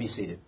be 0.00 0.08
seated. 0.08 0.40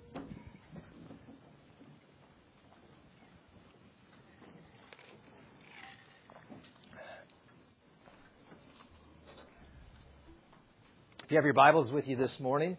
If 11.22 11.30
you 11.30 11.36
have 11.36 11.44
your 11.44 11.52
Bibles 11.52 11.92
with 11.92 12.08
you 12.08 12.16
this 12.16 12.40
morning, 12.40 12.78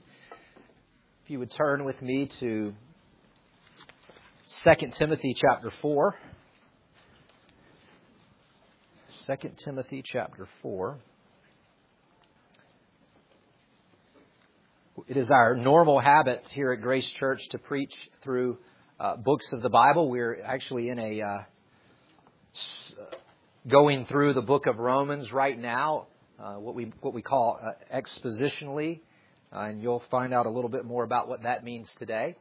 if 1.24 1.30
you 1.30 1.38
would 1.38 1.52
turn 1.52 1.84
with 1.84 2.02
me 2.02 2.28
to 2.40 2.74
2 4.64 4.88
Timothy 4.98 5.36
chapter 5.40 5.72
4. 5.80 6.16
2 9.28 9.36
Timothy 9.64 10.02
chapter 10.04 10.48
4. 10.64 10.98
It 15.06 15.18
is 15.18 15.30
our 15.32 15.54
normal 15.54 16.00
habit 16.00 16.46
here 16.52 16.72
at 16.72 16.80
Grace 16.80 17.06
Church 17.20 17.50
to 17.50 17.58
preach 17.58 17.94
through 18.22 18.58
uh, 18.98 19.18
books 19.18 19.52
of 19.52 19.62
the 19.62 19.70
Bible. 19.70 20.10
We're 20.10 20.42
actually 20.42 20.88
in 20.88 20.98
a 20.98 21.22
uh, 21.22 21.38
going 23.68 24.06
through 24.06 24.34
the 24.34 24.42
book 24.42 24.66
of 24.66 24.78
Romans 24.78 25.34
right 25.34 25.60
now, 25.60 26.08
uh, 26.40 26.54
what 26.54 26.74
we 26.74 26.94
what 27.02 27.14
we 27.14 27.22
call 27.22 27.60
uh, 27.62 27.72
expositionally, 27.94 29.02
uh, 29.52 29.64
and 29.64 29.82
you'll 29.82 30.04
find 30.10 30.34
out 30.34 30.46
a 30.46 30.50
little 30.50 30.70
bit 30.70 30.86
more 30.86 31.04
about 31.04 31.28
what 31.28 31.44
that 31.44 31.66
means 31.66 31.94
today. 31.96 32.38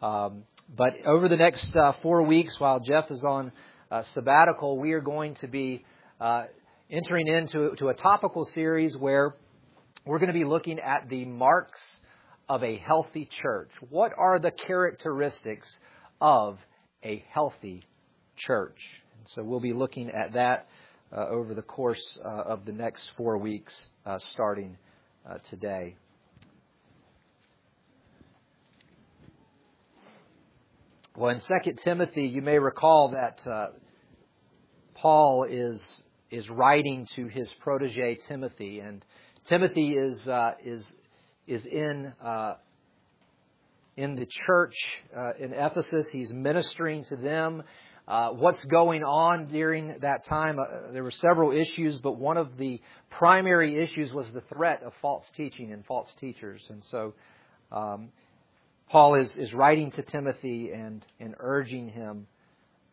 Um, 0.00 0.44
but 0.74 0.94
over 1.04 1.28
the 1.28 1.36
next 1.36 1.76
uh, 1.76 1.92
four 2.00 2.22
weeks, 2.22 2.58
while 2.58 2.80
Jeff 2.80 3.10
is 3.10 3.22
on 3.24 3.52
sabbatical, 4.04 4.78
we 4.78 4.92
are 4.92 5.02
going 5.02 5.34
to 5.34 5.48
be 5.48 5.84
entering 6.88 7.26
into 7.26 7.74
to 7.76 7.88
a 7.88 7.94
topical 7.94 8.46
series 8.46 8.96
where 8.96 9.34
we're 10.08 10.18
going 10.18 10.28
to 10.28 10.32
be 10.32 10.44
looking 10.44 10.78
at 10.80 11.10
the 11.10 11.26
marks 11.26 11.82
of 12.48 12.64
a 12.64 12.76
healthy 12.78 13.26
church. 13.26 13.70
What 13.90 14.12
are 14.16 14.38
the 14.38 14.50
characteristics 14.50 15.78
of 16.18 16.58
a 17.04 17.22
healthy 17.30 17.82
church? 18.34 18.80
And 19.18 19.28
so 19.28 19.44
we'll 19.44 19.60
be 19.60 19.74
looking 19.74 20.10
at 20.10 20.32
that 20.32 20.66
uh, 21.12 21.28
over 21.28 21.54
the 21.54 21.60
course 21.60 22.18
uh, 22.24 22.28
of 22.28 22.64
the 22.64 22.72
next 22.72 23.10
four 23.18 23.36
weeks, 23.36 23.90
uh, 24.06 24.18
starting 24.18 24.78
uh, 25.28 25.38
today. 25.50 25.94
Well, 31.14 31.32
in 31.32 31.40
2 31.40 31.72
Timothy, 31.84 32.24
you 32.24 32.40
may 32.40 32.58
recall 32.58 33.10
that 33.10 33.46
uh, 33.46 33.66
Paul 34.94 35.44
is 35.44 36.02
is 36.30 36.48
writing 36.50 37.06
to 37.16 37.26
his 37.26 37.52
protege 37.54 38.18
Timothy, 38.28 38.80
and 38.80 39.04
Timothy 39.48 39.94
is 39.96 40.28
uh, 40.28 40.52
is 40.62 40.94
is 41.46 41.64
in 41.64 42.12
uh, 42.22 42.54
in 43.96 44.14
the 44.14 44.26
church 44.46 44.74
uh, 45.16 45.32
in 45.40 45.54
Ephesus. 45.54 46.06
He's 46.10 46.32
ministering 46.34 47.04
to 47.04 47.16
them. 47.16 47.62
Uh, 48.06 48.30
what's 48.30 48.62
going 48.66 49.04
on 49.04 49.46
during 49.46 50.00
that 50.00 50.26
time? 50.26 50.58
Uh, 50.58 50.92
there 50.92 51.02
were 51.02 51.10
several 51.10 51.52
issues, 51.52 51.98
but 51.98 52.18
one 52.18 52.36
of 52.36 52.58
the 52.58 52.80
primary 53.08 53.82
issues 53.82 54.12
was 54.12 54.30
the 54.32 54.42
threat 54.52 54.82
of 54.82 54.92
false 55.00 55.26
teaching 55.34 55.72
and 55.72 55.84
false 55.86 56.14
teachers. 56.16 56.66
And 56.68 56.84
so, 56.84 57.14
um, 57.72 58.10
Paul 58.90 59.14
is 59.14 59.34
is 59.38 59.54
writing 59.54 59.90
to 59.92 60.02
Timothy 60.02 60.72
and 60.72 61.04
and 61.20 61.34
urging 61.38 61.88
him 61.88 62.26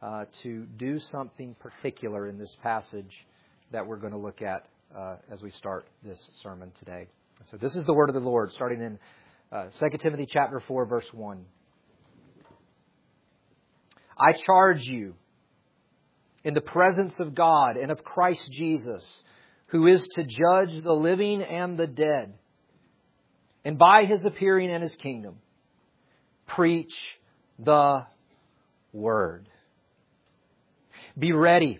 uh, 0.02 0.24
to 0.44 0.66
do 0.78 1.00
something 1.00 1.54
particular 1.60 2.30
in 2.30 2.38
this 2.38 2.56
passage 2.64 3.28
that 3.72 3.86
we're 3.86 3.98
going 3.98 4.14
to 4.14 4.20
look 4.20 4.42
at 4.42 4.68
uh, 4.96 5.18
as 5.30 5.42
we 5.42 5.50
start 5.50 5.88
this 6.04 6.30
sermon 6.42 6.72
today. 6.80 7.08
So 7.46 7.58
this 7.58 7.76
is 7.76 7.86
the 7.86 7.94
word 7.94 8.10
of 8.10 8.16
the 8.16 8.22
Lord, 8.22 8.52
starting 8.52 8.82
in 8.82 9.00
uh, 9.52 9.66
2 9.80 9.98
Timothy 9.98 10.26
chapter 10.26 10.60
4, 10.60 10.86
verse 10.86 11.10
1. 11.14 11.46
I 14.18 14.34
charge 14.34 14.84
you 14.84 15.16
in 16.44 16.54
the 16.54 16.62
presence 16.62 17.20
of 17.20 17.36
God 17.36 17.76
and 17.76 17.92
of 17.92 18.04
Christ 18.04 18.50
Jesus, 18.52 19.24
who 19.68 19.88
is 19.88 20.08
to 20.16 20.24
judge 20.24 20.82
the 20.82 20.94
living 20.94 21.42
and 21.42 21.78
the 21.78 21.88
dead, 21.88 22.34
and 23.66 23.78
by 23.78 24.06
his 24.06 24.24
appearing 24.24 24.70
in 24.70 24.82
his 24.82 24.96
kingdom, 24.96 25.38
preach 26.48 26.96
the 27.60 28.06
word. 28.94 29.50
Be 31.18 31.34
ready 31.34 31.80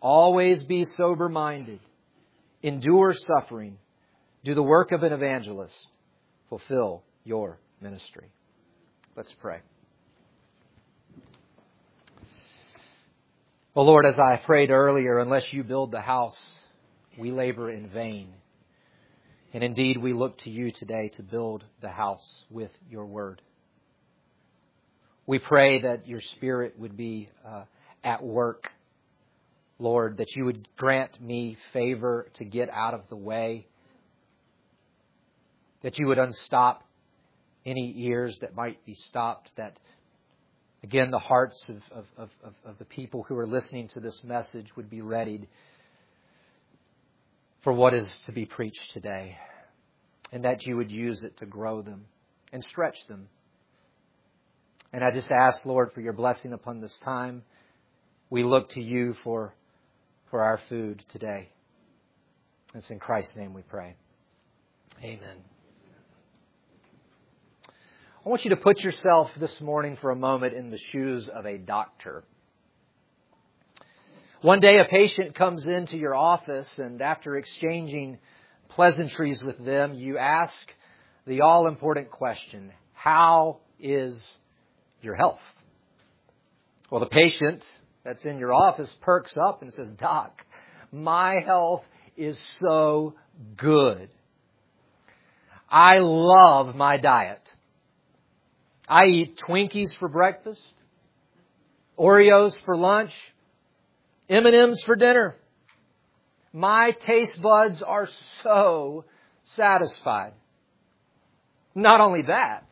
Always 0.00 0.62
be 0.64 0.84
sober 0.84 1.28
minded. 1.28 1.80
Endure 2.62 3.14
suffering. 3.14 3.78
Do 4.44 4.54
the 4.54 4.62
work 4.62 4.92
of 4.92 5.02
an 5.02 5.12
evangelist. 5.12 5.88
Fulfill 6.48 7.02
your 7.24 7.58
ministry. 7.80 8.30
Let's 9.16 9.34
pray. 9.40 9.60
Well, 13.74 13.86
Lord, 13.86 14.06
as 14.06 14.18
I 14.18 14.36
prayed 14.36 14.70
earlier, 14.70 15.18
unless 15.18 15.52
you 15.52 15.62
build 15.62 15.92
the 15.92 16.00
house, 16.00 16.40
we 17.18 17.30
labor 17.30 17.70
in 17.70 17.88
vain. 17.88 18.32
And 19.52 19.62
indeed, 19.62 19.98
we 19.98 20.12
look 20.12 20.38
to 20.38 20.50
you 20.50 20.70
today 20.70 21.10
to 21.14 21.22
build 21.22 21.64
the 21.80 21.88
house 21.88 22.44
with 22.50 22.70
your 22.90 23.06
word. 23.06 23.42
We 25.26 25.38
pray 25.38 25.82
that 25.82 26.06
your 26.06 26.20
spirit 26.20 26.78
would 26.78 26.96
be 26.96 27.28
uh, 27.46 27.64
at 28.04 28.22
work 28.22 28.70
Lord, 29.78 30.18
that 30.18 30.34
you 30.34 30.44
would 30.46 30.68
grant 30.76 31.20
me 31.20 31.56
favor 31.72 32.28
to 32.34 32.44
get 32.44 32.70
out 32.70 32.94
of 32.94 33.02
the 33.08 33.16
way, 33.16 33.66
that 35.82 35.98
you 35.98 36.06
would 36.06 36.18
unstop 36.18 36.82
any 37.66 37.92
ears 37.96 38.38
that 38.40 38.54
might 38.54 38.84
be 38.86 38.94
stopped, 38.94 39.50
that 39.56 39.78
again 40.82 41.10
the 41.10 41.18
hearts 41.18 41.68
of, 41.68 42.06
of, 42.16 42.30
of, 42.42 42.54
of 42.64 42.78
the 42.78 42.84
people 42.84 43.24
who 43.24 43.36
are 43.36 43.46
listening 43.46 43.88
to 43.88 44.00
this 44.00 44.24
message 44.24 44.74
would 44.76 44.88
be 44.88 45.02
readied 45.02 45.46
for 47.62 47.72
what 47.72 47.92
is 47.92 48.18
to 48.26 48.32
be 48.32 48.46
preached 48.46 48.92
today, 48.92 49.36
and 50.32 50.44
that 50.44 50.64
you 50.64 50.76
would 50.76 50.90
use 50.90 51.24
it 51.24 51.36
to 51.38 51.46
grow 51.46 51.82
them 51.82 52.06
and 52.52 52.62
stretch 52.62 52.96
them. 53.08 53.28
And 54.92 55.04
I 55.04 55.10
just 55.10 55.30
ask, 55.30 55.66
Lord, 55.66 55.92
for 55.92 56.00
your 56.00 56.12
blessing 56.12 56.52
upon 56.52 56.80
this 56.80 56.96
time. 56.98 57.42
We 58.30 58.44
look 58.44 58.70
to 58.70 58.82
you 58.82 59.14
for 59.24 59.52
for 60.30 60.42
our 60.42 60.58
food 60.68 61.04
today. 61.10 61.48
It's 62.74 62.90
in 62.90 62.98
Christ's 62.98 63.36
name 63.36 63.54
we 63.54 63.62
pray. 63.62 63.94
Amen. 65.02 65.38
I 68.24 68.28
want 68.28 68.44
you 68.44 68.50
to 68.50 68.56
put 68.56 68.82
yourself 68.82 69.30
this 69.36 69.60
morning 69.60 69.96
for 69.96 70.10
a 70.10 70.16
moment 70.16 70.54
in 70.54 70.70
the 70.70 70.78
shoes 70.78 71.28
of 71.28 71.46
a 71.46 71.58
doctor. 71.58 72.24
One 74.42 74.60
day 74.60 74.80
a 74.80 74.84
patient 74.84 75.34
comes 75.34 75.64
into 75.64 75.96
your 75.96 76.14
office 76.14 76.68
and 76.76 77.00
after 77.00 77.36
exchanging 77.36 78.18
pleasantries 78.68 79.44
with 79.44 79.64
them, 79.64 79.94
you 79.94 80.18
ask 80.18 80.74
the 81.26 81.42
all 81.42 81.68
important 81.68 82.10
question, 82.10 82.72
how 82.92 83.58
is 83.78 84.36
your 85.02 85.14
health? 85.14 85.40
Well, 86.90 87.00
the 87.00 87.06
patient 87.06 87.64
that's 88.06 88.24
in 88.24 88.38
your 88.38 88.54
office 88.54 88.96
perks 89.00 89.36
up 89.36 89.62
and 89.62 89.72
says, 89.72 89.90
Doc, 89.98 90.46
my 90.92 91.40
health 91.44 91.82
is 92.16 92.38
so 92.60 93.14
good. 93.56 94.08
I 95.68 95.98
love 95.98 96.76
my 96.76 96.98
diet. 96.98 97.42
I 98.88 99.06
eat 99.06 99.38
Twinkies 99.38 99.92
for 99.96 100.08
breakfast, 100.08 100.62
Oreos 101.98 102.56
for 102.64 102.76
lunch, 102.76 103.12
M&Ms 104.30 104.84
for 104.84 104.94
dinner. 104.94 105.34
My 106.52 106.92
taste 106.92 107.42
buds 107.42 107.82
are 107.82 108.08
so 108.44 109.04
satisfied. 109.42 110.32
Not 111.74 112.00
only 112.00 112.22
that, 112.22 112.68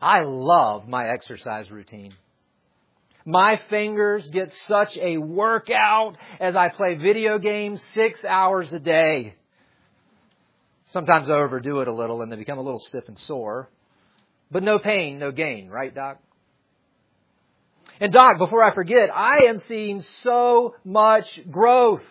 I 0.00 0.20
love 0.20 0.86
my 0.86 1.08
exercise 1.08 1.68
routine. 1.68 2.14
My 3.24 3.58
fingers 3.70 4.28
get 4.28 4.52
such 4.52 4.98
a 4.98 5.16
workout 5.16 6.16
as 6.40 6.54
I 6.54 6.68
play 6.68 6.94
video 6.94 7.38
games 7.38 7.82
six 7.94 8.22
hours 8.24 8.72
a 8.72 8.78
day. 8.78 9.34
Sometimes 10.86 11.30
I 11.30 11.34
overdo 11.34 11.80
it 11.80 11.88
a 11.88 11.92
little 11.92 12.20
and 12.22 12.30
they 12.30 12.36
become 12.36 12.58
a 12.58 12.62
little 12.62 12.78
stiff 12.78 13.08
and 13.08 13.18
sore. 13.18 13.70
but 14.50 14.62
no 14.62 14.78
pain, 14.78 15.18
no 15.18 15.32
gain, 15.32 15.68
right, 15.68 15.92
Doc? 15.92 16.18
And 17.98 18.12
Doc, 18.12 18.38
before 18.38 18.62
I 18.62 18.74
forget, 18.74 19.10
I 19.14 19.46
am 19.48 19.58
seeing 19.58 20.00
so 20.00 20.74
much 20.84 21.40
growth 21.50 22.04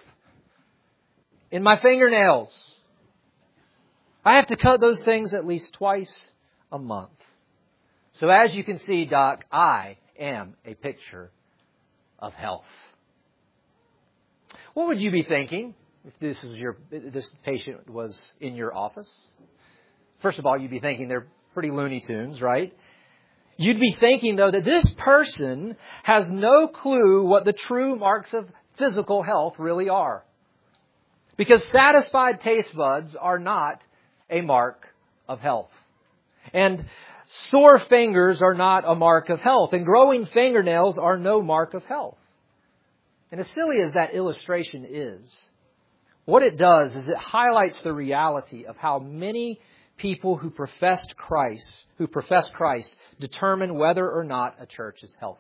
in 1.52 1.62
my 1.62 1.78
fingernails. 1.78 2.52
I 4.26 4.36
have 4.36 4.48
to 4.48 4.56
cut 4.56 4.82
those 4.82 5.04
things 5.04 5.34
at 5.34 5.46
least 5.46 5.74
twice 5.74 6.32
a 6.72 6.80
month. 6.80 7.12
So 8.14 8.30
as 8.30 8.56
you 8.56 8.64
can 8.64 8.80
see, 8.80 9.06
Doc, 9.06 9.46
I 9.52 9.98
am 10.24 10.56
a 10.66 10.74
picture 10.74 11.32
of 12.20 12.34
health. 12.34 12.66
What 14.74 14.88
would 14.88 15.00
you 15.00 15.12
be 15.12 15.24
thinking 15.24 15.76
if 16.06 16.18
this 16.20 16.44
is 16.44 16.58
your 16.58 16.78
this 16.90 17.30
patient 17.44 17.90
was 17.90 18.34
in 18.40 18.56
your 18.56 18.76
office? 18.76 19.10
First 20.22 20.40
of 20.40 20.46
all, 20.46 20.58
you'd 20.58 20.72
be 20.72 20.80
thinking 20.80 21.08
they're 21.08 21.28
pretty 21.54 21.70
Looney 21.70 22.00
Tunes, 22.00 22.42
right? 22.42 22.74
You'd 23.58 23.80
be 23.80 23.92
thinking 23.92 24.36
though 24.36 24.52
that 24.52 24.64
this 24.64 24.90
person 24.98 25.76
has 26.04 26.30
no 26.32 26.68
clue 26.68 27.26
what 27.26 27.46
the 27.46 27.54
true 27.54 27.96
marks 27.96 28.34
of 28.34 28.48
physical 28.78 29.22
health 29.22 29.56
really 29.60 29.90
are. 29.90 30.24
Because 31.38 31.64
satisfied 31.68 32.42
taste 32.42 32.76
buds 32.76 33.16
are 33.16 33.40
not 33.40 33.82
a 34.30 34.42
mark 34.42 34.88
of 35.28 35.40
health. 35.40 35.72
And 36.54 36.86
sore 37.34 37.80
fingers 37.80 38.44
are 38.44 38.54
not 38.54 38.84
a 38.86 38.94
mark 38.94 39.30
of 39.30 39.40
health. 39.40 39.74
And 39.74 39.86
growing 39.86 40.26
fingernails 40.28 41.00
are 41.00 41.18
no 41.18 41.42
mark 41.42 41.74
of 41.74 41.84
health. 41.86 42.18
And 43.32 43.40
as 43.40 43.48
silly 43.50 43.82
as 43.82 43.94
that 43.94 44.14
illustration 44.14 44.86
is, 44.88 45.50
what 46.26 46.44
it 46.44 46.58
does 46.58 46.96
is 46.96 47.10
it 47.10 47.18
highlights 47.18 47.82
the 47.82 47.92
reality 47.92 48.66
of 48.66 48.78
how 48.78 49.00
many 49.00 49.60
people 49.98 50.38
who 50.38 50.52
professed 50.52 51.18
Christ, 51.18 51.88
who 51.98 52.08
profess 52.08 52.48
Christ, 52.50 52.96
determine 53.20 53.76
whether 53.76 54.08
or 54.10 54.24
not 54.24 54.58
a 54.60 54.68
church 54.68 55.02
is 55.02 55.16
healthy. 55.20 55.40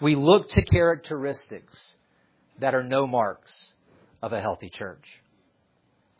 We 0.00 0.16
look 0.16 0.48
to 0.50 0.62
characteristics 0.62 1.94
that 2.58 2.74
are 2.74 2.82
no 2.82 3.06
marks 3.06 3.72
of 4.20 4.32
a 4.32 4.40
healthy 4.40 4.68
church. 4.68 5.20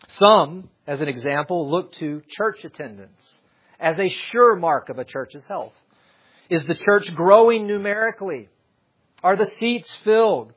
Some, 0.07 0.71
as 0.87 1.01
an 1.01 1.09
example, 1.09 1.69
look 1.69 1.93
to 1.95 2.23
church 2.29 2.65
attendance 2.65 3.39
as 3.85 4.01
a 4.01 4.09
sure 4.09 4.57
mark 4.57 4.89
of 4.89 4.99
a 4.99 5.05
church's 5.05 5.45
health. 5.45 5.75
Is 6.49 6.65
the 6.65 6.75
church 6.75 7.15
growing 7.15 7.67
numerically? 7.67 8.49
Are 9.23 9.37
the 9.37 9.45
seats 9.45 9.95
filled? 10.05 10.55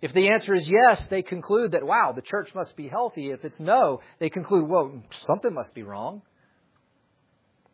If 0.00 0.12
the 0.12 0.28
answer 0.28 0.54
is 0.54 0.70
yes, 0.70 1.04
they 1.08 1.22
conclude 1.22 1.72
that, 1.72 1.84
wow, 1.84 2.12
the 2.12 2.22
church 2.22 2.54
must 2.54 2.76
be 2.76 2.86
healthy. 2.86 3.32
If 3.32 3.44
it's 3.44 3.58
no, 3.58 4.02
they 4.20 4.30
conclude, 4.30 4.68
well, 4.68 5.02
something 5.22 5.52
must 5.52 5.74
be 5.74 5.82
wrong. 5.82 6.22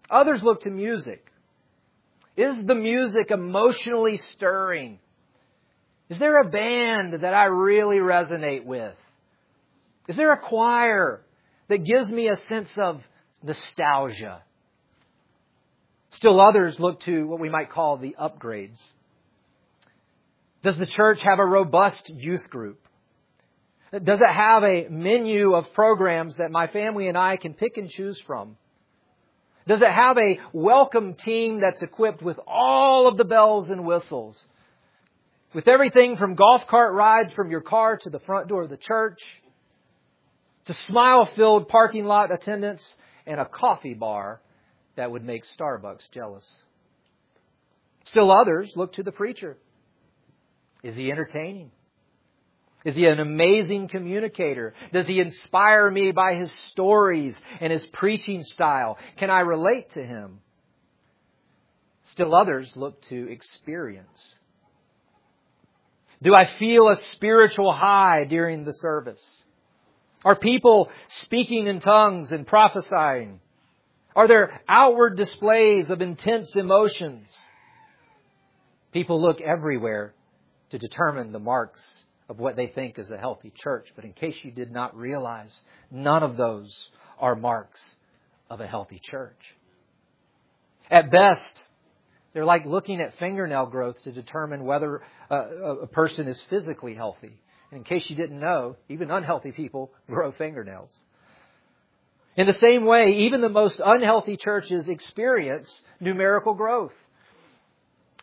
Others 0.08 0.43
look 0.43 0.62
to 0.62 0.70
music. 0.70 1.31
Is 2.34 2.64
the 2.64 2.75
music 2.75 3.31
emotionally 3.31 4.17
stirring? 4.17 4.99
Is 6.08 6.19
there 6.19 6.40
a 6.40 6.49
band 6.49 7.12
that 7.20 7.34
I 7.34 7.46
really 7.46 7.99
resonate 7.99 8.64
with? 8.64 8.96
Is 10.08 10.17
there 10.17 10.32
a 10.32 10.38
choir 10.38 11.20
that 11.69 11.84
gives 11.84 12.10
me 12.10 12.28
a 12.28 12.37
sense 12.37 12.72
of 12.78 13.02
nostalgia? 13.43 14.43
Still 16.14 16.40
others 16.40 16.78
look 16.78 17.00
to 17.00 17.26
what 17.26 17.40
we 17.40 17.49
might 17.49 17.70
call 17.70 17.96
the 17.96 18.14
upgrades. 18.20 18.81
Does 20.62 20.78
the 20.78 20.87
church 20.87 21.20
have 21.22 21.40
a 21.40 21.44
robust 21.44 22.08
youth 22.08 22.49
group? 22.49 22.78
Does 23.93 24.20
it 24.20 24.31
have 24.31 24.62
a 24.62 24.87
menu 24.88 25.55
of 25.55 25.72
programs 25.75 26.37
that 26.37 26.52
my 26.52 26.69
family 26.69 27.08
and 27.08 27.19
I 27.19 27.37
can 27.37 27.55
pick 27.55 27.78
and 27.78 27.90
choose 27.90 28.20
from? 28.20 28.56
Does 29.66 29.82
it 29.82 29.90
have 29.90 30.16
a 30.16 30.38
welcome 30.52 31.14
team 31.14 31.61
that's 31.61 31.82
equipped 31.82 32.22
with 32.22 32.38
all 32.46 33.08
of 33.08 33.17
the 33.17 33.25
bells 33.25 33.70
and 33.70 33.84
whistles? 33.84 34.44
With 35.52 35.67
everything 35.67 36.17
from 36.17 36.37
golf 36.37 36.69
cart 36.69 36.94
rides 36.94 37.32
from 37.32 37.50
your 37.50 37.60
car 37.60 37.96
to 37.96 38.10
the 38.10 38.20
front 38.20 38.46
door 38.46 38.62
of 38.62 38.70
the 38.70 38.76
church, 38.76 39.19
to 40.67 40.75
smile 40.75 41.26
filled 41.26 41.69
parking 41.69 42.05
lot 42.05 42.31
attendants, 42.31 42.94
and 43.26 43.40
a 43.40 43.46
coffee 43.46 43.94
bar 43.94 44.40
that 44.96 45.11
would 45.11 45.25
make 45.25 45.44
Starbucks 45.44 46.11
jealous. 46.12 46.49
Still 48.05 48.31
others 48.31 48.73
look 48.76 48.94
to 48.94 49.02
the 49.02 49.12
preacher. 49.12 49.56
Is 50.82 50.94
he 50.94 51.11
entertaining? 51.11 51.70
Is 52.85 52.94
he 52.94 53.06
an 53.06 53.19
amazing 53.19 53.88
communicator? 53.88 54.75
Does 54.93 55.06
he 55.06 55.19
inspire 55.19 55.91
me 55.91 56.12
by 56.12 56.35
his 56.35 56.52
stories 56.52 57.35
and 57.61 57.73
his 57.73 57.87
preaching 57.87 58.43
style? 58.44 58.99
Can 59.17 59.31
I 59.31 59.41
relate 59.41 59.91
to 59.93 60.05
him? 60.05 60.41
Still 62.05 62.35
others 62.35 62.76
look 62.76 63.00
to 63.05 63.31
experience. 63.31 64.35
Do 66.23 66.35
I 66.35 66.46
feel 66.58 66.88
a 66.88 66.96
spiritual 66.96 67.73
high 67.73 68.25
during 68.25 68.64
the 68.64 68.73
service? 68.73 69.25
Are 70.23 70.37
people 70.37 70.91
speaking 71.08 71.67
in 71.67 71.81
tongues 71.81 72.32
and 72.32 72.46
prophesying? 72.46 73.41
Are 74.16 74.28
there 74.28 74.61
outward 74.69 75.16
displays 75.16 75.90
of 75.90 76.00
intense 76.00 76.55
emotions? 76.56 77.34
People 78.93 79.20
look 79.20 79.40
everywhere 79.40 80.14
to 80.70 80.78
determine 80.78 81.32
the 81.32 81.40
marks 81.40 82.05
of 82.28 82.38
what 82.38 82.56
they 82.56 82.69
think 82.69 82.99
is 82.99 83.11
a 83.11 83.19
healthy 83.19 83.52
church. 83.55 83.88
But 83.96 84.05
in 84.05 84.12
case 84.12 84.37
you 84.43 84.52
did 84.52 84.70
not 84.70 84.96
realize, 84.96 85.61
none 85.90 86.22
of 86.22 86.37
those 86.37 86.72
are 87.19 87.34
marks 87.34 87.81
of 88.49 88.61
a 88.61 88.66
healthy 88.66 89.00
church. 89.02 89.38
At 90.90 91.10
best, 91.10 91.62
they're 92.32 92.44
like 92.44 92.67
looking 92.67 93.00
at 93.00 93.19
fingernail 93.19 93.67
growth 93.67 94.02
to 94.05 94.12
determine 94.12 94.64
whether 94.64 95.02
a, 95.31 95.37
a 95.37 95.87
person 95.87 96.28
is 96.28 96.40
physically 96.43 96.94
healthy. 96.94 97.40
And 97.70 97.78
in 97.78 97.84
case 97.84 98.08
you 98.08 98.17
didn't 98.17 98.38
know, 98.38 98.76
even 98.88 99.10
unhealthy 99.10 99.52
people 99.52 99.90
grow 100.08 100.31
fingernails. 100.32 100.93
In 102.36 102.46
the 102.46 102.52
same 102.52 102.84
way, 102.84 103.19
even 103.19 103.40
the 103.40 103.48
most 103.48 103.81
unhealthy 103.84 104.36
churches 104.36 104.88
experience 104.88 105.82
numerical 106.00 106.54
growth. 106.54 106.94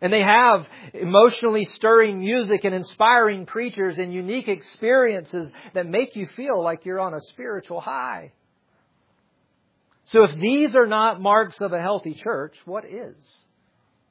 And 0.02 0.12
they 0.12 0.22
have 0.22 0.66
emotionally 0.92 1.64
stirring 1.64 2.18
music 2.18 2.64
and 2.64 2.74
inspiring 2.74 3.46
preachers 3.46 3.98
and 3.98 4.12
unique 4.12 4.48
experiences 4.48 5.50
that 5.74 5.86
make 5.86 6.16
you 6.16 6.26
feel 6.26 6.62
like 6.62 6.84
you're 6.84 7.00
on 7.00 7.14
a 7.14 7.20
spiritual 7.20 7.80
high. 7.80 8.32
So 10.06 10.24
if 10.24 10.34
these 10.34 10.74
are 10.74 10.86
not 10.86 11.20
marks 11.20 11.60
of 11.60 11.72
a 11.72 11.80
healthy 11.80 12.14
church, 12.14 12.56
what 12.64 12.84
is? 12.84 13.14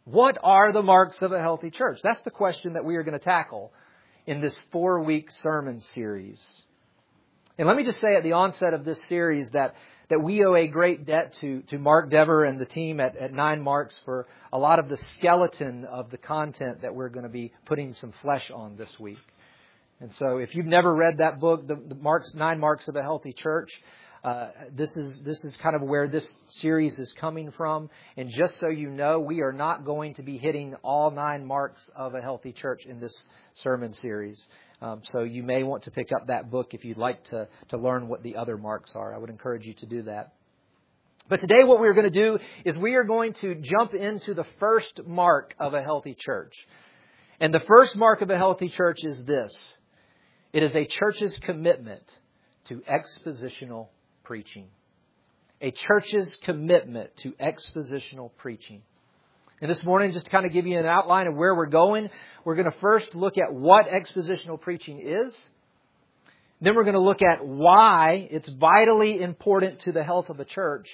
What 0.06 0.38
are 0.42 0.72
the 0.72 0.82
marks 0.82 1.22
of 1.22 1.34
a 1.34 1.40
healthy 1.40 1.70
church? 1.70 2.00
That's 2.02 2.22
the 2.22 2.32
question 2.32 2.74
that 2.74 2.86
we 2.86 2.96
are 2.96 3.04
going 3.04 3.20
to 3.20 3.24
tackle 3.24 3.72
in 4.26 4.40
this 4.40 4.58
four 4.72 5.04
week 5.04 5.30
sermon 5.44 5.82
series. 5.82 6.42
And 7.58 7.68
let 7.68 7.76
me 7.76 7.84
just 7.84 8.00
say 8.00 8.16
at 8.16 8.24
the 8.24 8.32
onset 8.32 8.74
of 8.74 8.86
this 8.86 9.04
series 9.06 9.50
that 9.50 9.76
that 10.12 10.22
we 10.22 10.44
owe 10.44 10.56
a 10.56 10.68
great 10.68 11.06
debt 11.06 11.32
to, 11.40 11.62
to 11.70 11.80
Mark 11.80 12.10
Dever 12.10 12.44
and 12.44 12.60
the 12.60 12.66
team 12.66 13.00
at, 13.00 13.16
at 13.16 13.32
Nine 13.32 13.62
Marks 13.62 13.98
for 14.04 14.28
a 14.52 14.58
lot 14.58 14.78
of 14.78 14.90
the 14.90 14.98
skeleton 14.98 15.86
of 15.86 16.12
the 16.12 16.18
content 16.18 16.82
that 16.82 16.94
we're 16.94 17.08
going 17.08 17.24
to 17.24 17.30
be 17.30 17.54
putting 17.66 17.94
some 17.94 18.12
flesh 18.22 18.52
on 18.52 18.76
this 18.76 19.00
week. 19.00 19.22
And 20.02 20.14
so 20.16 20.38
if 20.38 20.54
you've 20.54 20.66
never 20.66 20.94
read 20.94 21.20
that 21.20 21.40
book, 21.40 21.66
the, 21.66 21.76
the 21.76 21.96
Marks, 21.96 22.36
Nine 22.36 22.60
Marks 22.60 22.90
of 22.90 22.98
a 22.98 23.02
Healthy 23.02 23.32
Church, 23.32 23.72
uh, 24.22 24.50
this 24.76 24.96
is 24.98 25.24
this 25.24 25.44
is 25.46 25.56
kind 25.58 25.76
of 25.76 25.82
where 25.82 26.10
this 26.10 26.42
series 26.50 27.00
is 27.00 27.14
coming 27.14 27.50
from. 27.52 27.90
And 28.18 28.30
just 28.30 28.60
so 28.60 28.68
you 28.68 28.90
know, 28.90 29.20
we 29.20 29.42
are 29.42 29.54
not 29.54 29.86
going 29.86 30.16
to 30.16 30.24
be 30.24 30.38
hitting 30.38 30.76
all 30.84 31.10
nine 31.10 31.46
marks 31.46 31.90
of 31.96 32.16
a 32.16 32.22
healthy 32.22 32.52
church 32.52 32.86
in 32.86 33.00
this 33.00 33.30
sermon 33.54 33.94
series. 33.94 34.48
Um, 34.82 35.02
so 35.04 35.22
you 35.22 35.44
may 35.44 35.62
want 35.62 35.84
to 35.84 35.92
pick 35.92 36.12
up 36.12 36.28
that 36.28 36.50
book 36.50 36.74
if 36.74 36.84
you'd 36.84 36.98
like 36.98 37.24
to, 37.26 37.48
to 37.70 37.78
learn 37.78 38.08
what 38.08 38.24
the 38.24 38.36
other 38.36 38.58
marks 38.58 38.96
are. 38.96 39.14
I 39.14 39.18
would 39.20 39.30
encourage 39.30 39.66
you 39.66 39.74
to 39.76 39.86
do 39.86 40.02
that. 40.04 40.34
But 41.30 41.40
today 41.40 41.64
what 41.64 41.80
we're 41.80 41.94
going 41.94 42.12
to 42.12 42.20
do 42.20 42.40
is 42.66 42.78
we 42.78 42.96
are 42.96 43.04
going 43.04 43.34
to 43.36 43.56
jump 43.56 43.94
into 43.94 44.34
the 44.34 44.46
first 44.60 45.02
mark 45.06 45.56
of 45.60 45.76
a 45.76 45.84
healthy 45.84 46.16
church. 46.18 46.54
And 47.40 47.54
the 47.54 47.60
first 47.60 47.96
mark 47.96 48.22
of 48.22 48.30
a 48.32 48.38
healthy 48.38 48.70
church 48.70 49.04
is 49.04 49.24
this. 49.24 49.78
It 50.52 50.64
is 50.64 50.76
a 50.76 50.86
church's 50.86 51.38
commitment 51.40 52.04
to 52.66 52.82
expositional 52.82 53.90
preaching. 54.24 54.68
A 55.62 55.72
church's 55.72 56.36
commitment 56.38 57.16
to 57.18 57.34
expositional 57.34 58.32
preaching. 58.38 58.82
And 59.62 59.70
this 59.70 59.84
morning, 59.84 60.12
just 60.12 60.26
to 60.26 60.32
kind 60.32 60.48
of 60.48 60.54
give 60.54 60.66
you 60.66 60.80
an 60.80 60.88
outline 60.88 61.28
of 61.28 61.36
where 61.36 61.54
we're 61.54 61.68
going, 61.68 62.10
we're 62.44 62.56
going 62.56 62.70
to 62.70 62.78
first 62.80 63.14
look 63.14 63.38
at 63.38 63.54
what 63.54 63.88
expositional 63.88 64.60
preaching 64.60 65.00
is. 65.00 65.38
Then 66.62 66.76
we're 66.76 66.84
going 66.84 66.96
to 66.96 67.00
look 67.00 67.22
at 67.22 67.46
why 67.46 68.28
it's 68.32 68.50
vitally 68.50 69.22
important 69.22 69.80
to 69.82 69.92
the 69.92 70.04
health 70.04 70.32
of 70.32 70.40
a 70.40 70.46
church. 70.46 70.90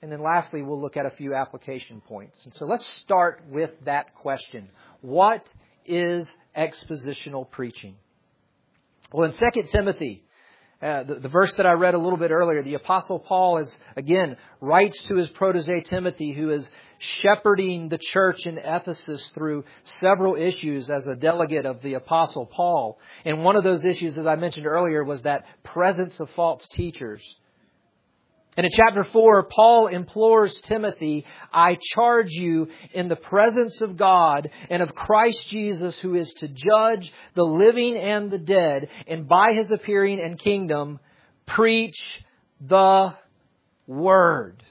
And 0.00 0.10
then 0.10 0.22
lastly, 0.22 0.62
we'll 0.62 0.80
look 0.80 0.96
at 0.96 1.04
a 1.04 1.10
few 1.10 1.34
application 1.34 2.00
points. 2.00 2.42
And 2.46 2.54
so 2.54 2.64
let's 2.64 2.90
start 3.00 3.42
with 3.50 3.72
that 3.84 4.14
question. 4.14 4.70
What 5.02 5.46
is 5.84 6.34
expositional 6.56 7.50
preaching? 7.50 7.96
Well, 9.12 9.30
in 9.30 9.36
2 9.36 9.62
Timothy 9.70 10.24
uh, 10.82 11.04
the, 11.04 11.14
the, 11.16 11.28
verse 11.28 11.54
that 11.54 11.66
I 11.66 11.72
read 11.72 11.94
a 11.94 11.98
little 11.98 12.18
bit 12.18 12.30
earlier, 12.30 12.62
the 12.62 12.74
Apostle 12.74 13.18
Paul 13.18 13.58
is, 13.58 13.78
again, 13.96 14.36
writes 14.60 15.04
to 15.04 15.16
his 15.16 15.30
protege 15.30 15.80
Timothy, 15.80 16.32
who 16.32 16.50
is 16.50 16.70
shepherding 16.98 17.88
the 17.88 17.96
church 17.96 18.46
in 18.46 18.58
Ephesus 18.58 19.30
through 19.30 19.64
several 19.84 20.36
issues 20.36 20.90
as 20.90 21.06
a 21.06 21.14
delegate 21.14 21.64
of 21.64 21.80
the 21.80 21.94
Apostle 21.94 22.44
Paul. 22.44 22.98
And 23.24 23.42
one 23.42 23.56
of 23.56 23.64
those 23.64 23.86
issues, 23.86 24.18
as 24.18 24.26
I 24.26 24.36
mentioned 24.36 24.66
earlier, 24.66 25.02
was 25.02 25.22
that 25.22 25.46
presence 25.62 26.20
of 26.20 26.28
false 26.30 26.68
teachers. 26.68 27.22
And 28.56 28.64
in 28.64 28.72
chapter 28.72 29.04
4, 29.04 29.42
Paul 29.44 29.88
implores 29.88 30.60
Timothy, 30.62 31.26
I 31.52 31.76
charge 31.94 32.30
you 32.30 32.68
in 32.94 33.08
the 33.08 33.16
presence 33.16 33.82
of 33.82 33.98
God 33.98 34.50
and 34.70 34.82
of 34.82 34.94
Christ 34.94 35.48
Jesus, 35.48 35.98
who 35.98 36.14
is 36.14 36.32
to 36.38 36.48
judge 36.48 37.12
the 37.34 37.44
living 37.44 37.98
and 37.98 38.30
the 38.30 38.38
dead, 38.38 38.88
and 39.06 39.28
by 39.28 39.52
his 39.52 39.70
appearing 39.70 40.20
and 40.20 40.38
kingdom, 40.38 41.00
preach 41.44 42.02
the 42.60 43.14
word. 43.86 44.62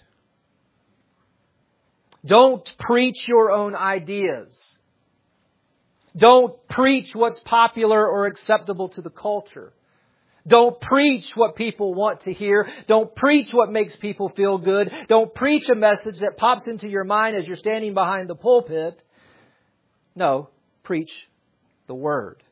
Don't 2.25 2.75
preach 2.79 3.27
your 3.27 3.51
own 3.51 3.75
ideas. 3.75 4.59
Don't 6.17 6.55
preach 6.67 7.13
what's 7.13 7.39
popular 7.41 8.07
or 8.07 8.25
acceptable 8.25 8.89
to 8.89 9.01
the 9.01 9.11
culture. 9.11 9.73
Don't 10.47 10.79
preach 10.79 11.31
what 11.35 11.55
people 11.55 11.93
want 11.93 12.21
to 12.21 12.33
hear. 12.33 12.67
Don't 12.87 13.15
preach 13.15 13.51
what 13.51 13.71
makes 13.71 13.95
people 13.95 14.29
feel 14.29 14.59
good. 14.59 14.91
Don't 15.07 15.33
preach 15.33 15.69
a 15.69 15.75
message 15.75 16.19
that 16.19 16.37
pops 16.37 16.67
into 16.67 16.87
your 16.87 17.03
mind 17.03 17.35
as 17.35 17.47
you're 17.47 17.55
standing 17.55 17.95
behind 17.95 18.29
the 18.29 18.35
pulpit. 18.35 19.01
No, 20.15 20.49
preach 20.83 21.11
the 21.87 21.95
Word. 21.95 22.43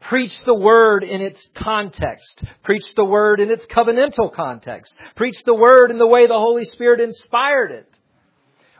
Preach 0.00 0.44
the 0.44 0.54
Word 0.54 1.02
in 1.02 1.20
its 1.20 1.44
context. 1.54 2.44
Preach 2.62 2.94
the 2.94 3.04
Word 3.04 3.40
in 3.40 3.50
its 3.50 3.66
covenantal 3.66 4.32
context. 4.32 4.96
Preach 5.16 5.42
the 5.44 5.54
Word 5.54 5.90
in 5.90 5.98
the 5.98 6.06
way 6.06 6.28
the 6.28 6.38
Holy 6.38 6.64
Spirit 6.64 7.00
inspired 7.00 7.72
it. 7.72 7.88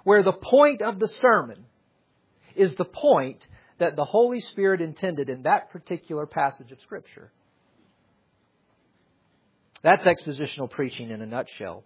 Where 0.04 0.22
the 0.22 0.32
point 0.32 0.82
of 0.82 1.00
the 1.00 1.08
sermon 1.08 1.64
is 2.54 2.76
the 2.76 2.84
point 2.84 3.44
that 3.78 3.96
the 3.96 4.04
Holy 4.04 4.38
Spirit 4.38 4.80
intended 4.80 5.28
in 5.28 5.42
that 5.42 5.70
particular 5.70 6.26
passage 6.26 6.70
of 6.70 6.80
Scripture. 6.80 7.32
That's 9.86 10.04
expositional 10.04 10.68
preaching 10.68 11.10
in 11.10 11.22
a 11.22 11.26
nutshell. 11.26 11.84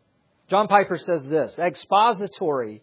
John 0.48 0.68
Piper 0.68 0.96
says 0.96 1.22
this 1.26 1.58
expository 1.58 2.82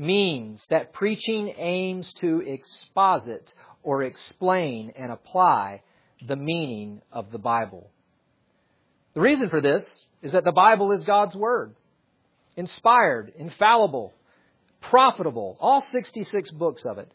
means 0.00 0.66
that 0.68 0.92
preaching 0.92 1.54
aims 1.56 2.12
to 2.14 2.40
exposit 2.40 3.54
or 3.84 4.02
explain 4.02 4.92
and 4.96 5.12
apply 5.12 5.82
the 6.26 6.34
meaning 6.34 7.02
of 7.12 7.30
the 7.30 7.38
Bible. 7.38 7.88
The 9.14 9.20
reason 9.20 9.48
for 9.48 9.60
this 9.60 9.88
is 10.22 10.32
that 10.32 10.42
the 10.42 10.50
Bible 10.50 10.90
is 10.90 11.04
God's 11.04 11.36
Word, 11.36 11.76
inspired, 12.56 13.32
infallible, 13.38 14.12
profitable, 14.80 15.56
all 15.60 15.82
66 15.82 16.50
books 16.50 16.84
of 16.84 16.98
it. 16.98 17.12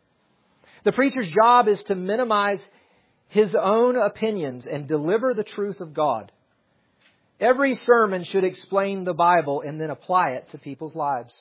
The 0.85 0.93
preacher's 0.93 1.29
job 1.29 1.67
is 1.67 1.83
to 1.83 1.95
minimize 1.95 2.65
his 3.27 3.53
own 3.53 3.97
opinions 3.97 4.65
and 4.65 4.87
deliver 4.87 5.33
the 5.33 5.43
truth 5.43 5.81
of 5.81 5.93
God. 5.93 6.31
Every 7.41 7.73
sermon 7.73 8.23
should 8.23 8.43
explain 8.43 9.03
the 9.03 9.15
Bible 9.15 9.61
and 9.61 9.81
then 9.81 9.89
apply 9.89 10.31
it 10.33 10.49
to 10.51 10.59
people's 10.59 10.95
lives. 10.95 11.35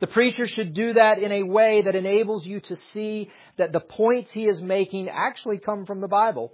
The 0.00 0.06
preacher 0.06 0.46
should 0.46 0.72
do 0.72 0.94
that 0.94 1.18
in 1.18 1.30
a 1.30 1.42
way 1.42 1.82
that 1.82 1.94
enables 1.94 2.46
you 2.46 2.60
to 2.60 2.76
see 2.76 3.30
that 3.58 3.72
the 3.72 3.80
points 3.80 4.32
he 4.32 4.44
is 4.44 4.62
making 4.62 5.10
actually 5.10 5.58
come 5.58 5.84
from 5.84 6.00
the 6.00 6.08
Bible. 6.08 6.52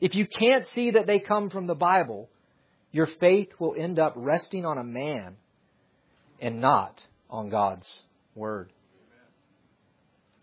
If 0.00 0.14
you 0.14 0.26
can't 0.26 0.66
see 0.68 0.92
that 0.92 1.06
they 1.06 1.20
come 1.20 1.50
from 1.50 1.66
the 1.66 1.74
Bible, 1.74 2.30
your 2.90 3.06
faith 3.06 3.52
will 3.58 3.74
end 3.76 3.98
up 3.98 4.14
resting 4.16 4.64
on 4.64 4.78
a 4.78 4.84
man 4.84 5.36
and 6.40 6.60
not 6.60 7.04
on 7.28 7.50
God's 7.50 8.02
Word. 8.34 8.72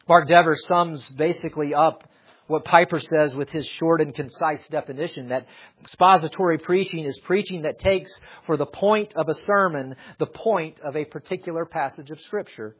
Mark 0.08 0.28
Dever 0.28 0.56
sums 0.56 1.10
basically 1.10 1.74
up 1.74 2.04
what 2.48 2.66
Piper 2.66 3.00
says 3.00 3.36
with 3.36 3.50
his 3.50 3.66
short 3.66 4.02
and 4.02 4.14
concise 4.14 4.68
definition 4.68 5.30
that 5.30 5.48
expository 5.82 6.58
preaching 6.58 7.06
is 7.06 7.20
preaching 7.20 7.64
that 7.64 7.80
takes 7.80 8.20
for 8.46 8.56
the 8.56 8.66
point 8.66 9.14
of 9.16 9.28
a 9.28 9.34
sermon 9.34 9.96
the 10.20 10.28
point 10.28 10.80
of 10.82 10.96
a 10.96 11.06
particular 11.06 11.66
passage 11.66 12.12
of 12.12 12.20
Scripture. 12.22 12.76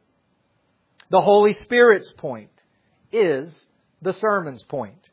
The 1.10 1.20
Holy 1.20 1.54
Spirit's 1.54 2.12
point 2.12 2.50
is 3.12 3.66
the 4.02 4.12
sermon's 4.12 4.62
point. 4.62 5.08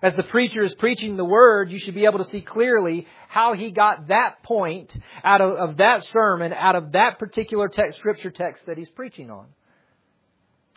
As 0.00 0.14
the 0.14 0.24
preacher 0.24 0.62
is 0.62 0.74
preaching 0.74 1.16
the 1.16 1.24
Word, 1.24 1.70
you 1.70 1.78
should 1.78 1.94
be 1.94 2.06
able 2.06 2.18
to 2.18 2.24
see 2.24 2.40
clearly 2.40 3.06
how 3.28 3.54
he 3.54 3.70
got 3.70 4.08
that 4.08 4.42
point 4.42 4.92
out 5.22 5.40
of, 5.40 5.52
of 5.52 5.76
that 5.76 6.02
sermon, 6.02 6.52
out 6.52 6.74
of 6.74 6.92
that 6.92 7.20
particular 7.20 7.68
text, 7.68 8.00
Scripture 8.00 8.32
text 8.32 8.66
that 8.66 8.76
he's 8.76 8.90
preaching 8.90 9.30
on. 9.30 9.46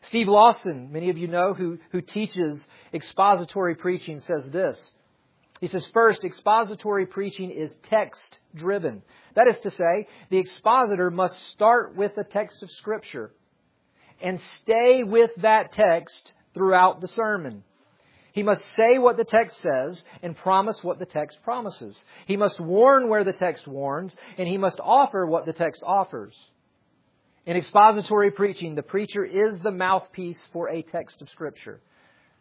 Steve 0.07 0.27
Lawson, 0.27 0.91
many 0.91 1.09
of 1.09 1.17
you 1.17 1.27
know, 1.27 1.53
who, 1.53 1.79
who 1.91 2.01
teaches 2.01 2.67
expository 2.93 3.75
preaching, 3.75 4.19
says 4.19 4.49
this. 4.51 4.91
He 5.61 5.67
says, 5.67 5.85
first, 5.93 6.23
expository 6.23 7.05
preaching 7.05 7.49
is 7.49 7.73
text 7.89 8.39
driven. 8.53 9.01
That 9.35 9.47
is 9.47 9.59
to 9.61 9.71
say, 9.71 10.07
the 10.29 10.37
expositor 10.37 11.09
must 11.09 11.49
start 11.49 11.95
with 11.95 12.13
the 12.15 12.23
text 12.23 12.61
of 12.61 12.71
Scripture 12.71 13.31
and 14.21 14.39
stay 14.61 15.03
with 15.03 15.31
that 15.37 15.71
text 15.71 16.33
throughout 16.53 17.01
the 17.01 17.07
sermon. 17.07 17.63
He 18.31 18.43
must 18.43 18.65
say 18.75 18.97
what 18.97 19.15
the 19.15 19.23
text 19.23 19.61
says 19.61 20.03
and 20.21 20.35
promise 20.35 20.83
what 20.83 20.99
the 20.99 21.05
text 21.05 21.39
promises. 21.43 22.03
He 22.27 22.35
must 22.35 22.59
warn 22.59 23.07
where 23.07 23.23
the 23.23 23.33
text 23.33 23.65
warns, 23.65 24.15
and 24.37 24.47
he 24.47 24.57
must 24.57 24.79
offer 24.83 25.25
what 25.25 25.45
the 25.45 25.53
text 25.53 25.81
offers. 25.85 26.35
In 27.45 27.57
expository 27.57 28.31
preaching, 28.31 28.73
the 28.73 28.83
preacher 28.83 29.23
is 29.23 29.59
the 29.59 29.71
mouthpiece 29.71 30.39
for 30.51 30.69
a 30.69 30.81
text 30.81 31.21
of 31.21 31.29
Scripture. 31.29 31.79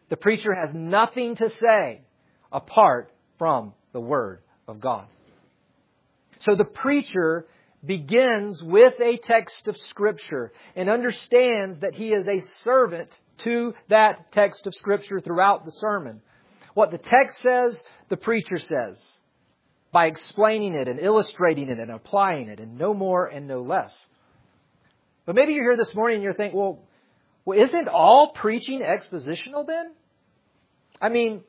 The 0.09 0.17
preacher 0.17 0.53
has 0.53 0.73
nothing 0.73 1.35
to 1.35 1.49
say 1.49 2.01
apart 2.51 3.11
from 3.37 3.73
the 3.93 3.99
Word 3.99 4.39
of 4.67 4.79
God. 4.81 5.05
So 6.39 6.55
the 6.55 6.65
preacher 6.65 7.45
begins 7.85 8.63
with 8.63 8.99
a 8.99 9.17
text 9.17 9.67
of 9.67 9.77
Scripture 9.77 10.51
and 10.75 10.89
understands 10.89 11.79
that 11.79 11.93
he 11.93 12.11
is 12.11 12.27
a 12.27 12.39
servant 12.63 13.09
to 13.39 13.75
that 13.89 14.31
text 14.31 14.65
of 14.65 14.73
Scripture 14.73 15.19
throughout 15.19 15.65
the 15.65 15.71
sermon. 15.71 16.21
What 16.73 16.89
the 16.89 16.97
text 16.97 17.39
says, 17.39 17.81
the 18.09 18.17
preacher 18.17 18.57
says 18.57 19.01
by 19.91 20.07
explaining 20.07 20.73
it 20.73 20.87
and 20.87 20.99
illustrating 20.99 21.69
it 21.69 21.79
and 21.79 21.89
applying 21.89 22.49
it, 22.49 22.59
and 22.59 22.77
no 22.77 22.93
more 22.93 23.27
and 23.27 23.47
no 23.47 23.61
less. 23.61 23.97
But 25.25 25.35
maybe 25.35 25.53
you're 25.53 25.63
here 25.63 25.77
this 25.77 25.95
morning 25.95 26.15
and 26.15 26.23
you're 26.23 26.33
thinking, 26.33 26.59
well, 26.59 26.83
well, 27.45 27.59
isn't 27.59 27.87
all 27.87 28.29
preaching 28.29 28.81
expositional 28.81 29.65
then? 29.65 29.91
I 31.01 31.09
mean, 31.09 31.41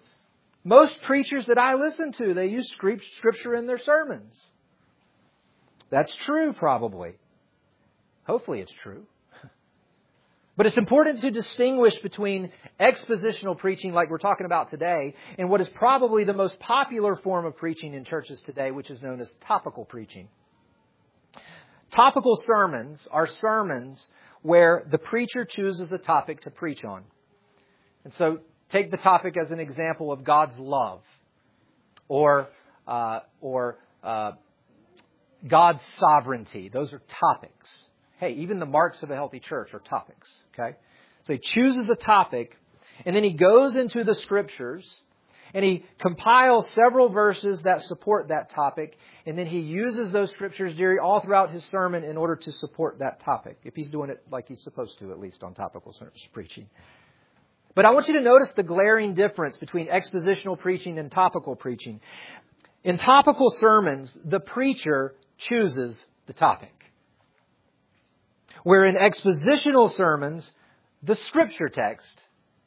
most 0.65 1.01
preachers 1.03 1.47
that 1.47 1.59
I 1.59 1.75
listen 1.75 2.13
to, 2.13 2.35
they 2.35 2.47
use 2.47 2.71
scripture 2.71 3.55
in 3.55 3.67
their 3.67 3.79
sermons. 3.79 4.51
That's 5.91 6.13
true, 6.13 6.53
probably. 6.53 7.13
Hopefully 8.25 8.61
it's 8.61 8.73
true. 8.73 9.05
But 10.57 10.65
it's 10.65 10.79
important 10.79 11.21
to 11.21 11.31
distinguish 11.31 11.99
between 11.99 12.51
expositional 12.81 13.59
preaching, 13.59 13.93
like 13.93 14.09
we're 14.09 14.17
talking 14.17 14.47
about 14.47 14.71
today, 14.71 15.13
and 15.39 15.51
what 15.51 15.61
is 15.61 15.69
probably 15.69 16.25
the 16.25 16.33
most 16.33 16.59
popular 16.61 17.15
form 17.15 17.45
of 17.45 17.59
preaching 17.59 17.93
in 17.93 18.07
churches 18.07 18.41
today, 18.41 18.71
which 18.71 18.89
is 18.89 19.03
known 19.03 19.21
as 19.21 19.31
topical 19.47 19.85
preaching. 19.85 20.29
Topical 21.91 22.37
sermons 22.37 23.07
are 23.11 23.27
sermons 23.27 24.11
where 24.43 24.87
the 24.91 24.99
preacher 24.99 25.45
chooses 25.45 25.93
a 25.93 25.99
topic 25.99 26.43
to 26.43 26.51
preach 26.51 26.85
on. 26.85 27.05
And 28.05 28.15
so 28.15 28.39
take 28.71 28.91
the 28.91 28.97
topic 28.97 29.37
as 29.37 29.51
an 29.51 29.61
example 29.61 30.13
of 30.13 30.25
God's 30.25 30.59
love 30.59 31.01
or, 32.09 32.49
uh, 32.87 33.21
or 33.41 33.79
uh, 34.03 34.33
God's 35.47 35.83
sovereignty. 35.99 36.69
Those 36.69 36.93
are 36.93 37.03
topics. 37.09 37.87
Hey, 38.19 38.35
even 38.35 38.59
the 38.59 38.67
marks 38.67 39.03
of 39.03 39.11
a 39.11 39.15
healthy 39.15 39.41
church 39.41 39.75
are 39.75 39.81
topics. 39.81 40.31
Okay? 40.55 40.77
So 41.25 41.33
he 41.33 41.39
chooses 41.39 41.91
a 41.91 41.97
topic 41.97 42.57
and 43.05 43.15
then 43.15 43.25
he 43.25 43.33
goes 43.33 43.77
into 43.77 44.05
the 44.05 44.15
scriptures 44.15 45.01
and 45.57 45.65
he 45.65 45.87
compiles 45.99 46.69
several 46.73 47.09
verses 47.09 47.63
that 47.63 47.81
support 47.81 48.29
that 48.29 48.51
topic, 48.51 48.99
and 49.25 49.39
then 49.39 49.47
he 49.47 49.61
uses 49.61 50.13
those 50.13 50.31
scriptures 50.33 50.75
all 51.03 51.21
throughout 51.21 51.51
his 51.51 51.65
sermon 51.65 52.05
in 52.05 52.19
order 52.19 52.37
to 52.37 52.53
support 52.53 52.99
that 52.99 53.21
topic, 53.21 53.57
if 53.65 53.75
he's 53.75 53.89
doing 53.89 54.11
it 54.11 54.23
like 54.31 54.49
he's 54.49 54.63
supposed 54.63 54.99
to, 54.99 55.13
at 55.13 55.19
least 55.19 55.43
on 55.43 55.55
topical 55.55 55.97
preaching. 56.35 56.69
But 57.75 57.87
I 57.87 57.91
want 57.93 58.07
you 58.07 58.19
to 58.19 58.21
notice 58.21 58.53
the 58.53 58.65
glaring 58.65 59.15
difference 59.15 59.57
between 59.57 59.87
expositional 59.87 60.59
preaching 60.59 60.99
and 60.99 61.11
topical 61.11 61.57
preaching. 61.57 62.03
In 62.85 62.99
topical 62.99 63.49
sermons, 63.49 64.15
the 64.27 64.41
preacher 64.41 65.15
chooses 65.39 66.07
the 66.27 66.35
topic. 66.35 66.75
Where 68.63 68.85
in 68.85 68.95
expositional 68.95 69.91
sermons, 69.91 70.51
the 71.03 71.15
scripture 71.15 71.71
text 71.71 72.21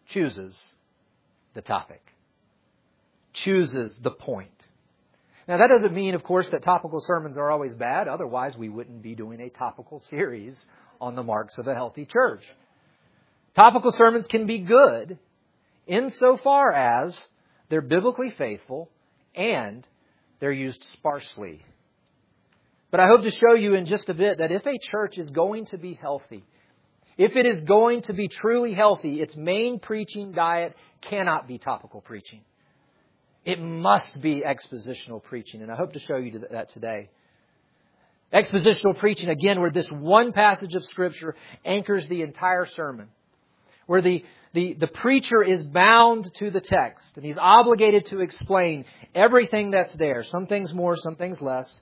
chooses 0.07 0.59
the 1.53 1.61
topic 1.61 2.01
chooses 3.43 3.97
the 4.01 4.11
point. 4.11 4.49
Now 5.47 5.57
that 5.57 5.67
doesn't 5.67 5.93
mean, 5.93 6.13
of 6.15 6.23
course, 6.23 6.47
that 6.49 6.63
topical 6.63 7.01
sermons 7.01 7.37
are 7.37 7.49
always 7.49 7.73
bad. 7.73 8.07
Otherwise, 8.07 8.57
we 8.57 8.69
wouldn't 8.69 9.01
be 9.01 9.15
doing 9.15 9.39
a 9.41 9.49
topical 9.49 10.01
series 10.09 10.63
on 11.01 11.15
the 11.15 11.23
marks 11.23 11.57
of 11.57 11.67
a 11.67 11.73
healthy 11.73 12.05
church. 12.05 12.43
Topical 13.55 13.91
sermons 13.91 14.27
can 14.27 14.45
be 14.45 14.59
good 14.59 15.17
insofar 15.87 16.71
as 16.71 17.19
they're 17.69 17.81
biblically 17.81 18.29
faithful 18.29 18.89
and 19.33 19.87
they're 20.39 20.51
used 20.51 20.83
sparsely. 20.95 21.65
But 22.91 22.99
I 22.99 23.07
hope 23.07 23.23
to 23.23 23.31
show 23.31 23.53
you 23.53 23.75
in 23.75 23.85
just 23.85 24.09
a 24.09 24.13
bit 24.13 24.39
that 24.39 24.51
if 24.51 24.65
a 24.65 24.77
church 24.79 25.17
is 25.17 25.29
going 25.29 25.65
to 25.65 25.77
be 25.77 25.93
healthy, 25.93 26.43
if 27.17 27.35
it 27.35 27.45
is 27.45 27.61
going 27.61 28.03
to 28.03 28.13
be 28.13 28.27
truly 28.27 28.73
healthy, 28.73 29.21
its 29.21 29.35
main 29.35 29.79
preaching 29.79 30.31
diet 30.31 30.75
cannot 31.01 31.47
be 31.47 31.57
topical 31.57 32.01
preaching. 32.01 32.41
It 33.45 33.61
must 33.61 34.21
be 34.21 34.41
expositional 34.41 35.23
preaching, 35.23 35.61
and 35.61 35.71
I 35.71 35.75
hope 35.75 35.93
to 35.93 35.99
show 35.99 36.17
you 36.17 36.43
that 36.51 36.69
today. 36.69 37.09
Expositional 38.33 38.97
preaching, 38.97 39.29
again, 39.29 39.59
where 39.59 39.71
this 39.71 39.91
one 39.91 40.33
passage 40.33 40.75
of 40.75 40.85
Scripture 40.85 41.35
anchors 41.65 42.07
the 42.07 42.21
entire 42.21 42.65
sermon, 42.65 43.07
where 43.87 44.01
the, 44.01 44.23
the, 44.53 44.73
the 44.73 44.87
preacher 44.87 45.41
is 45.41 45.63
bound 45.63 46.31
to 46.35 46.51
the 46.51 46.61
text, 46.61 47.15
and 47.15 47.25
he's 47.25 47.39
obligated 47.39 48.05
to 48.07 48.19
explain 48.19 48.85
everything 49.15 49.71
that's 49.71 49.93
there, 49.95 50.23
some 50.23 50.45
things 50.45 50.73
more, 50.73 50.95
some 50.95 51.15
things 51.15 51.41
less, 51.41 51.81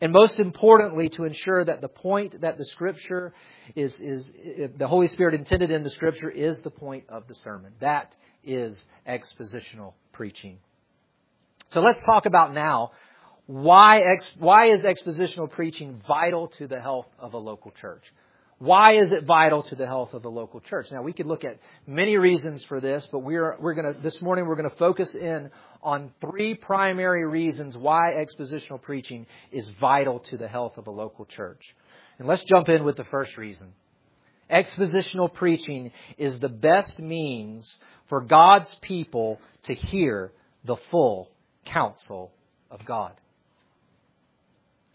and 0.00 0.12
most 0.12 0.40
importantly, 0.40 1.08
to 1.10 1.24
ensure 1.24 1.64
that 1.64 1.80
the 1.80 1.88
point 1.88 2.42
that 2.42 2.58
the 2.58 2.64
Scripture 2.64 3.32
is, 3.74 3.98
is 4.00 4.34
the 4.76 4.86
Holy 4.86 5.08
Spirit 5.08 5.34
intended 5.34 5.70
in 5.70 5.82
the 5.82 5.90
Scripture 5.90 6.30
is 6.30 6.60
the 6.60 6.70
point 6.70 7.04
of 7.08 7.26
the 7.28 7.34
sermon. 7.36 7.72
That 7.80 8.14
is 8.44 8.86
expositional 9.08 9.94
preaching. 10.12 10.58
So 11.68 11.80
let's 11.80 12.02
talk 12.04 12.26
about 12.26 12.54
now 12.54 12.92
why, 13.46 13.98
ex, 13.98 14.32
why 14.38 14.66
is 14.66 14.82
expositional 14.82 15.48
preaching 15.48 16.02
vital 16.06 16.48
to 16.48 16.66
the 16.66 16.80
health 16.80 17.06
of 17.18 17.34
a 17.34 17.38
local 17.38 17.70
church? 17.70 18.02
Why 18.58 18.92
is 18.92 19.12
it 19.12 19.24
vital 19.24 19.62
to 19.64 19.74
the 19.74 19.86
health 19.86 20.14
of 20.14 20.22
the 20.22 20.30
local 20.30 20.60
church? 20.60 20.90
Now 20.90 21.02
we 21.02 21.12
could 21.12 21.26
look 21.26 21.44
at 21.44 21.58
many 21.86 22.16
reasons 22.16 22.64
for 22.64 22.80
this, 22.80 23.06
but 23.12 23.20
we're, 23.20 23.56
we're 23.60 23.74
gonna, 23.74 23.92
this 23.92 24.20
morning 24.22 24.46
we're 24.46 24.56
gonna 24.56 24.70
focus 24.70 25.14
in 25.14 25.50
on 25.82 26.10
three 26.20 26.54
primary 26.54 27.26
reasons 27.26 27.76
why 27.76 28.14
expositional 28.14 28.80
preaching 28.80 29.26
is 29.52 29.68
vital 29.80 30.20
to 30.20 30.36
the 30.36 30.48
health 30.48 30.78
of 30.78 30.86
a 30.86 30.90
local 30.90 31.26
church. 31.26 31.62
And 32.18 32.26
let's 32.26 32.42
jump 32.44 32.68
in 32.68 32.82
with 32.82 32.96
the 32.96 33.04
first 33.04 33.36
reason. 33.36 33.74
Expositional 34.50 35.32
preaching 35.32 35.92
is 36.16 36.40
the 36.40 36.48
best 36.48 36.98
means 36.98 37.78
for 38.08 38.22
God's 38.22 38.74
people 38.76 39.38
to 39.64 39.74
hear 39.74 40.32
the 40.64 40.76
full 40.90 41.30
counsel 41.66 42.32
of 42.70 42.84
God. 42.84 43.12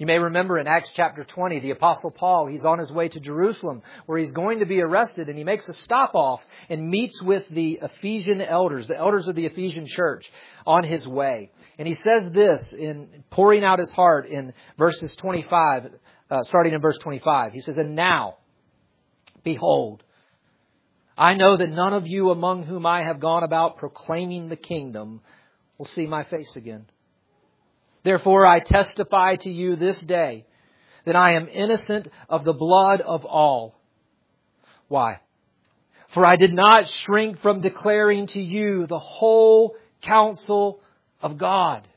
You 0.02 0.08
may 0.08 0.18
remember 0.18 0.58
in 0.58 0.66
Acts 0.66 0.90
chapter 0.96 1.24
20, 1.24 1.60
the 1.60 1.70
apostle 1.70 2.10
Paul, 2.10 2.48
he's 2.48 2.66
on 2.66 2.80
his 2.80 2.92
way 2.92 3.08
to 3.08 3.20
Jerusalem 3.20 3.84
where 4.08 4.18
he's 4.18 4.32
going 4.32 4.58
to 4.58 4.66
be 4.66 4.82
arrested 4.82 5.30
and 5.30 5.38
he 5.38 5.44
makes 5.44 5.70
a 5.70 5.76
stop 5.76 6.16
off 6.16 6.42
and 6.70 6.90
meets 6.90 7.22
with 7.22 7.48
the 7.50 7.78
Ephesian 7.84 8.42
elders, 8.42 8.88
the 8.88 8.98
elders 8.98 9.28
of 9.28 9.36
the 9.36 9.46
Ephesian 9.46 9.86
church 9.86 10.28
on 10.66 10.84
his 10.84 11.06
way. 11.06 11.52
And 11.78 11.88
he 11.88 11.94
says 11.94 12.32
this 12.32 12.74
in 12.74 13.24
pouring 13.30 13.64
out 13.64 13.78
his 13.78 13.92
heart 13.92 14.26
in 14.26 14.54
verses 14.76 15.16
25, 15.18 15.92
uh, 16.32 16.44
starting 16.46 16.74
in 16.74 16.82
verse 16.82 16.98
25. 16.98 17.54
He 17.54 17.62
says, 17.62 17.78
And 17.78 17.96
now, 17.96 18.38
behold, 19.44 20.02
I 21.16 21.36
know 21.36 21.58
that 21.58 21.70
none 21.70 21.94
of 21.94 22.08
you 22.08 22.32
among 22.32 22.64
whom 22.64 22.88
I 22.88 23.04
have 23.04 23.20
gone 23.20 23.44
about 23.44 23.78
proclaiming 23.78 24.50
the 24.50 24.56
kingdom 24.56 25.22
will 25.82 25.86
see 25.86 26.06
my 26.06 26.24
face 26.24 26.56
again. 26.56 26.86
Therefore, 28.04 28.46
I 28.46 28.60
testify 28.60 29.38
to 29.38 29.50
you 29.50 29.76
this 29.76 30.00
day 30.00 30.46
that 31.06 31.16
I 31.16 31.34
am 31.34 31.48
innocent 31.48 32.08
of 32.30 32.44
the 32.44 32.54
blood 32.54 33.02
of 33.02 33.26
all. 33.26 33.74
Why? 34.90 35.22
For 36.10 36.24
I 36.24 36.36
did 36.36 36.54
not 36.54 36.88
shrink 36.88 37.40
from 37.40 37.62
declaring 37.62 38.28
to 38.28 38.40
you 38.40 38.86
the 38.86 39.00
whole 39.00 39.76
counsel 40.04 40.82
of 41.20 41.40
God. 41.40 41.88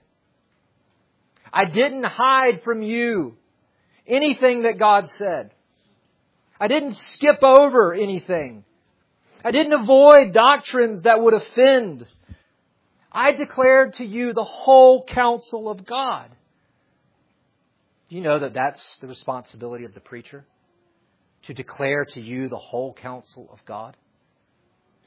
I 1.52 1.66
didn't 1.66 2.04
hide 2.04 2.62
from 2.64 2.80
you 2.80 3.36
anything 4.06 4.62
that 4.62 4.78
God 4.78 5.10
said. 5.10 5.50
I 6.58 6.68
didn't 6.68 6.96
skip 6.96 7.42
over 7.42 7.92
anything. 7.92 8.64
I 9.44 9.50
didn't 9.50 9.74
avoid 9.74 10.32
doctrines 10.32 11.02
that 11.02 11.20
would 11.20 11.34
offend. 11.34 12.06
I 13.14 13.32
declared 13.32 13.94
to 13.94 14.04
you 14.04 14.32
the 14.32 14.44
whole 14.44 15.04
counsel 15.04 15.70
of 15.70 15.86
God. 15.86 16.28
Do 18.08 18.16
you 18.16 18.22
know 18.22 18.40
that 18.40 18.54
that's 18.54 18.98
the 18.98 19.06
responsibility 19.06 19.84
of 19.84 19.94
the 19.94 20.00
preacher? 20.00 20.44
To 21.44 21.54
declare 21.54 22.04
to 22.06 22.20
you 22.20 22.48
the 22.48 22.58
whole 22.58 22.92
counsel 22.92 23.48
of 23.52 23.64
God? 23.64 23.96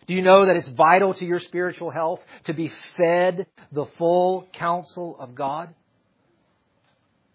Do 0.08 0.14
you 0.14 0.22
know 0.22 0.46
that 0.46 0.56
it's 0.56 0.70
vital 0.70 1.14
to 1.16 1.26
your 1.26 1.40
spiritual 1.40 1.92
health 1.92 2.24
to 2.46 2.54
be 2.54 2.72
fed 2.96 3.46
the 3.74 3.86
full 3.98 4.48
counsel 4.54 5.18
of 5.20 5.36
God? 5.36 5.76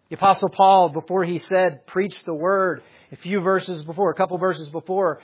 The 0.09 0.17
apostle 0.17 0.49
Paul, 0.49 0.89
before 0.89 1.25
he 1.25 1.39
said, 1.39 1.87
preach 1.87 2.15
the 2.25 2.35
word, 2.35 2.83
a 3.11 3.17
few 3.17 3.41
verses 3.41 3.85
before, 3.85 4.11
a 4.11 4.15
couple 4.15 4.39
verses 4.39 4.71
before, 4.71 5.21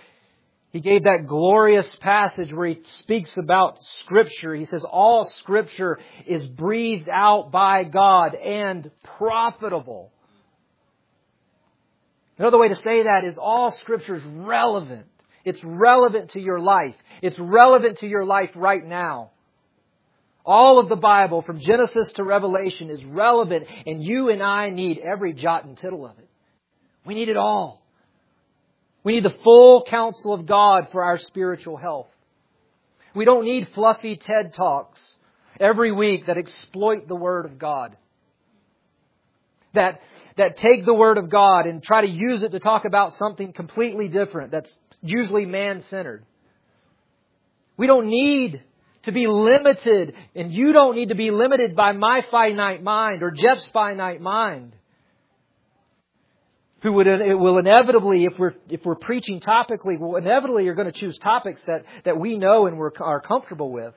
he 0.70 0.80
gave 0.80 1.04
that 1.04 1.26
glorious 1.26 1.94
passage 1.96 2.52
where 2.52 2.68
he 2.68 2.82
speaks 2.82 3.36
about 3.36 3.82
Scripture. 3.84 4.54
He 4.54 4.66
says, 4.66 4.84
all 4.84 5.24
Scripture 5.24 5.98
is 6.26 6.44
breathed 6.44 7.08
out 7.08 7.50
by 7.50 7.84
God 7.84 8.34
and 8.34 8.90
profitable. 9.02 10.12
Another 12.36 12.58
way 12.58 12.68
to 12.68 12.74
say 12.74 13.04
that 13.04 13.24
is 13.24 13.38
all 13.38 13.70
Scripture 13.70 14.16
is 14.16 14.24
relevant. 14.24 15.06
It's 15.44 15.64
relevant 15.64 16.30
to 16.30 16.40
your 16.40 16.60
life. 16.60 16.96
It's 17.22 17.38
relevant 17.38 17.98
to 17.98 18.06
your 18.06 18.26
life 18.26 18.50
right 18.54 18.84
now. 18.84 19.30
All 20.44 20.78
of 20.78 20.88
the 20.88 20.96
Bible, 20.96 21.42
from 21.42 21.60
Genesis 21.60 22.12
to 22.12 22.24
Revelation, 22.24 22.90
is 22.90 23.04
relevant, 23.04 23.66
and 23.86 24.02
you 24.02 24.28
and 24.30 24.42
I 24.42 24.70
need 24.70 24.98
every 24.98 25.32
jot 25.32 25.64
and 25.64 25.76
tittle 25.76 26.06
of 26.06 26.18
it. 26.18 26.28
We 27.04 27.14
need 27.14 27.28
it 27.28 27.36
all. 27.36 27.82
We 29.04 29.14
need 29.14 29.22
the 29.22 29.30
full 29.30 29.84
counsel 29.84 30.34
of 30.34 30.46
God 30.46 30.88
for 30.90 31.02
our 31.02 31.18
spiritual 31.18 31.76
health. 31.76 32.08
We 33.14 33.24
don't 33.24 33.44
need 33.44 33.68
fluffy 33.68 34.16
TED 34.16 34.52
Talks 34.54 35.14
every 35.60 35.92
week 35.92 36.26
that 36.26 36.36
exploit 36.36 37.08
the 37.08 37.16
Word 37.16 37.46
of 37.46 37.58
God. 37.58 37.96
That, 39.74 40.00
that 40.36 40.56
take 40.56 40.84
the 40.84 40.94
Word 40.94 41.18
of 41.18 41.30
God 41.30 41.66
and 41.66 41.82
try 41.82 42.02
to 42.02 42.10
use 42.10 42.42
it 42.42 42.52
to 42.52 42.60
talk 42.60 42.84
about 42.84 43.12
something 43.14 43.52
completely 43.52 44.08
different 44.08 44.50
that's 44.50 44.76
usually 45.02 45.46
man 45.46 45.82
centered. 45.82 46.24
We 47.76 47.86
don't 47.86 48.06
need 48.06 48.62
to 49.02 49.12
be 49.12 49.26
limited, 49.26 50.14
and 50.34 50.52
you 50.52 50.72
don't 50.72 50.96
need 50.96 51.10
to 51.10 51.14
be 51.14 51.30
limited 51.30 51.76
by 51.76 51.92
my 51.92 52.22
finite 52.30 52.82
mind 52.82 53.22
or 53.22 53.30
Jeff's 53.30 53.68
finite 53.68 54.20
mind 54.20 54.72
who 56.80 56.92
would 56.92 57.06
it 57.06 57.38
will 57.38 57.58
inevitably, 57.58 58.24
if 58.24 58.38
we're 58.38 58.54
if 58.68 58.84
we're 58.84 58.94
preaching 58.94 59.40
topically, 59.40 59.98
will 59.98 60.16
inevitably 60.16 60.68
are 60.68 60.74
going 60.74 60.90
to 60.90 60.98
choose 60.98 61.18
topics 61.18 61.60
that 61.66 61.84
that 62.04 62.18
we 62.18 62.38
know 62.38 62.66
and 62.66 62.78
we're 62.78 62.92
are 63.00 63.20
comfortable 63.20 63.70
with, 63.72 63.94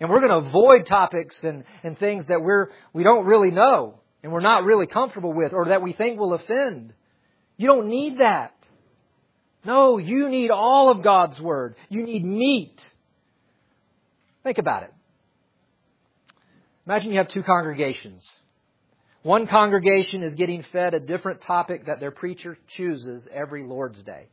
and 0.00 0.10
we're 0.10 0.20
going 0.20 0.42
to 0.42 0.48
avoid 0.48 0.86
topics 0.86 1.42
and 1.44 1.64
and 1.82 1.98
things 1.98 2.26
that 2.26 2.42
we're 2.42 2.70
we 2.92 3.04
don't 3.04 3.26
really 3.26 3.50
know 3.50 4.00
and 4.22 4.32
we're 4.32 4.40
not 4.40 4.64
really 4.64 4.86
comfortable 4.86 5.32
with 5.32 5.52
or 5.52 5.66
that 5.66 5.82
we 5.82 5.92
think 5.92 6.18
will 6.18 6.34
offend. 6.34 6.94
You 7.56 7.68
don't 7.68 7.88
need 7.88 8.18
that. 8.18 8.54
No, 9.64 9.98
you 9.98 10.28
need 10.28 10.50
all 10.50 10.90
of 10.90 11.02
God's 11.02 11.40
word. 11.40 11.76
You 11.88 12.02
need 12.02 12.24
meat. 12.24 12.80
Think 14.42 14.58
about 14.58 14.82
it. 14.82 14.92
Imagine 16.86 17.12
you 17.12 17.18
have 17.18 17.28
two 17.28 17.44
congregations. 17.44 18.28
One 19.22 19.46
congregation 19.46 20.22
is 20.22 20.34
getting 20.34 20.64
fed 20.64 20.94
a 20.94 21.00
different 21.00 21.42
topic 21.42 21.86
that 21.86 22.00
their 22.00 22.10
preacher 22.10 22.58
chooses 22.68 23.28
every 23.32 23.64
Lord's 23.64 24.02
Day. 24.02 24.26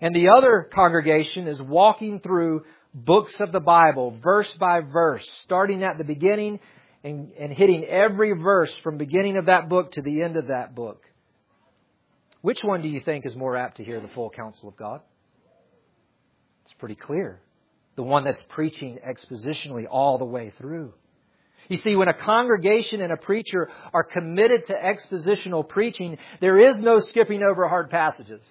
And 0.00 0.14
the 0.14 0.30
other 0.30 0.68
congregation 0.72 1.46
is 1.46 1.60
walking 1.60 2.20
through 2.20 2.64
books 2.92 3.40
of 3.40 3.52
the 3.52 3.60
Bible, 3.60 4.10
verse 4.22 4.52
by 4.54 4.80
verse, 4.80 5.28
starting 5.42 5.84
at 5.84 5.98
the 5.98 6.04
beginning 6.04 6.58
and, 7.04 7.30
and 7.38 7.52
hitting 7.52 7.84
every 7.84 8.32
verse 8.32 8.74
from 8.78 8.96
beginning 8.96 9.36
of 9.36 9.46
that 9.46 9.68
book 9.68 9.92
to 9.92 10.02
the 10.02 10.22
end 10.22 10.36
of 10.36 10.48
that 10.48 10.74
book. 10.74 11.02
Which 12.40 12.64
one 12.64 12.82
do 12.82 12.88
you 12.88 13.00
think 13.00 13.26
is 13.26 13.36
more 13.36 13.56
apt 13.56 13.76
to 13.76 13.84
hear 13.84 14.00
the 14.00 14.08
full 14.08 14.30
counsel 14.30 14.68
of 14.68 14.76
God? 14.76 15.00
It's 16.64 16.72
pretty 16.74 16.94
clear. 16.94 17.40
The 17.96 18.02
one 18.02 18.24
that's 18.24 18.42
preaching 18.44 18.98
expositionally 19.06 19.86
all 19.88 20.18
the 20.18 20.24
way 20.24 20.52
through. 20.58 20.94
You 21.70 21.76
see, 21.76 21.96
when 21.96 22.08
a 22.08 22.14
congregation 22.14 23.00
and 23.00 23.12
a 23.12 23.16
preacher 23.16 23.70
are 23.94 24.04
committed 24.04 24.66
to 24.66 24.74
expositional 24.74 25.66
preaching, 25.66 26.18
there 26.40 26.58
is 26.58 26.82
no 26.82 26.98
skipping 26.98 27.42
over 27.42 27.66
hard 27.66 27.88
passages. 27.88 28.42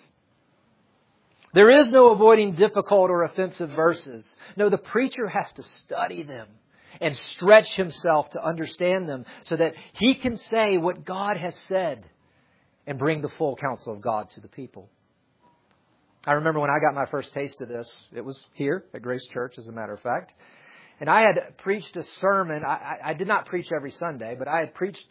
There 1.54 1.70
is 1.70 1.88
no 1.90 2.12
avoiding 2.12 2.54
difficult 2.54 3.12
or 3.12 3.24
offensive 3.24 3.72
verses. 3.72 4.36
No, 4.56 4.70
the 4.70 4.78
preacher 4.78 5.28
has 5.28 5.52
to 5.54 5.64
study 5.64 6.24
them. 6.24 6.48
and 7.02 7.16
stretch 7.16 7.76
himself 7.76 8.30
to 8.32 8.44
understand 8.44 9.08
them 9.08 9.26
so 9.44 9.56
that 9.56 9.74
he 9.94 10.16
can 10.16 10.38
say 10.38 10.78
what 10.78 11.06
God 11.06 11.38
has 11.38 11.56
said 11.70 12.04
and 12.88 12.98
bring 12.98 13.22
the 13.22 13.30
full 13.30 13.56
counsel 13.56 13.94
of 13.94 14.02
God 14.02 14.30
to 14.32 14.42
the 14.42 14.48
people. 14.48 14.90
I 16.26 16.34
remember 16.34 16.60
when 16.60 16.70
I 16.70 16.80
got 16.80 16.94
my 16.94 17.06
first 17.06 17.34
taste 17.34 17.62
of 17.62 17.70
this, 17.70 18.08
it 18.14 18.26
was 18.26 18.44
here 18.54 18.84
at 18.94 19.02
Grace 19.02 19.26
Church, 19.28 19.58
as 19.58 19.68
a 19.68 19.72
matter 19.72 19.94
of 19.94 20.02
fact. 20.02 20.34
And 21.00 21.10
I 21.10 21.22
had 21.22 21.58
preached 21.58 21.96
a 21.96 22.04
sermon. 22.20 22.64
I, 22.66 22.98
I 23.04 23.14
did 23.14 23.28
not 23.28 23.46
preach 23.46 23.72
every 23.74 23.92
Sunday, 23.92 24.36
but 24.38 24.48
I 24.48 24.60
had 24.60 24.74
preached 24.74 25.06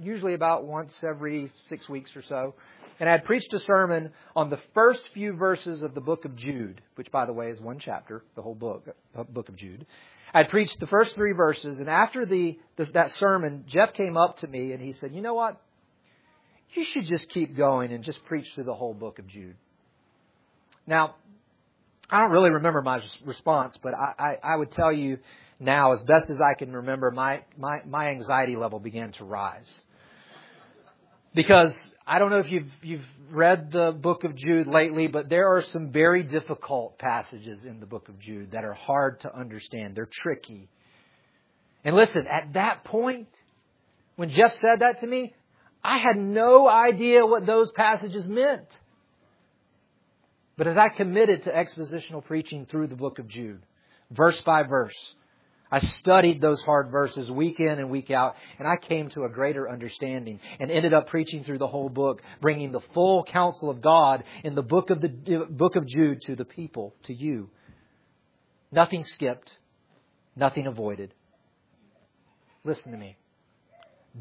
usually 0.00 0.34
about 0.34 0.64
once 0.64 1.02
every 1.02 1.50
six 1.66 1.88
weeks 1.88 2.14
or 2.16 2.22
so. 2.22 2.54
And 3.00 3.08
I 3.08 3.12
had 3.12 3.24
preached 3.24 3.52
a 3.52 3.58
sermon 3.58 4.12
on 4.36 4.50
the 4.50 4.60
first 4.74 5.02
few 5.12 5.32
verses 5.32 5.82
of 5.82 5.94
the 5.94 6.00
book 6.00 6.24
of 6.24 6.36
Jude, 6.36 6.80
which, 6.94 7.10
by 7.10 7.26
the 7.26 7.32
way, 7.32 7.50
is 7.50 7.60
one 7.60 7.78
chapter, 7.78 8.22
the 8.36 8.42
whole 8.42 8.54
book, 8.54 8.86
uh, 9.16 9.24
book 9.24 9.48
of 9.48 9.56
Jude. 9.56 9.86
I 10.32 10.38
had 10.38 10.50
preached 10.50 10.78
the 10.78 10.86
first 10.86 11.14
three 11.14 11.32
verses, 11.32 11.80
and 11.80 11.88
after 11.88 12.24
the, 12.24 12.58
the 12.76 12.84
that 12.92 13.10
sermon, 13.12 13.64
Jeff 13.66 13.92
came 13.92 14.16
up 14.16 14.38
to 14.38 14.46
me 14.46 14.72
and 14.72 14.80
he 14.80 14.92
said, 14.92 15.12
"You 15.12 15.20
know 15.20 15.34
what? 15.34 15.60
You 16.74 16.84
should 16.84 17.06
just 17.06 17.28
keep 17.28 17.56
going 17.56 17.92
and 17.92 18.02
just 18.02 18.24
preach 18.24 18.46
through 18.54 18.64
the 18.64 18.74
whole 18.74 18.94
book 18.94 19.18
of 19.18 19.26
Jude." 19.26 19.56
Now, 20.86 21.16
I 22.12 22.20
don't 22.20 22.30
really 22.30 22.50
remember 22.50 22.82
my 22.82 23.02
response, 23.24 23.78
but 23.82 23.94
I, 23.94 24.22
I, 24.22 24.52
I 24.52 24.56
would 24.56 24.70
tell 24.70 24.92
you 24.92 25.18
now, 25.58 25.92
as 25.92 26.02
best 26.04 26.28
as 26.28 26.42
I 26.42 26.52
can 26.58 26.70
remember, 26.72 27.10
my, 27.10 27.42
my, 27.56 27.78
my 27.86 28.08
anxiety 28.08 28.54
level 28.54 28.80
began 28.80 29.12
to 29.12 29.24
rise. 29.24 29.80
Because 31.34 31.72
I 32.06 32.18
don't 32.18 32.30
know 32.30 32.40
if 32.40 32.52
you've, 32.52 32.70
you've 32.82 33.06
read 33.30 33.72
the 33.72 33.92
book 33.92 34.24
of 34.24 34.34
Jude 34.34 34.66
lately, 34.66 35.06
but 35.06 35.30
there 35.30 35.56
are 35.56 35.62
some 35.62 35.90
very 35.90 36.22
difficult 36.22 36.98
passages 36.98 37.64
in 37.64 37.80
the 37.80 37.86
book 37.86 38.10
of 38.10 38.18
Jude 38.18 38.50
that 38.50 38.64
are 38.64 38.74
hard 38.74 39.20
to 39.20 39.34
understand. 39.34 39.96
They're 39.96 40.04
tricky. 40.10 40.68
And 41.82 41.96
listen, 41.96 42.26
at 42.30 42.52
that 42.52 42.84
point, 42.84 43.28
when 44.16 44.28
Jeff 44.28 44.52
said 44.56 44.80
that 44.80 45.00
to 45.00 45.06
me, 45.06 45.32
I 45.82 45.96
had 45.96 46.16
no 46.18 46.68
idea 46.68 47.24
what 47.24 47.46
those 47.46 47.72
passages 47.72 48.28
meant. 48.28 48.68
But 50.62 50.70
as 50.70 50.76
I 50.76 50.90
committed 50.90 51.42
to 51.42 51.52
expositional 51.52 52.24
preaching 52.24 52.66
through 52.66 52.86
the 52.86 52.94
book 52.94 53.18
of 53.18 53.26
Jude, 53.26 53.62
verse 54.12 54.40
by 54.42 54.62
verse, 54.62 54.94
I 55.72 55.80
studied 55.80 56.40
those 56.40 56.62
hard 56.62 56.92
verses 56.92 57.28
week 57.28 57.58
in 57.58 57.80
and 57.80 57.90
week 57.90 58.12
out, 58.12 58.36
and 58.60 58.68
I 58.68 58.76
came 58.76 59.08
to 59.08 59.24
a 59.24 59.28
greater 59.28 59.68
understanding 59.68 60.38
and 60.60 60.70
ended 60.70 60.94
up 60.94 61.08
preaching 61.08 61.42
through 61.42 61.58
the 61.58 61.66
whole 61.66 61.88
book, 61.88 62.22
bringing 62.40 62.70
the 62.70 62.78
full 62.94 63.24
counsel 63.24 63.70
of 63.70 63.80
God 63.80 64.22
in 64.44 64.54
the 64.54 64.62
book 64.62 64.90
of 64.90 65.00
the 65.00 65.48
book 65.50 65.74
of 65.74 65.84
Jude 65.84 66.20
to 66.26 66.36
the 66.36 66.44
people, 66.44 66.94
to 67.06 67.12
you. 67.12 67.50
Nothing 68.70 69.02
skipped, 69.02 69.58
nothing 70.36 70.68
avoided. 70.68 71.12
Listen 72.62 72.92
to 72.92 72.98
me. 72.98 73.16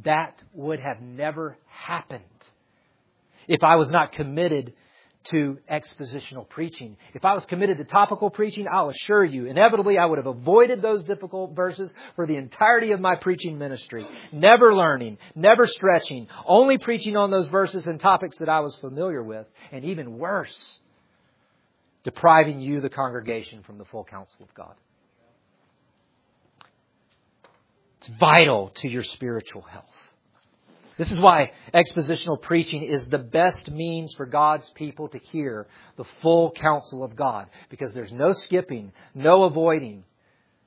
That 0.06 0.42
would 0.54 0.80
have 0.80 1.04
never 1.04 1.60
happened 1.68 2.24
if 3.48 3.64
I 3.64 3.76
was 3.76 3.92
not 3.92 4.12
committed 4.12 4.74
to 5.26 5.60
expositional 5.72 6.48
preaching. 6.48 6.98
If 7.14 7.26
I 7.26 7.34
was 7.34 7.46
committed 7.46 7.78
to 7.78 7.84
topical 7.84 8.30
preaching, 8.30 8.66
I'll 8.72 8.90
assure 8.90 9.24
you, 9.24 9.46
inevitably 9.46 9.98
I 9.98 10.06
would 10.06 10.18
have 10.18 10.28
avoided 10.28 10.82
those 10.82 11.04
difficult 11.04 11.56
verses 11.56 11.94
for 12.16 12.26
the 12.26 12.36
entirety 12.36 12.92
of 12.92 13.00
my 13.00 13.16
preaching 13.16 13.58
ministry. 13.58 14.06
Never 14.32 14.74
learning, 14.76 15.20
never 15.36 15.68
stretching, 15.68 16.28
only 16.46 16.78
preaching 16.78 17.16
on 17.18 17.30
those 17.30 17.48
verses 17.48 17.88
and 17.88 18.00
topics 18.00 18.38
that 18.38 18.50
I 18.50 18.62
was 18.62 18.76
familiar 18.78 19.22
with, 19.22 19.46
and 19.72 19.86
even 19.86 20.18
worse, 20.18 20.80
depriving 22.04 22.60
you, 22.60 22.82
the 22.82 22.90
congregation, 22.90 23.62
from 23.64 23.78
the 23.78 23.86
full 23.86 24.04
counsel 24.04 24.44
of 24.44 24.54
God. 24.56 24.74
It's 28.00 28.10
vital 28.20 28.70
to 28.76 28.90
your 28.90 29.04
spiritual 29.04 29.62
health. 29.62 29.86
This 30.98 31.10
is 31.10 31.18
why 31.18 31.52
expositional 31.74 32.42
preaching 32.42 32.84
is 32.84 33.08
the 33.08 33.18
best 33.18 33.72
means 33.72 34.14
for 34.14 34.26
God's 34.26 34.70
people 34.72 35.08
to 35.10 35.18
hear 35.18 35.68
the 35.98 36.04
full 36.22 36.52
counsel 36.52 37.04
of 37.04 37.16
God 37.16 37.48
because 37.70 37.94
there's 37.94 38.12
no 38.12 38.34
skipping, 38.34 38.92
no 39.16 39.44
avoiding. 39.44 40.04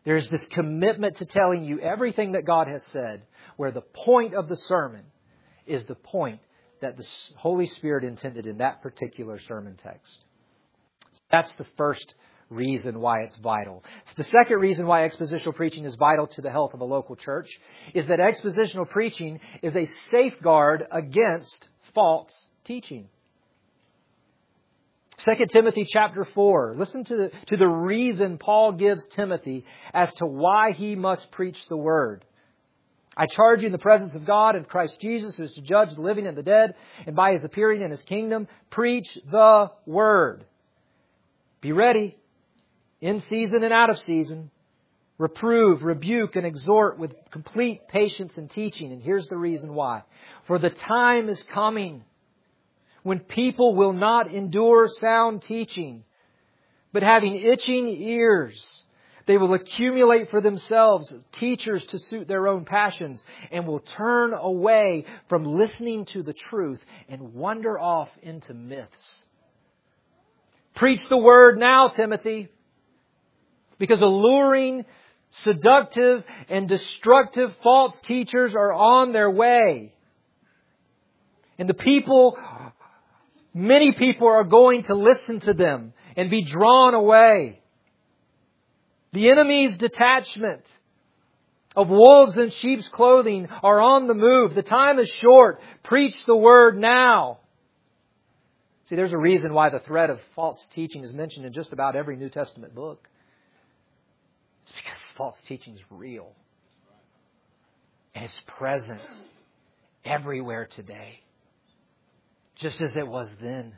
There's 0.04 0.28
this 0.28 0.44
commitment 0.46 1.18
to 1.18 1.24
telling 1.24 1.64
you 1.64 1.80
everything 1.80 2.32
that 2.32 2.44
God 2.44 2.68
has 2.68 2.84
said, 2.86 3.22
where 3.56 3.70
the 3.70 3.80
point 3.80 4.34
of 4.34 4.48
the 4.48 4.56
sermon 4.56 5.04
is 5.66 5.84
the 5.84 5.94
point 5.94 6.40
that 6.80 6.96
the 6.96 7.08
Holy 7.36 7.66
Spirit 7.66 8.04
intended 8.04 8.46
in 8.46 8.58
that 8.58 8.82
particular 8.82 9.38
sermon 9.38 9.76
text. 9.76 10.24
That's 11.30 11.54
the 11.54 11.66
first 11.76 12.14
reason 12.54 13.00
why 13.00 13.20
it's 13.20 13.36
vital. 13.36 13.84
The 14.16 14.24
second 14.24 14.58
reason 14.58 14.86
why 14.86 15.06
expositional 15.06 15.54
preaching 15.54 15.84
is 15.84 15.94
vital 15.96 16.26
to 16.28 16.42
the 16.42 16.50
health 16.50 16.74
of 16.74 16.80
a 16.80 16.84
local 16.84 17.16
church 17.16 17.48
is 17.92 18.06
that 18.06 18.18
expositional 18.18 18.88
preaching 18.88 19.40
is 19.62 19.76
a 19.76 19.88
safeguard 20.10 20.86
against 20.90 21.68
false 21.94 22.46
teaching. 22.64 23.08
2 25.18 25.46
Timothy 25.46 25.86
chapter 25.88 26.24
4. 26.24 26.74
Listen 26.76 27.04
to 27.04 27.16
the, 27.16 27.32
to 27.46 27.56
the 27.56 27.66
reason 27.66 28.38
Paul 28.38 28.72
gives 28.72 29.06
Timothy 29.08 29.64
as 29.92 30.12
to 30.14 30.26
why 30.26 30.72
he 30.72 30.96
must 30.96 31.30
preach 31.30 31.58
the 31.68 31.76
word. 31.76 32.24
I 33.16 33.26
charge 33.26 33.60
you 33.60 33.66
in 33.66 33.72
the 33.72 33.78
presence 33.78 34.14
of 34.16 34.26
God 34.26 34.56
and 34.56 34.68
Christ 34.68 34.98
Jesus, 35.00 35.36
who 35.36 35.44
is 35.44 35.52
to 35.52 35.62
judge 35.62 35.94
the 35.94 36.00
living 36.00 36.26
and 36.26 36.36
the 36.36 36.42
dead, 36.42 36.74
and 37.06 37.14
by 37.14 37.32
his 37.32 37.44
appearing 37.44 37.80
in 37.80 37.92
his 37.92 38.02
kingdom, 38.02 38.48
preach 38.70 39.16
the 39.30 39.70
word. 39.86 40.44
Be 41.60 41.70
ready 41.70 42.16
in 43.04 43.20
season 43.20 43.62
and 43.62 43.72
out 43.74 43.90
of 43.90 43.98
season, 43.98 44.50
reprove, 45.18 45.84
rebuke, 45.84 46.36
and 46.36 46.46
exhort 46.46 46.98
with 46.98 47.14
complete 47.30 47.86
patience 47.86 48.38
and 48.38 48.50
teaching. 48.50 48.92
And 48.92 49.02
here's 49.02 49.26
the 49.26 49.36
reason 49.36 49.74
why. 49.74 50.04
For 50.46 50.58
the 50.58 50.70
time 50.70 51.28
is 51.28 51.42
coming 51.42 52.02
when 53.02 53.20
people 53.20 53.74
will 53.74 53.92
not 53.92 54.32
endure 54.32 54.88
sound 54.88 55.42
teaching, 55.42 56.04
but 56.94 57.02
having 57.02 57.34
itching 57.34 57.88
ears, 57.88 58.84
they 59.26 59.36
will 59.36 59.52
accumulate 59.52 60.30
for 60.30 60.40
themselves 60.40 61.12
teachers 61.30 61.84
to 61.84 61.98
suit 61.98 62.26
their 62.26 62.48
own 62.48 62.64
passions 62.64 63.22
and 63.52 63.66
will 63.66 63.80
turn 63.80 64.32
away 64.32 65.04
from 65.28 65.44
listening 65.44 66.06
to 66.06 66.22
the 66.22 66.32
truth 66.32 66.82
and 67.10 67.34
wander 67.34 67.78
off 67.78 68.08
into 68.22 68.54
myths. 68.54 69.26
Preach 70.74 71.06
the 71.10 71.18
word 71.18 71.58
now, 71.58 71.88
Timothy. 71.88 72.48
Because 73.78 74.02
alluring, 74.02 74.84
seductive, 75.30 76.24
and 76.48 76.68
destructive 76.68 77.54
false 77.62 78.00
teachers 78.00 78.54
are 78.54 78.72
on 78.72 79.12
their 79.12 79.30
way. 79.30 79.92
And 81.58 81.68
the 81.68 81.74
people, 81.74 82.38
many 83.52 83.92
people 83.92 84.28
are 84.28 84.44
going 84.44 84.84
to 84.84 84.94
listen 84.94 85.40
to 85.40 85.54
them 85.54 85.92
and 86.16 86.30
be 86.30 86.42
drawn 86.42 86.94
away. 86.94 87.60
The 89.12 89.30
enemy's 89.30 89.76
detachment 89.76 90.64
of 91.76 91.88
wolves 91.88 92.36
in 92.36 92.50
sheep's 92.50 92.88
clothing 92.88 93.48
are 93.62 93.80
on 93.80 94.06
the 94.06 94.14
move. 94.14 94.54
The 94.54 94.62
time 94.62 94.98
is 94.98 95.08
short. 95.08 95.60
Preach 95.82 96.24
the 96.26 96.36
word 96.36 96.78
now. 96.78 97.38
See, 98.84 98.96
there's 98.96 99.12
a 99.12 99.18
reason 99.18 99.54
why 99.54 99.70
the 99.70 99.78
threat 99.80 100.10
of 100.10 100.20
false 100.34 100.68
teaching 100.72 101.02
is 101.02 101.12
mentioned 101.12 101.46
in 101.46 101.52
just 101.52 101.72
about 101.72 101.96
every 101.96 102.16
New 102.16 102.28
Testament 102.28 102.74
book. 102.74 103.08
It's 104.64 104.72
because 104.72 104.98
false 105.16 105.40
teaching 105.46 105.74
is 105.74 105.82
real. 105.90 106.32
And 108.14 108.24
it's 108.24 108.40
present 108.46 109.00
everywhere 110.04 110.66
today. 110.66 111.20
Just 112.56 112.80
as 112.80 112.96
it 112.96 113.06
was 113.06 113.30
then. 113.42 113.74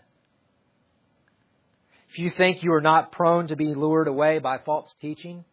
If 2.11 2.21
you 2.21 2.31
think 2.31 2.63
you 2.63 2.73
are 2.73 2.81
not 2.81 3.11
prone 3.11 3.49
to 3.49 3.57
be 3.57 3.75
lured 3.75 4.07
away 4.07 4.39
by 4.39 4.59
false 4.59 4.95
teaching, 5.01 5.45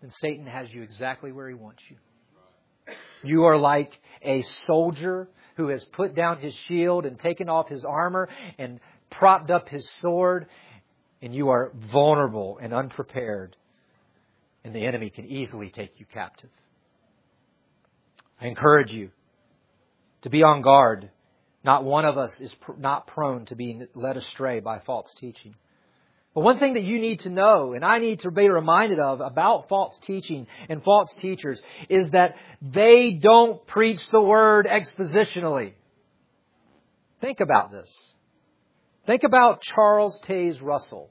then 0.00 0.10
Satan 0.10 0.46
has 0.46 0.72
you 0.72 0.82
exactly 0.82 1.32
where 1.32 1.48
he 1.48 1.54
wants 1.54 1.82
you. 1.88 1.96
You 3.24 3.44
are 3.44 3.58
like 3.58 3.98
a 4.22 4.42
soldier 4.42 5.28
who 5.56 5.68
has 5.68 5.82
put 5.82 6.14
down 6.14 6.38
his 6.38 6.54
shield 6.54 7.04
and 7.04 7.18
taken 7.18 7.48
off 7.48 7.68
his 7.68 7.84
armor 7.84 8.28
and 8.58 8.78
propped 9.10 9.50
up 9.50 9.68
his 9.68 9.90
sword, 10.00 10.46
and 11.20 11.34
you 11.34 11.48
are 11.48 11.72
vulnerable 11.74 12.58
and 12.60 12.72
unprepared 12.72 13.56
and 14.64 14.74
the 14.74 14.86
enemy 14.86 15.10
can 15.10 15.26
easily 15.26 15.70
take 15.70 16.00
you 16.00 16.06
captive. 16.06 16.50
I 18.40 18.46
encourage 18.46 18.90
you 18.90 19.10
to 20.22 20.30
be 20.30 20.42
on 20.42 20.62
guard. 20.62 21.10
Not 21.62 21.84
one 21.84 22.04
of 22.04 22.18
us 22.18 22.40
is 22.40 22.52
pr- 22.54 22.72
not 22.78 23.06
prone 23.06 23.44
to 23.46 23.54
being 23.54 23.86
led 23.94 24.16
astray 24.16 24.60
by 24.60 24.80
false 24.80 25.12
teaching. 25.14 25.54
But 26.34 26.40
one 26.40 26.58
thing 26.58 26.74
that 26.74 26.82
you 26.82 26.98
need 26.98 27.20
to 27.20 27.28
know, 27.28 27.74
and 27.74 27.84
I 27.84 27.98
need 27.98 28.20
to 28.20 28.30
be 28.30 28.48
reminded 28.48 28.98
of 28.98 29.20
about 29.20 29.68
false 29.68 29.98
teaching 30.00 30.48
and 30.68 30.82
false 30.82 31.14
teachers, 31.20 31.62
is 31.88 32.10
that 32.10 32.36
they 32.60 33.12
don't 33.12 33.64
preach 33.66 34.00
the 34.10 34.20
word 34.20 34.66
expositionally. 34.66 35.74
Think 37.20 37.40
about 37.40 37.70
this. 37.70 37.90
Think 39.06 39.22
about 39.22 39.62
Charles 39.62 40.20
Taze 40.22 40.60
Russell, 40.60 41.10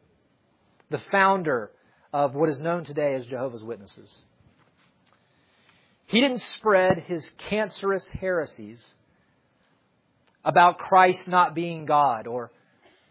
the 0.89 0.99
founder 1.11 1.71
of 2.13 2.35
what 2.35 2.47
is 2.47 2.61
known 2.61 2.85
today 2.85 3.15
as 3.15 3.25
Jehovah's 3.25 3.63
Witnesses. 3.63 4.15
He 6.05 6.21
didn't 6.21 6.43
spread 6.43 6.99
his 6.99 7.27
cancerous 7.49 8.07
heresies 8.09 8.85
about 10.45 10.77
Christ 10.77 11.27
not 11.27 11.55
being 11.55 11.85
God 11.85 12.27
or 12.27 12.51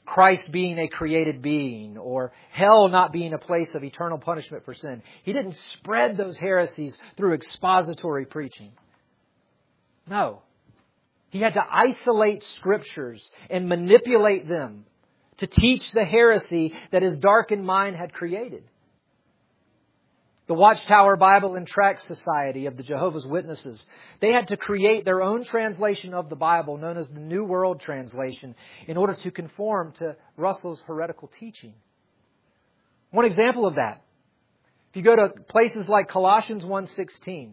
Christ 0.07 0.53
being 0.53 0.79
a 0.79 0.89
created 0.89 1.43
being 1.43 1.99
or 1.99 2.33
hell 2.51 2.89
not 2.89 3.13
being 3.13 3.33
a 3.33 3.39
place 3.39 3.75
of 3.75 3.83
eternal 3.83 4.19
punishment 4.19 4.65
for 4.65 4.75
sin. 4.75 5.03
He 5.25 5.33
didn't 5.33 5.57
spread 5.57 6.17
those 6.17 6.39
heresies 6.39 6.97
through 7.17 7.35
expository 7.35 8.27
preaching. 8.27 8.73
No. 10.07 10.43
He 11.31 11.41
had 11.41 11.55
to 11.55 11.63
isolate 11.69 12.45
scriptures 12.45 13.29
and 13.49 13.69
manipulate 13.69 14.47
them 14.47 14.85
to 15.39 15.47
teach 15.47 15.91
the 15.93 16.05
heresy 16.05 16.75
that 16.91 17.03
his 17.03 17.17
darkened 17.17 17.65
mind 17.65 17.97
had 17.97 18.13
created. 18.13 18.65
The 20.49 20.55
Watchtower 20.55 21.17
Bible 21.17 21.55
and 21.55 21.67
Tract 21.67 22.03
Society 22.03 22.67
of 22.67 22.77
the 22.77 22.83
Jehovah's 22.83 23.27
Witnesses, 23.27 23.87
they 24.19 24.33
had 24.33 24.49
to 24.49 24.57
create 24.57 25.05
their 25.05 25.23
own 25.23 25.45
translation 25.45 26.15
of 26.15 26.29
the 26.29 26.37
Bible 26.37 26.79
known 26.79 26.97
as 26.97 27.09
the 27.09 27.21
New 27.21 27.45
World 27.45 27.81
Translation 27.81 28.57
in 28.89 28.97
order 28.97 29.15
to 29.15 29.31
conform 29.31 29.93
to 29.99 30.17
Russell's 30.37 30.83
heretical 30.87 31.29
teaching. 31.29 31.75
One 33.13 33.25
example 33.25 33.67
of 33.67 33.77
that, 33.77 34.03
if 34.91 34.97
you 34.97 35.03
go 35.03 35.15
to 35.15 35.29
places 35.49 35.89
like 35.89 36.09
Colossians 36.09 36.65
1.16, 36.65 37.53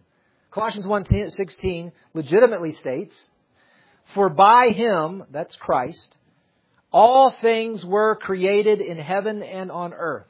Colossians 0.49 0.87
1.16 0.87 1.91
legitimately 2.15 2.71
states, 2.71 3.29
For 4.15 4.29
by 4.29 4.69
him, 4.69 5.25
that's 5.29 5.55
Christ, 5.55 6.17
all 6.91 7.29
things 7.29 7.85
were 7.85 8.15
created 8.15 8.81
in 8.81 8.97
heaven 8.97 9.43
and 9.43 9.69
on 9.69 9.93
earth 9.93 10.25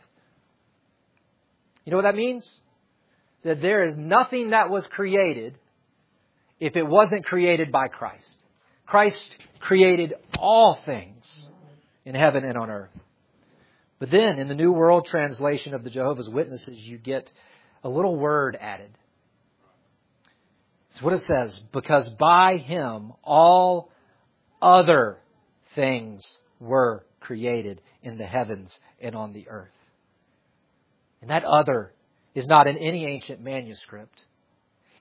you 1.90 1.92
know 1.92 1.98
what 1.98 2.12
that 2.12 2.16
means? 2.16 2.60
That 3.44 3.64
there 3.64 3.84
is 3.84 3.98
nothing 3.98 4.52
that 4.52 4.70
was 4.70 4.86
created 4.86 5.58
if 6.60 6.78
it 6.78 6.86
wasn't 6.86 7.26
created 7.26 7.72
by 7.72 7.88
Christ. 7.88 8.30
Christ 8.86 9.36
created 9.60 10.14
all 10.38 10.76
things 10.86 11.50
in 12.06 12.14
heaven 12.14 12.44
and 12.44 12.56
on 12.60 12.70
earth. 12.70 12.96
But 13.98 14.12
then 14.12 14.38
in 14.38 14.48
the 14.48 14.54
New 14.54 14.72
World 14.72 15.08
Translation 15.08 15.74
of 15.74 15.84
the 15.84 15.90
Jehovah's 15.90 16.30
Witnesses, 16.30 16.78
you 16.78 17.00
get 17.00 17.32
a 17.84 17.90
little 17.90 18.16
word 18.16 18.56
added. 18.62 18.92
It's 20.92 21.02
what 21.02 21.14
it 21.14 21.24
says, 21.24 21.60
because 21.72 22.08
by 22.20 22.58
him 22.58 23.14
all 23.24 23.90
other 24.62 25.18
things 25.74 26.24
were 26.60 27.04
created 27.20 27.82
in 28.04 28.20
the 28.20 28.28
heavens 28.28 28.80
and 29.02 29.16
on 29.16 29.34
the 29.34 29.50
earth. 29.50 29.72
And 31.22 31.30
that 31.30 31.44
other 31.44 31.94
is 32.36 32.48
not 32.48 32.68
in 32.68 32.78
any 32.78 33.06
ancient 33.06 33.42
manuscript. 33.42 34.26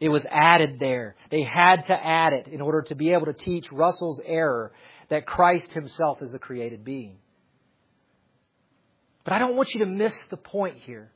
It 0.00 0.09
was 0.09 0.24
added 0.31 0.78
there. 0.78 1.16
They 1.31 1.42
had 1.42 1.87
to 1.87 1.94
add 1.94 2.33
it 2.33 2.48
in 2.48 2.61
order 2.61 2.83
to 2.83 2.94
be 2.94 3.12
able 3.12 3.26
to 3.26 3.33
teach 3.33 3.70
Russell's 3.72 4.20
error 4.24 4.72
that 5.09 5.26
Christ 5.26 5.72
himself 5.72 6.22
is 6.22 6.35
a 6.35 6.38
created 6.38 6.85
being. 6.85 7.16
But 9.24 9.33
I 9.33 9.38
don't 9.38 9.57
want 9.57 9.74
you 9.74 9.81
to 9.81 9.87
miss 9.87 10.16
the 10.28 10.37
point 10.37 10.76
here. 10.78 11.11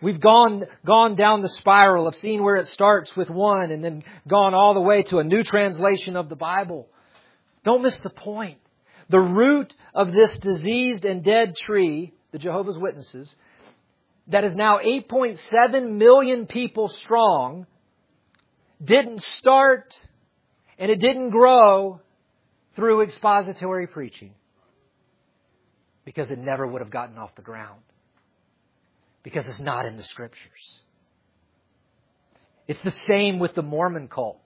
We've 0.00 0.20
gone, 0.20 0.64
gone 0.84 1.16
down 1.16 1.40
the 1.40 1.48
spiral 1.48 2.06
of 2.06 2.14
seeing 2.14 2.42
where 2.42 2.56
it 2.56 2.68
starts 2.68 3.14
with 3.16 3.28
one 3.28 3.72
and 3.72 3.84
then 3.84 4.04
gone 4.26 4.54
all 4.54 4.74
the 4.74 4.80
way 4.80 5.02
to 5.04 5.18
a 5.18 5.24
new 5.24 5.42
translation 5.42 6.16
of 6.16 6.28
the 6.28 6.36
Bible. 6.36 6.88
Don't 7.64 7.82
miss 7.82 7.98
the 7.98 8.10
point. 8.10 8.58
The 9.08 9.20
root 9.20 9.74
of 9.94 10.12
this 10.12 10.38
diseased 10.38 11.04
and 11.04 11.24
dead 11.24 11.56
tree 11.56 12.12
the 12.32 12.38
Jehovah's 12.38 12.78
Witnesses, 12.78 13.34
that 14.28 14.44
is 14.44 14.54
now 14.54 14.78
8.7 14.78 15.92
million 15.92 16.46
people 16.46 16.88
strong, 16.88 17.66
didn't 18.82 19.22
start 19.22 19.94
and 20.78 20.90
it 20.90 21.00
didn't 21.00 21.30
grow 21.30 22.00
through 22.76 23.02
expository 23.02 23.86
preaching. 23.86 24.32
Because 26.04 26.30
it 26.30 26.38
never 26.38 26.66
would 26.66 26.80
have 26.80 26.90
gotten 26.90 27.18
off 27.18 27.34
the 27.34 27.42
ground. 27.42 27.80
Because 29.22 29.48
it's 29.48 29.60
not 29.60 29.84
in 29.84 29.96
the 29.96 30.04
scriptures. 30.04 30.82
It's 32.68 32.80
the 32.82 32.90
same 32.90 33.38
with 33.40 33.54
the 33.54 33.62
Mormon 33.62 34.08
cult. 34.08 34.40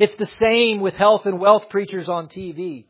It's 0.00 0.16
the 0.16 0.26
same 0.26 0.80
with 0.80 0.94
health 0.94 1.26
and 1.26 1.38
wealth 1.38 1.68
preachers 1.68 2.08
on 2.08 2.28
TV. 2.28 2.86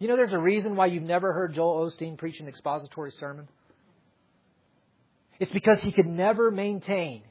You 0.00 0.08
know 0.08 0.16
there's 0.16 0.32
a 0.32 0.38
reason 0.38 0.76
why 0.76 0.86
you've 0.86 1.02
never 1.02 1.32
heard 1.32 1.52
Joel 1.52 1.86
Osteen 1.86 2.16
preach 2.16 2.40
an 2.40 2.48
expository 2.48 3.12
sermon? 3.12 3.46
It's 5.38 5.50
because 5.50 5.78
he 5.80 5.92
could 5.92 6.06
never 6.06 6.50
maintain 6.50 7.22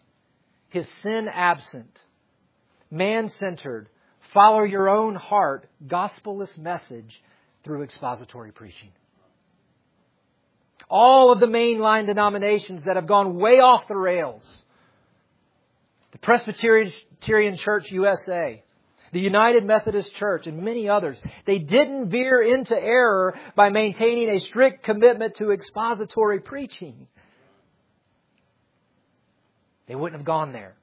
his 0.70 0.88
sin 1.02 1.28
absent, 1.28 2.00
man 2.92 3.30
centered, 3.30 3.90
follow 4.34 4.64
your 4.64 4.88
own 4.88 5.16
heart, 5.16 5.68
gospelless 5.86 6.56
message 6.60 7.24
through 7.64 7.82
expository 7.82 8.52
preaching. 8.52 8.92
All 10.88 11.32
of 11.32 11.40
the 11.40 11.48
mainline 11.48 12.06
denominations 12.06 12.84
that 12.84 12.96
have 12.98 13.08
gone 13.08 13.40
way 13.40 13.60
off 13.60 13.88
the 13.88 13.98
rails, 13.98 14.44
the 16.12 16.20
Presbyterian 16.20 17.58
Church 17.58 17.92
USA, 17.92 18.64
the 19.12 19.19
United 19.19 19.65
Methodist 19.65 20.13
Church, 20.15 20.48
and 20.48 20.62
many 20.62 20.89
others. 20.89 21.19
They 21.45 21.60
didn't 21.60 22.10
veer 22.10 22.41
into 22.41 22.76
error 22.76 23.38
by 23.56 23.69
maintaining 23.69 24.30
a 24.30 24.39
strict 24.39 24.84
commitment 24.84 25.36
to 25.36 25.52
expository 25.52 26.39
preaching. 26.39 27.08
They 29.88 29.95
wouldn't 29.95 30.19
have 30.19 30.26
gone 30.26 30.54
there 30.54 30.76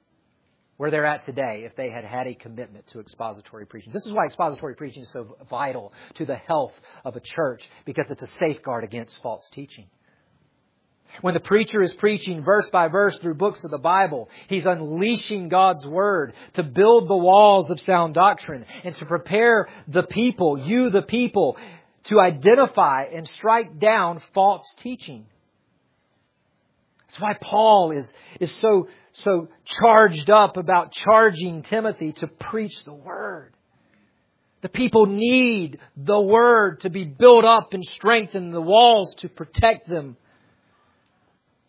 where 0.77 0.91
they're 0.91 1.05
at 1.05 1.25
today 1.25 1.63
if 1.65 1.75
they 1.75 1.89
had 1.89 2.03
had 2.03 2.27
a 2.27 2.35
commitment 2.35 2.85
to 2.87 2.99
expository 2.99 3.65
preaching. 3.65 3.91
This 3.91 4.05
is 4.05 4.11
why 4.11 4.25
expository 4.25 4.75
preaching 4.75 5.03
is 5.03 5.11
so 5.11 5.37
vital 5.49 5.91
to 6.15 6.25
the 6.25 6.35
health 6.35 6.73
of 7.03 7.15
a 7.15 7.19
church 7.19 7.63
because 7.85 8.05
it's 8.09 8.21
a 8.21 8.29
safeguard 8.39 8.83
against 8.83 9.17
false 9.21 9.49
teaching. 9.51 9.87
When 11.21 11.33
the 11.33 11.39
preacher 11.39 11.81
is 11.81 11.93
preaching 11.93 12.43
verse 12.43 12.69
by 12.69 12.87
verse 12.87 13.17
through 13.17 13.35
books 13.35 13.63
of 13.63 13.71
the 13.71 13.77
Bible, 13.77 14.29
he's 14.47 14.65
unleashing 14.65 15.49
God's 15.49 15.85
Word 15.85 16.33
to 16.53 16.63
build 16.63 17.07
the 17.07 17.17
walls 17.17 17.71
of 17.71 17.79
sound 17.81 18.13
doctrine 18.13 18.65
and 18.83 18.93
to 18.95 19.05
prepare 19.05 19.67
the 19.87 20.03
people, 20.03 20.57
you 20.57 20.89
the 20.89 21.01
people, 21.01 21.57
to 22.05 22.19
identify 22.19 23.03
and 23.03 23.27
strike 23.27 23.79
down 23.79 24.21
false 24.33 24.73
teaching. 24.77 25.25
That's 27.07 27.19
why 27.19 27.33
Paul 27.41 27.91
is, 27.91 28.11
is 28.39 28.53
so, 28.55 28.87
so 29.13 29.47
charged 29.65 30.29
up 30.29 30.57
about 30.57 30.91
charging 30.91 31.63
Timothy 31.63 32.13
to 32.13 32.27
preach 32.27 32.83
the 32.83 32.93
Word. 32.93 33.53
The 34.61 34.69
people 34.69 35.05
need 35.05 35.79
the 35.95 36.19
Word 36.19 36.81
to 36.81 36.89
be 36.89 37.05
built 37.05 37.45
up 37.45 37.73
and 37.73 37.83
strengthened, 37.85 38.53
the 38.53 38.61
walls 38.61 39.15
to 39.19 39.29
protect 39.29 39.87
them 39.87 40.17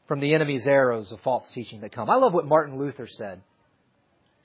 from 0.09 0.21
the 0.21 0.35
enemy's 0.35 0.67
arrows 0.67 1.13
of 1.13 1.21
false 1.21 1.49
teaching 1.51 1.83
that 1.83 1.93
come. 1.93 2.11
I 2.11 2.17
love 2.17 2.33
what 2.33 2.47
Martin 2.47 2.79
Luther 2.79 3.07
said 3.07 3.43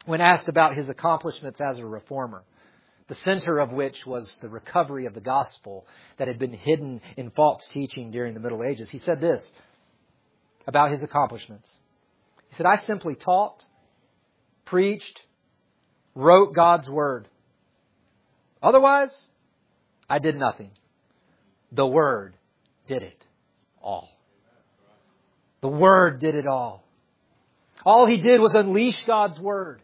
when 0.06 0.20
asked 0.20 0.50
about 0.50 0.76
his 0.76 0.90
accomplishments 0.90 1.62
as 1.62 1.80
a 1.80 1.86
reformer, 1.86 2.44
the 3.08 3.16
center 3.16 3.60
of 3.60 3.72
which 3.72 4.06
was 4.06 4.36
the 4.42 4.50
recovery 4.50 5.06
of 5.06 5.14
the 5.14 5.22
gospel 5.22 5.88
that 6.18 6.28
had 6.28 6.38
been 6.38 6.52
hidden 6.52 7.00
in 7.16 7.32
false 7.32 7.66
teaching 7.68 8.12
during 8.12 8.34
the 8.34 8.42
Middle 8.42 8.64
Ages. 8.64 8.90
He 8.90 9.00
said 9.00 9.22
this 9.22 9.50
about 10.68 10.92
his 10.92 11.04
accomplishments. 11.04 11.70
He 12.50 12.56
said, 12.56 12.66
I 12.66 12.78
simply 12.80 13.16
taught, 13.16 13.64
preached, 14.66 15.22
wrote 16.14 16.54
God's 16.54 16.90
word. 16.90 17.28
Otherwise, 18.62 19.14
I 20.10 20.20
did 20.20 20.36
nothing. 20.36 20.72
The 21.72 21.88
word 21.88 22.36
did 22.88 23.04
it 23.04 23.26
all. 23.82 24.13
The 25.64 25.70
Word 25.70 26.20
did 26.20 26.36
it 26.36 26.46
all. 26.46 26.84
All 27.86 28.06
he 28.06 28.18
did 28.18 28.42
was 28.42 28.54
unleash 28.54 29.06
God's 29.06 29.40
Word. 29.40 29.82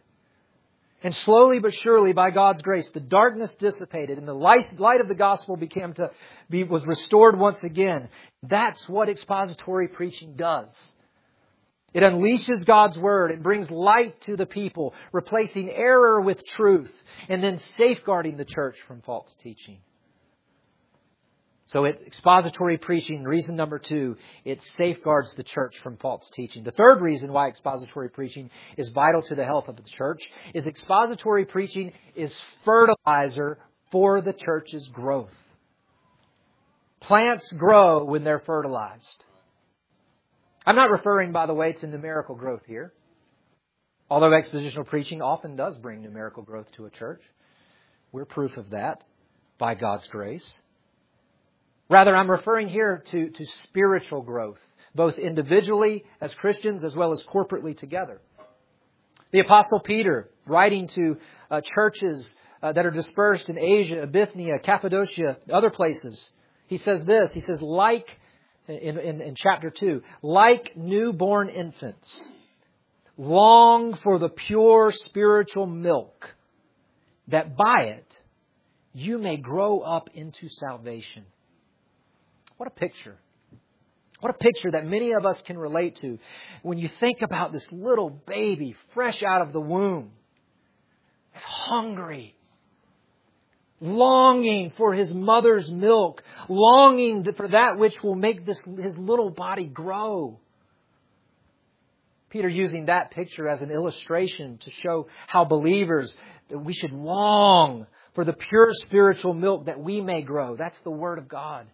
And 1.02 1.14
slowly 1.14 1.58
but 1.58 1.72
surely, 1.72 2.12
by 2.12 2.30
God's 2.32 2.60
grace, 2.60 2.86
the 2.90 3.00
darkness 3.00 3.54
dissipated 3.54 4.18
and 4.18 4.28
the 4.28 4.34
light, 4.34 5.00
of 5.00 5.08
the 5.08 5.14
gospel 5.14 5.56
became 5.56 5.94
to 5.94 6.10
be, 6.50 6.64
was 6.64 6.84
restored 6.84 7.38
once 7.38 7.64
again. 7.64 8.10
That's 8.42 8.86
what 8.90 9.08
expository 9.08 9.88
preaching 9.88 10.34
does. 10.36 10.68
It 11.94 12.02
unleashes 12.02 12.66
God's 12.66 12.98
Word 12.98 13.30
and 13.30 13.42
brings 13.42 13.70
light 13.70 14.20
to 14.22 14.36
the 14.36 14.44
people, 14.44 14.92
replacing 15.12 15.70
error 15.70 16.20
with 16.20 16.46
truth, 16.46 16.92
and 17.30 17.42
then 17.42 17.56
safeguarding 17.78 18.36
the 18.36 18.44
church 18.44 18.76
from 18.86 19.00
false 19.00 19.34
teaching. 19.42 19.78
So 21.70 21.84
it, 21.84 22.02
expository 22.04 22.78
preaching, 22.78 23.22
reason 23.22 23.54
number 23.54 23.78
two, 23.78 24.16
it 24.44 24.60
safeguards 24.76 25.34
the 25.34 25.44
church 25.44 25.78
from 25.84 25.98
false 25.98 26.28
teaching. 26.30 26.64
The 26.64 26.72
third 26.72 27.00
reason 27.00 27.32
why 27.32 27.46
expository 27.46 28.08
preaching 28.08 28.50
is 28.76 28.88
vital 28.88 29.22
to 29.22 29.36
the 29.36 29.44
health 29.44 29.68
of 29.68 29.76
the 29.76 29.84
church 29.84 30.20
is 30.52 30.66
expository 30.66 31.44
preaching 31.44 31.92
is 32.16 32.36
fertilizer 32.64 33.58
for 33.92 34.20
the 34.20 34.32
church's 34.32 34.88
growth. 34.88 35.32
Plants 36.98 37.52
grow 37.52 38.02
when 38.02 38.24
they're 38.24 38.40
fertilized. 38.40 39.24
I'm 40.66 40.76
not 40.76 40.90
referring, 40.90 41.30
by 41.30 41.46
the 41.46 41.54
way, 41.54 41.72
to 41.74 41.86
numerical 41.86 42.34
growth 42.34 42.62
here. 42.66 42.92
Although 44.10 44.30
expositional 44.30 44.88
preaching 44.88 45.22
often 45.22 45.54
does 45.54 45.76
bring 45.76 46.02
numerical 46.02 46.42
growth 46.42 46.72
to 46.72 46.86
a 46.86 46.90
church. 46.90 47.22
We're 48.10 48.24
proof 48.24 48.56
of 48.56 48.70
that 48.70 49.04
by 49.56 49.76
God's 49.76 50.08
grace. 50.08 50.62
Rather, 51.90 52.14
I'm 52.14 52.30
referring 52.30 52.68
here 52.68 53.02
to, 53.06 53.30
to 53.30 53.46
spiritual 53.64 54.22
growth, 54.22 54.60
both 54.94 55.18
individually 55.18 56.04
as 56.20 56.32
Christians 56.34 56.84
as 56.84 56.94
well 56.94 57.10
as 57.10 57.24
corporately 57.24 57.76
together. 57.76 58.20
The 59.32 59.40
Apostle 59.40 59.80
Peter, 59.80 60.30
writing 60.46 60.86
to 60.94 61.16
uh, 61.50 61.60
churches 61.62 62.32
uh, 62.62 62.72
that 62.72 62.86
are 62.86 62.92
dispersed 62.92 63.48
in 63.48 63.58
Asia, 63.58 64.06
Bithynia, 64.06 64.60
Cappadocia, 64.60 65.38
other 65.52 65.70
places, 65.70 66.32
he 66.68 66.76
says 66.76 67.04
this. 67.04 67.32
He 67.32 67.40
says, 67.40 67.60
like, 67.60 68.16
in, 68.68 68.96
in, 68.96 69.20
in 69.20 69.34
chapter 69.34 69.68
2, 69.68 70.00
like 70.22 70.76
newborn 70.76 71.48
infants, 71.48 72.28
long 73.16 73.94
for 73.94 74.20
the 74.20 74.28
pure 74.28 74.92
spiritual 74.92 75.66
milk, 75.66 76.36
that 77.26 77.56
by 77.56 77.86
it 77.86 78.16
you 78.92 79.18
may 79.18 79.36
grow 79.36 79.80
up 79.80 80.08
into 80.14 80.48
salvation. 80.48 81.24
What 82.60 82.66
a 82.66 82.72
picture. 82.72 83.16
What 84.20 84.34
a 84.34 84.36
picture 84.36 84.70
that 84.72 84.84
many 84.84 85.12
of 85.12 85.24
us 85.24 85.38
can 85.46 85.56
relate 85.56 85.96
to 86.02 86.18
when 86.60 86.76
you 86.76 86.90
think 87.00 87.22
about 87.22 87.52
this 87.52 87.66
little 87.72 88.10
baby 88.10 88.76
fresh 88.92 89.22
out 89.22 89.40
of 89.40 89.54
the 89.54 89.60
womb. 89.62 90.10
It's 91.34 91.42
hungry, 91.42 92.36
longing 93.80 94.72
for 94.76 94.92
his 94.92 95.10
mother's 95.10 95.70
milk, 95.70 96.22
longing 96.50 97.24
for 97.32 97.48
that 97.48 97.78
which 97.78 98.02
will 98.02 98.14
make 98.14 98.44
this, 98.44 98.62
his 98.78 98.98
little 98.98 99.30
body 99.30 99.70
grow. 99.70 100.38
Peter 102.28 102.48
using 102.48 102.84
that 102.84 103.10
picture 103.10 103.48
as 103.48 103.62
an 103.62 103.70
illustration 103.70 104.58
to 104.58 104.70
show 104.70 105.06
how 105.28 105.46
believers 105.46 106.14
that 106.50 106.58
we 106.58 106.74
should 106.74 106.92
long 106.92 107.86
for 108.14 108.26
the 108.26 108.34
pure 108.34 108.68
spiritual 108.84 109.32
milk 109.32 109.64
that 109.64 109.80
we 109.80 110.02
may 110.02 110.20
grow. 110.20 110.56
That's 110.56 110.80
the 110.82 110.90
Word 110.90 111.18
of 111.18 111.26
God. 111.26 111.66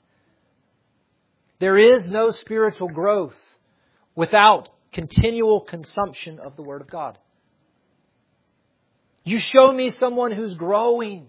There 1.58 1.76
is 1.76 2.10
no 2.10 2.30
spiritual 2.30 2.88
growth 2.88 3.36
without 4.14 4.68
continual 4.92 5.60
consumption 5.60 6.38
of 6.38 6.56
the 6.56 6.62
Word 6.62 6.82
of 6.82 6.88
God. 6.88 7.18
You 9.24 9.38
show 9.38 9.72
me 9.72 9.90
someone 9.90 10.32
who's 10.32 10.54
growing 10.54 11.28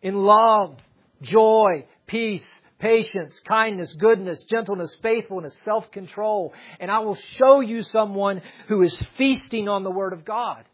in 0.00 0.16
love, 0.16 0.76
joy, 1.20 1.86
peace, 2.06 2.44
patience, 2.78 3.38
kindness, 3.46 3.92
goodness, 3.92 4.42
gentleness, 4.42 4.94
faithfulness, 5.02 5.56
self-control, 5.64 6.52
and 6.80 6.90
I 6.90 6.98
will 6.98 7.14
show 7.14 7.60
you 7.60 7.82
someone 7.84 8.42
who 8.66 8.82
is 8.82 9.00
feasting 9.16 9.68
on 9.68 9.84
the 9.84 9.90
Word 9.90 10.12
of 10.12 10.24
God. 10.24 10.64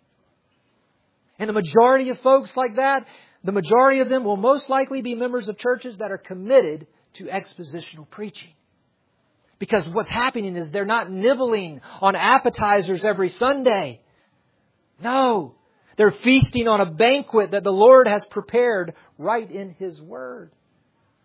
And 1.38 1.48
the 1.48 1.54
majority 1.54 2.08
of 2.08 2.18
folks 2.20 2.56
like 2.56 2.76
that, 2.76 3.06
the 3.44 3.52
majority 3.52 4.00
of 4.00 4.08
them 4.08 4.24
will 4.24 4.38
most 4.38 4.70
likely 4.70 5.02
be 5.02 5.14
members 5.14 5.48
of 5.48 5.58
churches 5.58 5.98
that 5.98 6.10
are 6.10 6.18
committed 6.18 6.86
to 7.14 7.24
expositional 7.24 8.08
preaching. 8.08 8.50
Because 9.58 9.88
what's 9.88 10.08
happening 10.08 10.56
is 10.56 10.70
they're 10.70 10.84
not 10.84 11.10
nibbling 11.10 11.80
on 12.00 12.14
appetizers 12.14 13.04
every 13.04 13.28
Sunday. 13.28 14.00
No. 15.02 15.54
They're 15.96 16.12
feasting 16.12 16.68
on 16.68 16.80
a 16.80 16.86
banquet 16.86 17.50
that 17.50 17.64
the 17.64 17.72
Lord 17.72 18.06
has 18.06 18.24
prepared 18.26 18.94
right 19.18 19.50
in 19.50 19.70
His 19.78 20.00
Word. 20.00 20.52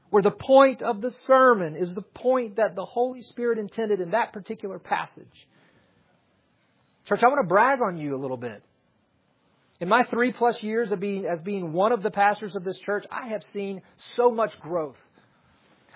Where 0.09 0.23
the 0.23 0.31
point 0.31 0.81
of 0.81 1.01
the 1.01 1.11
sermon 1.11 1.75
is 1.75 1.93
the 1.93 2.01
point 2.01 2.55
that 2.55 2.75
the 2.75 2.85
Holy 2.85 3.21
Spirit 3.21 3.59
intended 3.59 3.99
in 3.99 4.11
that 4.11 4.33
particular 4.33 4.79
passage. 4.79 5.47
Church, 7.05 7.21
I 7.23 7.27
want 7.27 7.43
to 7.43 7.47
brag 7.47 7.81
on 7.81 7.97
you 7.97 8.15
a 8.15 8.17
little 8.17 8.37
bit. 8.37 8.63
In 9.79 9.89
my 9.89 10.03
three 10.03 10.31
plus 10.31 10.61
years 10.63 10.91
of 10.91 10.99
being, 10.99 11.25
as 11.25 11.41
being 11.41 11.73
one 11.73 11.91
of 11.91 12.01
the 12.01 12.11
pastors 12.11 12.55
of 12.55 12.63
this 12.63 12.79
church, 12.79 13.05
I 13.11 13.29
have 13.29 13.43
seen 13.43 13.81
so 13.97 14.31
much 14.31 14.57
growth. 14.59 14.99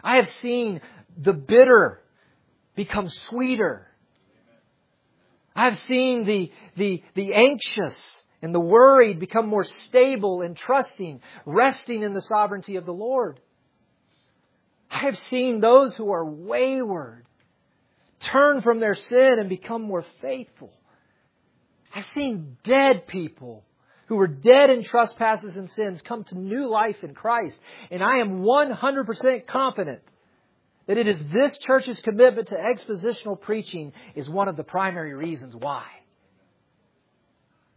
I 0.03 0.17
have 0.17 0.29
seen 0.41 0.81
the 1.17 1.33
bitter 1.33 2.01
become 2.77 3.09
sweeter. 3.09 3.87
I've 5.53 5.77
seen 5.79 6.23
the, 6.23 6.51
the, 6.77 7.03
the 7.15 7.33
anxious 7.33 8.23
and 8.41 8.53
the 8.53 8.59
worried 8.59 9.19
become 9.19 9.47
more 9.47 9.65
stable 9.65 10.41
and 10.41 10.55
trusting, 10.55 11.19
resting 11.45 12.03
in 12.03 12.13
the 12.13 12.21
sovereignty 12.21 12.77
of 12.77 12.85
the 12.85 12.93
Lord. 12.93 13.41
I 14.89 14.99
have 14.99 15.17
seen 15.17 15.59
those 15.59 15.97
who 15.97 16.13
are 16.13 16.23
wayward 16.23 17.25
turn 18.19 18.61
from 18.61 18.79
their 18.79 18.95
sin 18.95 19.39
and 19.39 19.49
become 19.49 19.81
more 19.81 20.05
faithful. 20.21 20.71
I've 21.93 22.05
seen 22.05 22.57
dead 22.63 23.07
people 23.07 23.65
who 24.05 24.15
were 24.15 24.27
dead 24.27 24.69
in 24.69 24.83
trespasses 24.83 25.57
and 25.57 25.69
sins 25.69 26.01
come 26.03 26.23
to 26.25 26.37
new 26.37 26.69
life 26.69 27.03
in 27.03 27.15
Christ. 27.15 27.59
And 27.89 28.03
I 28.03 28.17
am 28.17 28.43
100% 28.43 29.47
confident 29.47 30.03
that 30.87 30.97
it 30.97 31.07
is 31.07 31.19
this 31.31 31.57
church's 31.57 32.01
commitment 32.01 32.47
to 32.47 32.55
expositional 32.55 33.39
preaching 33.39 33.93
is 34.15 34.29
one 34.29 34.47
of 34.47 34.55
the 34.55 34.63
primary 34.63 35.13
reasons 35.13 35.55
why. 35.55 35.85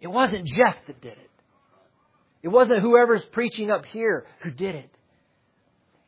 It 0.01 0.09
wasn't 0.09 0.47
Jeff 0.47 0.77
that 0.87 1.01
did 1.01 1.13
it. 1.13 1.31
It 2.43 2.49
wasn't 2.49 2.81
whoever's 2.81 3.25
preaching 3.27 3.71
up 3.71 3.85
here 3.85 4.27
who 4.41 4.51
did 4.51 4.75
it. 4.75 4.91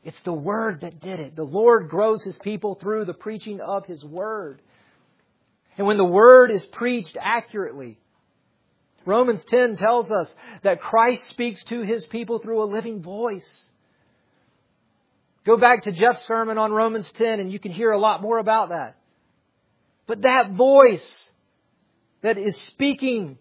It's 0.05 0.23
the 0.23 0.33
Word 0.33 0.81
that 0.81 1.01
did 1.01 1.21
it. 1.21 1.37
The 1.37 1.45
Lord 1.45 1.89
grows 1.89 2.25
His 2.25 2.39
people 2.39 2.75
through 2.77 3.05
the 3.05 3.15
preaching 3.15 3.61
of 3.61 3.85
His 3.87 4.05
Word. 4.05 4.63
And 5.77 5.87
when 5.87 5.97
the 5.97 6.05
Word 6.05 6.51
is 6.51 6.65
preached 6.67 7.17
accurately, 7.21 7.99
Romans 9.05 9.45
10 9.45 9.77
tells 9.77 10.11
us 10.11 10.35
that 10.63 10.81
Christ 10.81 11.27
speaks 11.29 11.63
to 11.65 11.83
His 11.83 12.07
people 12.07 12.39
through 12.39 12.63
a 12.63 12.67
living 12.67 13.03
voice. 13.03 13.67
Go 15.45 15.57
back 15.57 15.85
to 15.85 15.93
Jeff's 15.93 16.25
sermon 16.27 16.59
on 16.59 16.73
Romans 16.73 17.11
10 17.13 17.41
and 17.41 17.53
you 17.53 17.59
can 17.59 17.73
hear 17.73 17.91
a 17.91 17.99
lot 17.99 18.23
more 18.23 18.39
about 18.39 18.69
that. 18.69 18.97
But 20.07 20.23
that 20.23 20.53
voice 20.53 21.31
that 22.23 22.39
is 22.39 22.57
speaking 22.63 23.39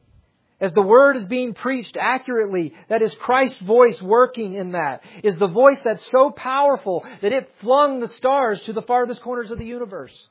as 0.62 0.74
the 0.74 0.82
word 0.82 1.18
is 1.18 1.26
being 1.26 1.56
preached 1.56 1.98
accurately, 2.00 2.74
that 2.88 3.02
is 3.02 3.14
Christ's 3.16 3.60
voice 3.60 4.00
working 4.00 4.54
in 4.54 4.74
that, 4.74 5.02
is 5.24 5.36
the 5.38 5.48
voice 5.48 5.82
that's 5.82 6.06
so 6.12 6.30
powerful 6.30 7.04
that 7.22 7.34
it 7.34 7.52
flung 7.62 8.00
the 8.00 8.08
stars 8.08 8.62
to 8.64 8.74
the 8.74 8.84
farthest 8.84 9.24
corners 9.24 9.50
of 9.50 9.58
the 9.58 9.66
universe. 9.66 10.30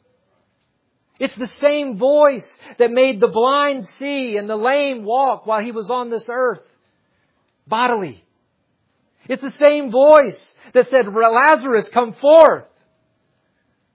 It's 1.18 1.34
the 1.34 1.48
same 1.48 1.98
voice 1.98 2.48
that 2.78 2.92
made 2.92 3.20
the 3.20 3.28
blind 3.28 3.86
see 3.98 4.36
and 4.36 4.48
the 4.48 4.56
lame 4.56 5.04
walk 5.04 5.46
while 5.46 5.60
he 5.60 5.72
was 5.72 5.90
on 5.90 6.10
this 6.10 6.24
earth, 6.30 6.62
bodily. 7.66 8.24
It's 9.30 9.42
the 9.42 9.52
same 9.60 9.92
voice 9.92 10.54
that 10.74 10.88
said, 10.88 11.06
Lazarus, 11.06 11.88
come 11.90 12.14
forth. 12.14 12.64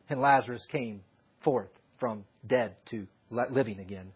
And 0.10 0.22
Lazarus 0.22 0.66
came 0.68 1.02
forth 1.42 1.68
from 2.00 2.24
dead 2.48 2.76
to 2.86 3.06
living 3.30 3.80
again. 3.80 4.14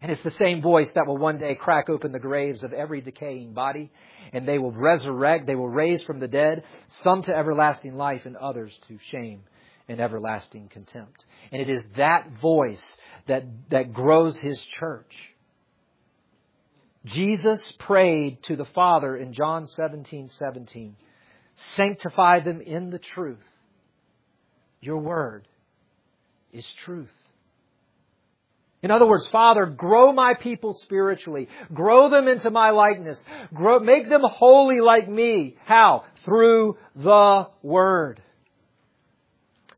And 0.00 0.10
it's 0.10 0.22
the 0.22 0.32
same 0.32 0.60
voice 0.60 0.90
that 0.92 1.06
will 1.06 1.18
one 1.18 1.38
day 1.38 1.54
crack 1.54 1.88
open 1.88 2.10
the 2.10 2.18
graves 2.18 2.64
of 2.64 2.72
every 2.72 3.00
decaying 3.00 3.52
body, 3.52 3.92
and 4.32 4.44
they 4.44 4.58
will 4.58 4.72
resurrect, 4.72 5.46
they 5.46 5.54
will 5.54 5.68
raise 5.68 6.02
from 6.02 6.18
the 6.18 6.26
dead, 6.26 6.64
some 6.88 7.22
to 7.22 7.36
everlasting 7.36 7.96
life 7.96 8.26
and 8.26 8.36
others 8.36 8.76
to 8.88 8.98
shame 9.12 9.44
and 9.88 10.00
everlasting 10.00 10.68
contempt. 10.68 11.24
And 11.52 11.62
it 11.62 11.70
is 11.70 11.84
that 11.96 12.28
voice 12.40 12.98
that, 13.28 13.44
that 13.70 13.92
grows 13.92 14.36
his 14.36 14.60
church. 14.80 15.31
Jesus 17.04 17.72
prayed 17.78 18.42
to 18.44 18.56
the 18.56 18.64
Father 18.64 19.16
in 19.16 19.32
John 19.32 19.66
17, 19.66 20.28
17, 20.28 20.96
sanctify 21.76 22.40
them 22.40 22.60
in 22.60 22.90
the 22.90 22.98
truth. 22.98 23.46
Your 24.80 24.98
word 24.98 25.46
is 26.52 26.70
truth. 26.84 27.12
In 28.82 28.90
other 28.90 29.06
words, 29.06 29.28
Father, 29.28 29.66
grow 29.66 30.12
my 30.12 30.34
people 30.34 30.74
spiritually. 30.74 31.48
Grow 31.72 32.08
them 32.08 32.26
into 32.26 32.50
my 32.50 32.70
likeness. 32.70 33.22
Grow, 33.54 33.78
make 33.78 34.08
them 34.08 34.22
holy 34.24 34.80
like 34.80 35.08
me. 35.08 35.56
How? 35.64 36.04
Through 36.24 36.78
the 36.96 37.48
Word. 37.62 38.20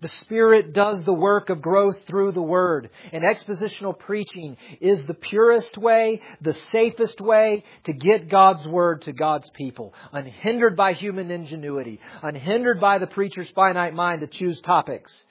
The 0.05 0.09
Spirit 0.09 0.75
does 0.75 1.03
the 1.05 1.15
work 1.15 1.49
of 1.49 1.63
growth 1.63 1.97
through 2.07 2.33
the 2.33 2.43
Word. 2.43 2.91
And 3.11 3.25
expositional 3.25 3.99
preaching 3.99 4.59
is 4.79 5.07
the 5.07 5.15
purest 5.15 5.79
way, 5.79 6.21
the 6.43 6.53
safest 6.73 7.23
way 7.23 7.65
to 7.85 7.95
get 7.95 8.29
God's 8.29 8.69
Word 8.69 9.01
to 9.03 9.15
God's 9.15 9.49
people, 9.49 9.95
unhindered 10.13 10.77
by 10.77 10.93
human 10.93 11.31
ingenuity, 11.31 12.01
unhindered 12.21 12.83
by 12.83 12.99
the 12.99 13.07
preacher's 13.07 13.49
finite 13.53 13.95
mind 13.95 14.21
to 14.21 14.27
choose 14.27 14.61
topics, 14.61 15.27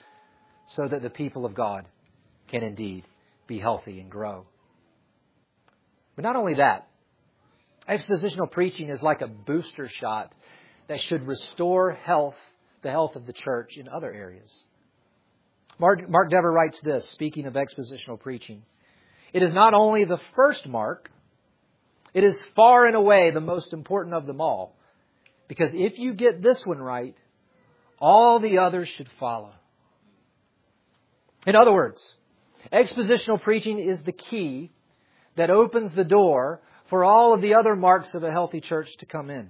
so 0.65 0.87
that 0.87 1.03
the 1.03 1.11
people 1.11 1.45
of 1.45 1.53
God 1.53 1.85
can 2.47 2.63
indeed 2.63 3.03
be 3.45 3.59
healthy 3.59 3.99
and 3.99 4.09
grow. 4.09 4.47
But 6.15 6.23
not 6.23 6.35
only 6.35 6.55
that, 6.55 6.87
expositional 7.87 8.49
preaching 8.49 8.89
is 8.89 9.03
like 9.03 9.21
a 9.21 9.27
booster 9.27 9.87
shot 9.87 10.33
that 10.87 10.99
should 10.99 11.27
restore 11.27 11.91
health 11.91 12.37
the 12.83 12.91
health 12.91 13.15
of 13.15 13.25
the 13.25 13.33
church 13.33 13.77
in 13.77 13.87
other 13.87 14.11
areas. 14.11 14.51
Mark, 15.79 16.07
Mark 16.07 16.29
Dever 16.29 16.51
writes 16.51 16.79
this, 16.81 17.09
speaking 17.09 17.45
of 17.45 17.53
expositional 17.53 18.19
preaching. 18.19 18.63
It 19.33 19.41
is 19.41 19.53
not 19.53 19.73
only 19.73 20.05
the 20.05 20.19
first 20.35 20.67
mark, 20.67 21.09
it 22.13 22.23
is 22.23 22.39
far 22.55 22.85
and 22.85 22.95
away 22.95 23.31
the 23.31 23.41
most 23.41 23.73
important 23.73 24.13
of 24.13 24.27
them 24.27 24.39
all. 24.39 24.75
Because 25.47 25.73
if 25.73 25.97
you 25.97 26.13
get 26.13 26.41
this 26.41 26.65
one 26.65 26.79
right, 26.79 27.17
all 27.99 28.39
the 28.39 28.59
others 28.59 28.87
should 28.89 29.09
follow. 29.19 29.53
In 31.47 31.55
other 31.55 31.73
words, 31.73 32.15
expositional 32.71 33.41
preaching 33.41 33.79
is 33.79 34.01
the 34.03 34.11
key 34.11 34.71
that 35.35 35.49
opens 35.49 35.93
the 35.93 36.03
door 36.03 36.61
for 36.89 37.03
all 37.03 37.33
of 37.33 37.41
the 37.41 37.55
other 37.55 37.75
marks 37.75 38.13
of 38.13 38.23
a 38.23 38.31
healthy 38.31 38.61
church 38.61 38.95
to 38.97 39.05
come 39.05 39.29
in. 39.29 39.49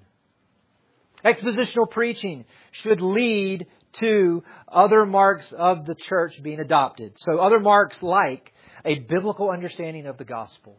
Expositional 1.24 1.90
preaching 1.90 2.46
should 2.72 3.02
lead 3.02 3.68
to 3.94 4.44
other 4.68 5.06
marks 5.06 5.52
of 5.52 5.86
the 5.86 5.96
church 5.96 6.42
being 6.42 6.60
adopted. 6.60 7.14
So 7.18 7.40
other 7.40 7.60
marks 7.60 8.04
like 8.04 8.54
a 8.84 9.00
biblical 9.00 9.50
understanding 9.50 10.08
of 10.08 10.18
the 10.18 10.26
gospel 10.26 10.78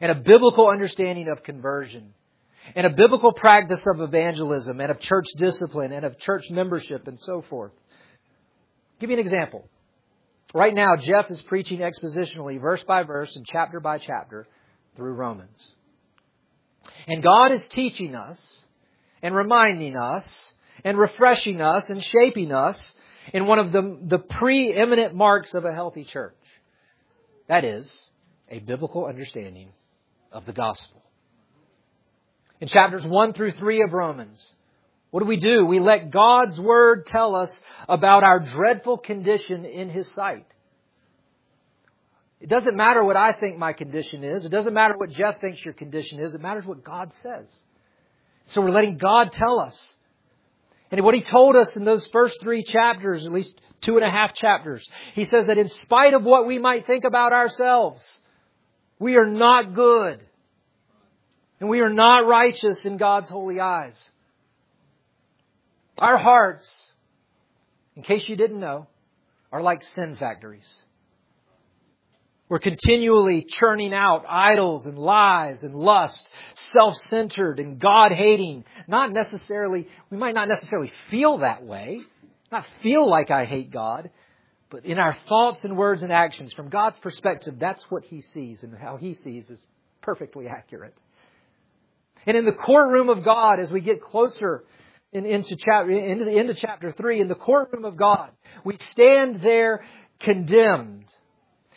and 0.00 0.12
a 0.12 0.14
biblical 0.14 0.68
understanding 0.68 1.28
of 1.28 1.42
conversion 1.42 2.12
and 2.76 2.86
a 2.86 2.90
biblical 2.90 3.32
practice 3.32 3.84
of 3.86 4.00
evangelism 4.00 4.80
and 4.80 4.90
of 4.90 5.00
church 5.00 5.26
discipline 5.36 5.92
and 5.92 6.04
of 6.04 6.18
church 6.18 6.50
membership 6.50 7.08
and 7.08 7.18
so 7.18 7.42
forth. 7.42 7.72
I'll 7.72 9.00
give 9.00 9.10
you 9.10 9.16
an 9.16 9.20
example. 9.20 9.68
Right 10.54 10.74
now, 10.74 10.96
Jeff 10.96 11.30
is 11.30 11.40
preaching 11.42 11.80
expositionally, 11.80 12.60
verse 12.60 12.84
by 12.84 13.02
verse 13.02 13.34
and 13.36 13.44
chapter 13.46 13.80
by 13.80 13.98
chapter 13.98 14.46
through 14.96 15.14
Romans. 15.14 15.72
And 17.08 17.22
God 17.22 17.52
is 17.52 17.66
teaching 17.68 18.14
us 18.14 18.61
and 19.22 19.34
reminding 19.34 19.96
us 19.96 20.52
and 20.84 20.98
refreshing 20.98 21.60
us 21.60 21.88
and 21.88 22.02
shaping 22.02 22.52
us 22.52 22.94
in 23.32 23.46
one 23.46 23.58
of 23.58 23.72
the, 23.72 23.98
the 24.02 24.18
preeminent 24.18 25.14
marks 25.14 25.54
of 25.54 25.64
a 25.64 25.72
healthy 25.72 26.04
church. 26.04 26.34
That 27.46 27.64
is, 27.64 28.08
a 28.48 28.58
biblical 28.58 29.06
understanding 29.06 29.68
of 30.32 30.44
the 30.46 30.52
gospel. 30.52 31.02
In 32.60 32.68
chapters 32.68 33.04
1 33.04 33.32
through 33.32 33.52
3 33.52 33.82
of 33.82 33.92
Romans, 33.92 34.54
what 35.10 35.20
do 35.20 35.26
we 35.26 35.36
do? 35.36 35.64
We 35.66 35.78
let 35.78 36.10
God's 36.10 36.58
Word 36.60 37.06
tell 37.06 37.36
us 37.36 37.62
about 37.88 38.24
our 38.24 38.40
dreadful 38.40 38.98
condition 38.98 39.64
in 39.64 39.90
His 39.90 40.10
sight. 40.12 40.46
It 42.40 42.48
doesn't 42.48 42.76
matter 42.76 43.04
what 43.04 43.16
I 43.16 43.32
think 43.32 43.58
my 43.58 43.72
condition 43.72 44.24
is. 44.24 44.44
It 44.44 44.48
doesn't 44.48 44.74
matter 44.74 44.96
what 44.96 45.10
Jeff 45.10 45.40
thinks 45.40 45.64
your 45.64 45.74
condition 45.74 46.18
is. 46.18 46.34
It 46.34 46.40
matters 46.40 46.64
what 46.64 46.82
God 46.82 47.12
says. 47.22 47.46
So 48.46 48.60
we're 48.60 48.70
letting 48.70 48.98
God 48.98 49.32
tell 49.32 49.60
us. 49.60 49.96
And 50.90 51.00
what 51.02 51.14
He 51.14 51.22
told 51.22 51.56
us 51.56 51.76
in 51.76 51.84
those 51.84 52.06
first 52.08 52.40
three 52.40 52.64
chapters, 52.64 53.24
at 53.24 53.32
least 53.32 53.58
two 53.80 53.96
and 53.96 54.06
a 54.06 54.10
half 54.10 54.34
chapters, 54.34 54.86
He 55.14 55.24
says 55.24 55.46
that 55.46 55.58
in 55.58 55.68
spite 55.68 56.14
of 56.14 56.24
what 56.24 56.46
we 56.46 56.58
might 56.58 56.86
think 56.86 57.04
about 57.04 57.32
ourselves, 57.32 58.20
we 58.98 59.16
are 59.16 59.26
not 59.26 59.74
good. 59.74 60.20
And 61.60 61.68
we 61.70 61.80
are 61.80 61.88
not 61.88 62.26
righteous 62.26 62.84
in 62.84 62.96
God's 62.96 63.30
holy 63.30 63.60
eyes. 63.60 63.94
Our 65.98 66.16
hearts, 66.16 66.82
in 67.94 68.02
case 68.02 68.28
you 68.28 68.34
didn't 68.34 68.58
know, 68.58 68.88
are 69.52 69.62
like 69.62 69.84
sin 69.94 70.16
factories. 70.16 70.82
We're 72.52 72.58
continually 72.58 73.46
churning 73.48 73.94
out 73.94 74.26
idols 74.28 74.84
and 74.84 74.98
lies 74.98 75.64
and 75.64 75.74
lust, 75.74 76.28
self-centered 76.74 77.58
and 77.58 77.78
God-hating. 77.78 78.66
Not 78.86 79.10
necessarily, 79.10 79.88
we 80.10 80.18
might 80.18 80.34
not 80.34 80.48
necessarily 80.48 80.92
feel 81.08 81.38
that 81.38 81.64
way, 81.64 82.02
not 82.50 82.66
feel 82.82 83.08
like 83.08 83.30
I 83.30 83.46
hate 83.46 83.70
God, 83.70 84.10
but 84.68 84.84
in 84.84 84.98
our 84.98 85.16
thoughts 85.30 85.64
and 85.64 85.78
words 85.78 86.02
and 86.02 86.12
actions, 86.12 86.52
from 86.52 86.68
God's 86.68 86.98
perspective, 86.98 87.54
that's 87.58 87.90
what 87.90 88.04
He 88.04 88.20
sees 88.20 88.62
and 88.62 88.76
how 88.76 88.98
He 88.98 89.14
sees 89.14 89.48
is 89.48 89.64
perfectly 90.02 90.46
accurate. 90.46 90.94
And 92.26 92.36
in 92.36 92.44
the 92.44 92.52
courtroom 92.52 93.08
of 93.08 93.24
God, 93.24 93.60
as 93.60 93.72
we 93.72 93.80
get 93.80 94.02
closer 94.02 94.62
in, 95.10 95.24
into, 95.24 95.56
chapter, 95.56 95.90
into, 95.90 96.28
into 96.28 96.52
chapter 96.52 96.92
3, 96.92 97.22
in 97.22 97.28
the 97.28 97.34
courtroom 97.34 97.86
of 97.86 97.96
God, 97.96 98.28
we 98.62 98.76
stand 98.76 99.40
there 99.40 99.86
condemned 100.20 101.06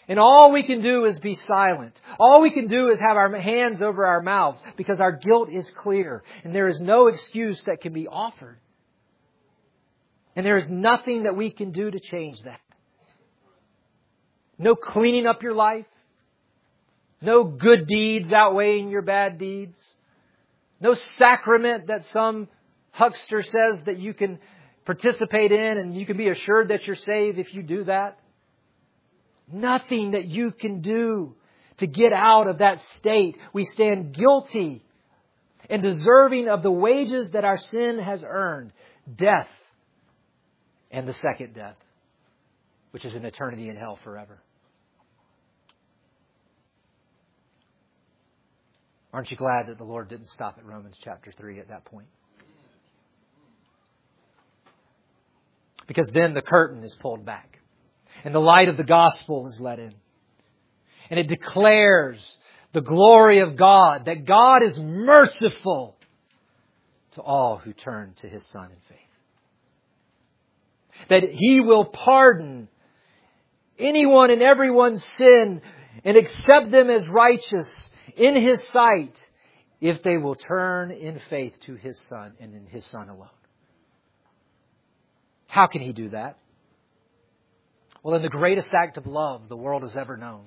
and 0.07 0.19
all 0.19 0.51
we 0.51 0.63
can 0.63 0.81
do 0.81 1.05
is 1.05 1.19
be 1.19 1.35
silent. 1.35 1.99
All 2.19 2.41
we 2.41 2.51
can 2.51 2.67
do 2.67 2.89
is 2.89 2.99
have 2.99 3.17
our 3.17 3.35
hands 3.37 3.81
over 3.81 4.05
our 4.05 4.21
mouths 4.21 4.61
because 4.77 5.01
our 5.01 5.13
guilt 5.13 5.49
is 5.49 5.69
clear 5.71 6.23
and 6.43 6.53
there 6.53 6.67
is 6.67 6.79
no 6.79 7.07
excuse 7.07 7.63
that 7.63 7.81
can 7.81 7.93
be 7.93 8.07
offered. 8.07 8.57
And 10.35 10.45
there 10.45 10.57
is 10.57 10.69
nothing 10.69 11.23
that 11.23 11.35
we 11.35 11.49
can 11.49 11.71
do 11.71 11.89
to 11.89 11.99
change 11.99 12.41
that. 12.43 12.59
No 14.57 14.75
cleaning 14.75 15.25
up 15.25 15.41
your 15.41 15.53
life. 15.53 15.85
No 17.21 17.43
good 17.43 17.87
deeds 17.87 18.31
outweighing 18.31 18.89
your 18.89 19.01
bad 19.01 19.37
deeds. 19.37 19.81
No 20.79 20.93
sacrament 20.93 21.87
that 21.87 22.05
some 22.07 22.47
huckster 22.91 23.41
says 23.41 23.81
that 23.83 23.97
you 23.97 24.13
can 24.13 24.39
participate 24.85 25.51
in 25.51 25.77
and 25.77 25.95
you 25.95 26.05
can 26.05 26.17
be 26.17 26.29
assured 26.29 26.67
that 26.67 26.85
you're 26.85 26.95
saved 26.95 27.39
if 27.39 27.53
you 27.53 27.63
do 27.63 27.85
that. 27.85 28.19
Nothing 29.51 30.11
that 30.11 30.25
you 30.25 30.51
can 30.51 30.81
do 30.81 31.35
to 31.77 31.87
get 31.87 32.13
out 32.13 32.47
of 32.47 32.59
that 32.59 32.81
state. 32.97 33.37
We 33.53 33.65
stand 33.65 34.13
guilty 34.13 34.83
and 35.69 35.81
deserving 35.81 36.47
of 36.47 36.63
the 36.63 36.71
wages 36.71 37.31
that 37.31 37.45
our 37.45 37.57
sin 37.57 37.99
has 37.99 38.23
earned 38.27 38.71
death 39.13 39.49
and 40.91 41.07
the 41.07 41.13
second 41.13 41.53
death, 41.53 41.77
which 42.91 43.05
is 43.05 43.15
an 43.15 43.25
eternity 43.25 43.69
in 43.69 43.75
hell 43.75 43.99
forever. 44.03 44.41
Aren't 49.13 49.31
you 49.31 49.37
glad 49.37 49.67
that 49.67 49.77
the 49.77 49.83
Lord 49.83 50.09
didn't 50.09 50.27
stop 50.27 50.57
at 50.57 50.65
Romans 50.65 50.97
chapter 51.01 51.31
3 51.31 51.59
at 51.59 51.69
that 51.69 51.85
point? 51.85 52.07
Because 55.87 56.09
then 56.13 56.33
the 56.33 56.41
curtain 56.41 56.83
is 56.83 56.95
pulled 56.95 57.25
back 57.25 57.59
and 58.23 58.33
the 58.33 58.39
light 58.39 58.69
of 58.69 58.77
the 58.77 58.83
gospel 58.83 59.47
is 59.47 59.59
let 59.59 59.79
in. 59.79 59.93
And 61.09 61.19
it 61.19 61.27
declares 61.27 62.37
the 62.73 62.81
glory 62.81 63.39
of 63.39 63.55
God, 63.55 64.05
that 64.05 64.25
God 64.25 64.63
is 64.63 64.77
merciful 64.77 65.95
to 67.11 67.21
all 67.21 67.57
who 67.57 67.71
turn 67.73 68.13
to 68.21 68.27
His 68.27 68.45
Son 68.47 68.65
in 68.65 68.77
faith. 68.89 68.99
That 71.09 71.23
He 71.31 71.61
will 71.61 71.85
pardon 71.85 72.67
anyone 73.79 74.29
and 74.29 74.41
everyone's 74.41 75.03
sin 75.03 75.61
and 76.03 76.17
accept 76.17 76.71
them 76.71 76.89
as 76.89 77.07
righteous 77.07 77.89
in 78.17 78.35
His 78.35 78.61
sight 78.67 79.15
if 79.79 80.03
they 80.03 80.17
will 80.17 80.35
turn 80.35 80.91
in 80.91 81.19
faith 81.29 81.57
to 81.61 81.75
His 81.75 81.97
Son 82.09 82.33
and 82.39 82.53
in 82.53 82.65
His 82.65 82.85
Son 82.85 83.07
alone. 83.07 83.29
How 85.47 85.67
can 85.67 85.81
He 85.81 85.93
do 85.93 86.09
that? 86.09 86.37
Well, 88.05 88.13
in 88.13 88.21
the 88.21 88.29
greatest 88.29 88.71
act 88.71 88.97
of 88.97 89.07
love 89.07 89.49
the 89.49 89.57
world 89.57 89.81
has 89.81 89.97
ever 89.97 90.15
known. 90.15 90.43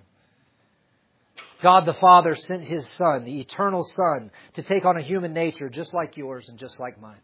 God 1.60 1.86
the 1.86 1.92
Father 1.92 2.36
sent 2.36 2.62
His 2.62 2.88
Son, 2.90 3.24
the 3.24 3.40
eternal 3.40 3.82
Son, 3.82 4.30
to 4.54 4.62
take 4.62 4.84
on 4.84 4.96
a 4.96 5.02
human 5.02 5.32
nature 5.32 5.68
just 5.68 5.92
like 5.92 6.16
yours 6.16 6.48
and 6.48 6.56
just 6.56 6.78
like 6.78 7.00
mine. 7.00 7.18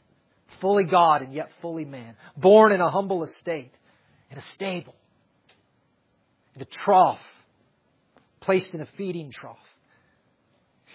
Fully 0.60 0.82
God 0.82 1.22
and 1.22 1.32
yet 1.32 1.52
fully 1.62 1.84
man. 1.84 2.16
Born 2.36 2.72
in 2.72 2.80
a 2.80 2.90
humble 2.90 3.22
estate, 3.22 3.70
in 4.28 4.36
a 4.36 4.40
stable, 4.40 4.96
in 6.56 6.62
a 6.62 6.64
trough, 6.64 7.22
placed 8.40 8.74
in 8.74 8.80
a 8.80 8.86
feeding 8.96 9.30
trough. 9.30 9.56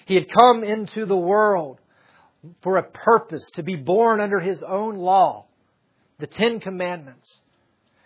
He 0.06 0.16
had 0.16 0.30
come 0.30 0.66
into 0.66 1.06
the 1.06 1.16
world 1.16 1.80
for 2.62 2.76
a 2.76 2.84
purpose, 2.84 3.50
to 3.52 3.64
be 3.64 3.78
born 3.78 4.20
under 4.20 4.42
His 4.42 4.62
own 4.64 4.96
law, 4.96 5.46
the 6.18 6.28
Ten 6.28 6.60
Commandments 6.60 7.40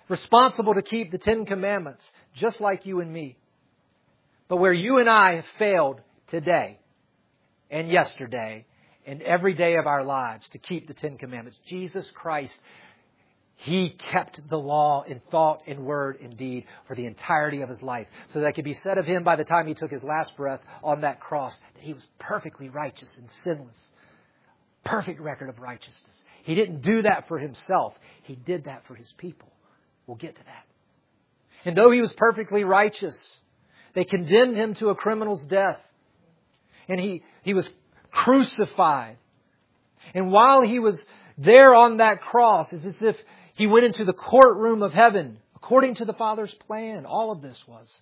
responsible 0.10 0.74
to 0.76 0.82
keep 0.82 1.12
the 1.12 1.18
Ten 1.18 1.46
Commandments, 1.46 2.10
just 2.36 2.60
like 2.62 2.86
you 2.86 3.00
and 3.00 3.12
me. 3.12 3.38
But 4.48 4.58
where 4.58 4.74
you 4.74 5.00
and 5.00 5.10
I 5.10 5.36
have 5.36 5.46
failed 5.58 6.02
today 6.28 6.80
and 7.72 7.90
yesterday 7.90 8.66
and 9.06 9.22
every 9.22 9.54
day 9.54 9.76
of 9.76 9.88
our 9.88 10.04
lives 10.04 10.48
to 10.50 10.58
keep 10.58 10.88
the 10.88 10.94
Ten 10.94 11.18
Commandments, 11.18 11.60
Jesus 11.68 12.10
Christ, 12.14 12.58
He 13.56 13.90
kept 14.12 14.42
the 14.50 14.58
law 14.58 15.04
in 15.04 15.22
thought 15.32 15.62
and 15.68 15.86
word 15.86 16.20
and 16.22 16.36
deed 16.38 16.66
for 16.88 16.96
the 16.96 17.06
entirety 17.06 17.62
of 17.62 17.70
His 17.70 17.82
life. 17.82 18.08
So 18.28 18.42
that 18.42 18.56
could 18.56 18.66
be 18.66 18.74
said 18.74 18.98
of 18.98 19.06
Him 19.06 19.24
by 19.24 19.36
the 19.36 19.46
time 19.46 19.68
He 19.68 19.74
took 19.74 19.92
His 19.92 20.04
last 20.04 20.36
breath 20.36 20.62
on 20.84 21.02
that 21.02 21.20
cross 21.20 21.58
that 21.76 21.84
He 21.84 21.94
was 21.94 22.04
perfectly 22.20 22.70
righteous 22.70 23.16
and 23.18 23.30
sinless. 23.44 23.94
Perfect 24.84 25.22
record 25.22 25.50
of 25.50 25.60
righteousness. 25.60 26.16
He 26.44 26.56
didn't 26.56 26.82
do 26.82 27.04
that 27.04 27.30
for 27.30 27.40
Himself. 27.40 27.98
He 28.24 28.36
did 28.36 28.66
that 28.66 28.86
for 28.86 28.96
His 28.96 29.12
people. 29.18 29.53
We'll 30.08 30.18
get 30.18 30.36
to 30.36 30.44
that. 30.46 30.66
And 31.66 31.78
though 31.78 31.92
he 31.92 32.02
was 32.02 32.12
perfectly 32.14 32.64
righteous, 32.64 33.18
they 33.94 34.04
condemned 34.04 34.58
him 34.58 34.74
to 34.76 34.90
a 34.90 34.96
criminal's 34.96 35.46
death. 35.46 35.80
And 36.90 37.00
he, 37.00 37.24
he 37.44 37.54
was 37.54 37.70
crucified. 38.12 39.18
And 40.14 40.32
while 40.32 40.62
he 40.62 40.80
was 40.80 41.06
there 41.38 41.74
on 41.74 41.98
that 41.98 42.22
cross, 42.22 42.72
it's 42.74 42.84
as 42.84 43.02
if 43.02 43.18
he 43.54 43.68
went 43.68 43.86
into 43.86 44.04
the 44.04 44.14
courtroom 44.14 44.84
of 44.84 44.94
heaven, 44.94 45.38
according 45.56 45.96
to 45.96 46.06
the 46.06 46.14
Father's 46.14 46.54
plan. 46.68 47.06
All 47.06 47.32
of 47.32 47.42
this 47.42 47.66
was. 47.68 48.02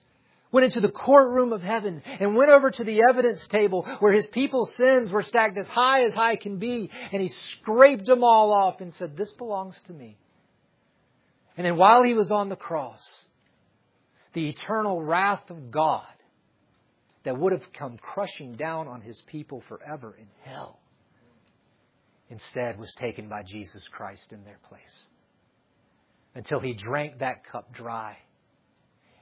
went 0.52 0.66
into 0.66 0.82
the 0.82 0.90
courtroom 0.92 1.54
of 1.54 1.62
heaven 1.62 2.02
and 2.20 2.36
went 2.36 2.50
over 2.50 2.72
to 2.72 2.84
the 2.84 3.02
evidence 3.08 3.48
table 3.48 3.84
where 4.00 4.12
his 4.12 4.26
people's 4.28 4.74
sins 4.76 5.12
were 5.12 5.22
stacked 5.22 5.58
as 5.58 5.68
high 5.68 6.04
as 6.04 6.14
high 6.14 6.36
can 6.36 6.58
be, 6.58 6.90
and 7.12 7.22
he 7.22 7.28
scraped 7.28 8.08
them 8.08 8.24
all 8.24 8.52
off 8.52 8.82
and 8.82 8.96
said, 8.96 9.16
This 9.16 9.32
belongs 9.34 9.80
to 9.84 9.94
me. 9.94 10.18
And 11.58 11.66
then 11.66 11.78
while 11.78 12.04
he 12.04 12.14
was 12.14 12.32
on 12.32 12.50
the 12.50 12.56
cross, 12.56 13.02
the 14.34 14.50
eternal 14.50 15.02
wrath 15.02 15.50
of 15.50 15.72
God 15.72 16.06
that 17.24 17.38
would 17.38 17.52
have 17.52 17.74
come 17.74 17.98
crushing 17.98 18.54
down 18.54 18.88
on 18.88 19.02
his 19.02 19.22
people 19.28 19.62
forever 19.68 20.16
in 20.18 20.28
hell 20.44 20.80
instead 22.30 22.80
was 22.80 22.94
taken 22.96 23.28
by 23.28 23.44
Jesus 23.44 23.84
Christ 23.92 24.32
in 24.32 24.44
their 24.44 24.60
place 24.70 25.06
until 26.34 26.60
he 26.60 26.74
drank 26.74 27.20
that 27.20 27.44
cup 27.44 27.74
dry 27.74 28.18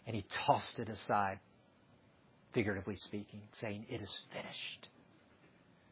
and 0.06 0.16
he 0.16 0.26
tossed 0.46 0.80
it 0.80 0.90
aside, 0.90 1.40
figuratively 2.54 2.96
speaking, 2.96 3.42
saying, 3.54 3.86
It 3.90 4.02
is 4.02 4.22
finished. 4.32 4.90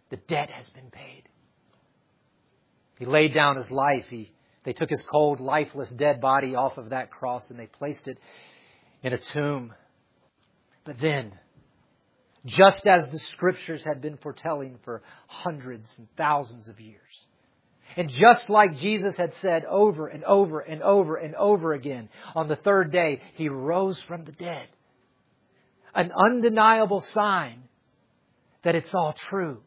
The 0.09 0.17
debt 0.17 0.49
has 0.49 0.69
been 0.69 0.89
paid. 0.89 1.23
He 2.97 3.05
laid 3.05 3.33
down 3.33 3.57
his 3.57 3.69
life. 3.69 4.05
He, 4.09 4.31
they 4.67 4.73
took 4.73 4.89
his 4.89 5.01
cold, 5.03 5.39
lifeless, 5.39 5.87
dead 5.87 6.19
body 6.19 6.53
off 6.53 6.77
of 6.77 6.89
that 6.89 7.09
cross 7.09 7.49
and 7.49 7.57
they 7.57 7.67
placed 7.67 8.09
it 8.09 8.17
in 9.01 9.13
a 9.13 9.17
tomb. 9.17 9.73
But 10.83 10.99
then, 10.99 11.31
just 12.45 12.85
as 12.85 13.07
the 13.07 13.17
scriptures 13.17 13.81
had 13.85 14.01
been 14.01 14.17
foretelling 14.17 14.79
for 14.83 15.03
hundreds 15.27 15.89
and 15.97 16.09
thousands 16.17 16.67
of 16.67 16.81
years, 16.81 16.99
and 17.95 18.09
just 18.09 18.49
like 18.49 18.75
Jesus 18.75 19.15
had 19.15 19.33
said 19.35 19.63
over 19.63 20.07
and 20.07 20.25
over 20.25 20.59
and 20.59 20.81
over 20.81 21.15
and 21.15 21.33
over 21.35 21.71
again, 21.71 22.09
on 22.35 22.49
the 22.49 22.57
third 22.57 22.91
day, 22.91 23.21
he 23.35 23.47
rose 23.47 24.01
from 24.01 24.25
the 24.25 24.33
dead. 24.33 24.67
An 25.95 26.11
undeniable 26.11 26.99
sign 26.99 27.63
that 28.63 28.75
it's 28.75 28.93
all 28.93 29.13
true. 29.13 29.61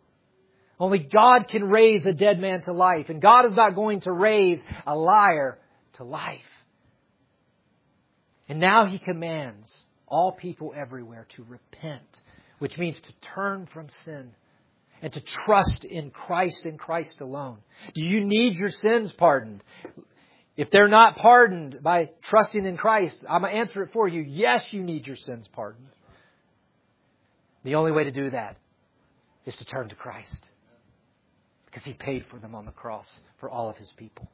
Only 0.81 0.99
God 0.99 1.47
can 1.49 1.65
raise 1.65 2.07
a 2.07 2.15
dead 2.15 2.41
man 2.41 2.63
to 2.63 2.73
life, 2.73 3.11
and 3.11 3.21
God 3.21 3.45
is 3.45 3.55
not 3.55 3.75
going 3.75 4.01
to 4.01 4.13
raise 4.13 4.65
a 4.87 4.97
liar 4.97 5.59
to 5.95 6.05
life. 6.05 6.41
And 8.49 8.59
now 8.59 8.87
he 8.87 8.99
commands 8.99 9.85
all 10.07 10.33
people 10.33 10.73
everywhere 10.75 11.27
to 11.37 11.45
repent, 11.45 12.23
which 12.59 12.79
means 12.79 12.99
to 12.99 13.13
turn 13.21 13.67
from 13.67 13.91
sin 14.05 14.31
and 15.03 15.13
to 15.13 15.21
trust 15.21 15.85
in 15.85 16.11
Christ 16.11 16.65
and 16.65 16.79
Christ 16.79 17.21
alone. 17.21 17.59
Do 17.95 18.03
you 18.03 18.25
need 18.25 18.55
your 18.55 18.71
sins 18.71 19.13
pardoned? 19.13 19.63
If 20.57 20.71
they're 20.71 20.89
not 20.89 21.17
pardoned 21.17 21.83
by 21.83 22.11
trusting 22.23 22.65
in 22.65 22.79
Christ, 22.79 23.23
I'm 23.29 23.43
going 23.43 23.53
to 23.53 23.59
answer 23.59 23.83
it 23.83 23.93
for 23.93 24.09
you. 24.09 24.23
Yes, 24.23 24.73
you 24.73 24.83
need 24.83 25.07
your 25.07 25.17
sins 25.17 25.47
pardoned. 25.49 25.89
The 27.65 27.75
only 27.75 27.93
way 27.93 28.05
to 28.05 28.11
do 28.11 28.31
that 28.31 28.57
is 29.45 29.57
to 29.57 29.65
turn 29.67 29.91
to 29.91 29.95
Christ 29.95 30.50
because 31.71 31.85
He 31.85 31.93
paid 31.93 32.27
for 32.31 32.39
them 32.39 32.55
on 32.55 32.67
the 32.67 32.73
cross 32.73 33.09
for 33.39 33.49
all 33.49 33.69
of 33.69 33.77
His 33.77 33.91
people. 33.93 34.29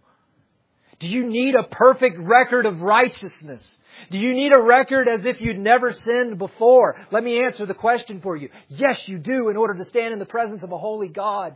Do 0.99 1.09
you 1.09 1.27
need 1.27 1.55
a 1.55 1.65
perfect 1.65 2.19
record 2.19 2.65
of 2.65 2.81
righteousness? 2.81 3.79
Do 4.11 4.19
you 4.19 4.33
need 4.33 4.53
a 4.57 4.63
record 4.63 5.09
as 5.09 5.27
if 5.27 5.41
you'd 5.43 5.59
never 5.59 5.93
sinned 5.93 6.39
before? 6.39 6.97
Let 7.11 7.23
me 7.23 7.45
answer 7.45 7.67
the 7.67 7.75
question 7.75 8.23
for 8.23 8.35
you. 8.35 8.49
Yes, 8.69 9.07
you 9.07 9.19
do 9.19 9.51
in 9.51 9.57
order 9.57 9.75
to 9.75 9.85
stand 9.85 10.15
in 10.15 10.19
the 10.19 10.25
presence 10.25 10.63
of 10.63 10.73
a 10.73 10.79
holy 10.79 11.09
God. 11.09 11.55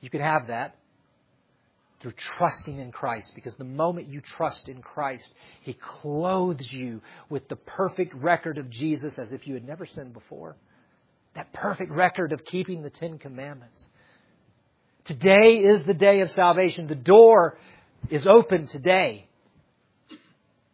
You 0.00 0.10
can 0.10 0.20
have 0.20 0.48
that 0.48 0.74
through 2.00 2.12
trusting 2.12 2.78
in 2.78 2.90
Christ 2.90 3.32
because 3.34 3.54
the 3.54 3.64
moment 3.64 4.08
you 4.08 4.20
trust 4.20 4.68
in 4.68 4.82
Christ, 4.82 5.32
He 5.60 5.74
clothes 5.74 6.68
you 6.72 7.02
with 7.28 7.48
the 7.48 7.56
perfect 7.56 8.14
record 8.14 8.58
of 8.58 8.70
Jesus 8.70 9.16
as 9.18 9.32
if 9.32 9.46
you 9.46 9.54
had 9.54 9.66
never 9.66 9.86
sinned 9.86 10.14
before. 10.14 10.56
That 11.34 11.52
perfect 11.52 11.92
record 11.92 12.32
of 12.32 12.44
keeping 12.44 12.82
the 12.82 12.90
Ten 12.90 13.18
Commandments. 13.18 13.84
Today 15.04 15.62
is 15.64 15.84
the 15.84 15.94
day 15.94 16.20
of 16.20 16.30
salvation. 16.30 16.86
The 16.86 16.94
door 16.94 17.58
is 18.08 18.26
open 18.26 18.66
today, 18.66 19.26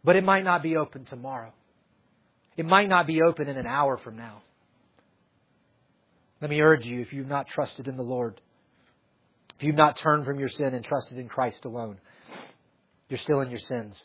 but 0.03 0.15
it 0.15 0.23
might 0.23 0.43
not 0.43 0.63
be 0.63 0.77
open 0.77 1.05
tomorrow. 1.05 1.53
It 2.55 2.65
might 2.65 2.89
not 2.89 3.07
be 3.07 3.21
open 3.21 3.47
in 3.47 3.57
an 3.57 3.67
hour 3.67 3.97
from 3.97 4.17
now. 4.17 4.41
Let 6.41 6.49
me 6.49 6.61
urge 6.61 6.85
you, 6.85 7.01
if 7.01 7.13
you've 7.13 7.27
not 7.27 7.47
trusted 7.47 7.87
in 7.87 7.97
the 7.97 8.03
Lord, 8.03 8.39
if 9.57 9.63
you've 9.63 9.75
not 9.75 9.97
turned 9.97 10.25
from 10.25 10.39
your 10.39 10.49
sin 10.49 10.73
and 10.73 10.85
trusted 10.85 11.17
in 11.17 11.27
Christ 11.27 11.65
alone, 11.65 11.97
you're 13.09 13.17
still 13.17 13.41
in 13.41 13.49
your 13.49 13.59
sins 13.59 14.03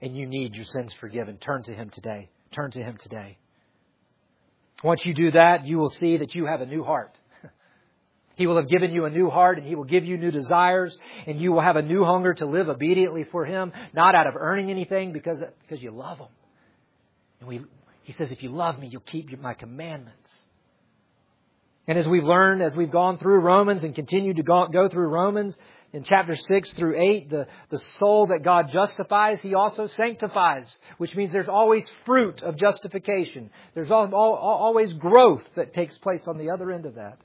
and 0.00 0.16
you 0.16 0.26
need 0.26 0.54
your 0.54 0.64
sins 0.64 0.92
forgiven. 0.92 1.38
Turn 1.38 1.62
to 1.64 1.72
Him 1.72 1.90
today. 1.90 2.28
Turn 2.52 2.70
to 2.72 2.82
Him 2.82 2.96
today. 2.98 3.38
Once 4.82 5.04
you 5.06 5.14
do 5.14 5.30
that, 5.30 5.64
you 5.64 5.78
will 5.78 5.88
see 5.88 6.18
that 6.18 6.34
you 6.34 6.46
have 6.46 6.60
a 6.60 6.66
new 6.66 6.84
heart. 6.84 7.18
He 8.36 8.46
will 8.46 8.56
have 8.56 8.68
given 8.68 8.92
you 8.92 9.04
a 9.04 9.10
new 9.10 9.30
heart 9.30 9.58
and 9.58 9.66
He 9.66 9.74
will 9.74 9.84
give 9.84 10.04
you 10.04 10.16
new 10.16 10.30
desires 10.30 10.96
and 11.26 11.40
you 11.40 11.52
will 11.52 11.60
have 11.60 11.76
a 11.76 11.82
new 11.82 12.04
hunger 12.04 12.34
to 12.34 12.46
live 12.46 12.68
obediently 12.68 13.24
for 13.24 13.44
Him, 13.44 13.72
not 13.92 14.14
out 14.14 14.26
of 14.26 14.34
earning 14.36 14.70
anything 14.70 15.12
because, 15.12 15.38
because 15.62 15.82
you 15.82 15.90
love 15.90 16.18
Him. 16.18 16.28
And 17.40 17.48
we, 17.48 17.60
He 18.02 18.12
says, 18.12 18.32
if 18.32 18.42
you 18.42 18.50
love 18.50 18.78
me, 18.78 18.88
you'll 18.88 19.02
keep 19.02 19.38
my 19.40 19.54
commandments. 19.54 20.30
And 21.86 21.98
as 21.98 22.08
we've 22.08 22.24
learned, 22.24 22.62
as 22.62 22.74
we've 22.74 22.90
gone 22.90 23.18
through 23.18 23.40
Romans 23.40 23.84
and 23.84 23.94
continue 23.94 24.34
to 24.34 24.42
go, 24.42 24.66
go 24.68 24.88
through 24.88 25.08
Romans, 25.08 25.56
in 25.94 26.02
chapter 26.02 26.34
6 26.34 26.72
through 26.72 27.00
8, 27.00 27.30
the, 27.30 27.46
the 27.70 27.78
soul 27.78 28.26
that 28.26 28.42
God 28.42 28.70
justifies, 28.72 29.40
He 29.40 29.54
also 29.54 29.86
sanctifies, 29.86 30.76
which 30.98 31.14
means 31.14 31.32
there's 31.32 31.48
always 31.48 31.88
fruit 32.04 32.42
of 32.42 32.56
justification. 32.56 33.50
There's 33.74 33.92
always 33.92 34.92
growth 34.94 35.44
that 35.54 35.72
takes 35.72 35.96
place 35.98 36.26
on 36.26 36.36
the 36.36 36.50
other 36.50 36.72
end 36.72 36.86
of 36.86 36.96
that. 36.96 37.18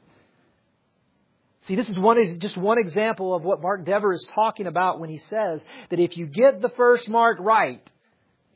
See, 1.70 1.76
this 1.76 1.88
is 1.88 1.99
one, 1.99 2.39
just 2.39 2.57
one 2.57 2.80
example 2.80 3.36
of 3.36 3.43
what 3.43 3.61
Mark 3.61 3.86
Dever 3.86 4.11
is 4.11 4.28
talking 4.34 4.65
about 4.65 4.99
when 4.99 5.11
he 5.11 5.20
says 5.20 5.63
that 5.91 5.99
if 5.99 6.17
you 6.17 6.26
get 6.26 6.61
the 6.61 6.70
first 6.70 7.07
mark 7.07 7.38
right, 7.39 7.88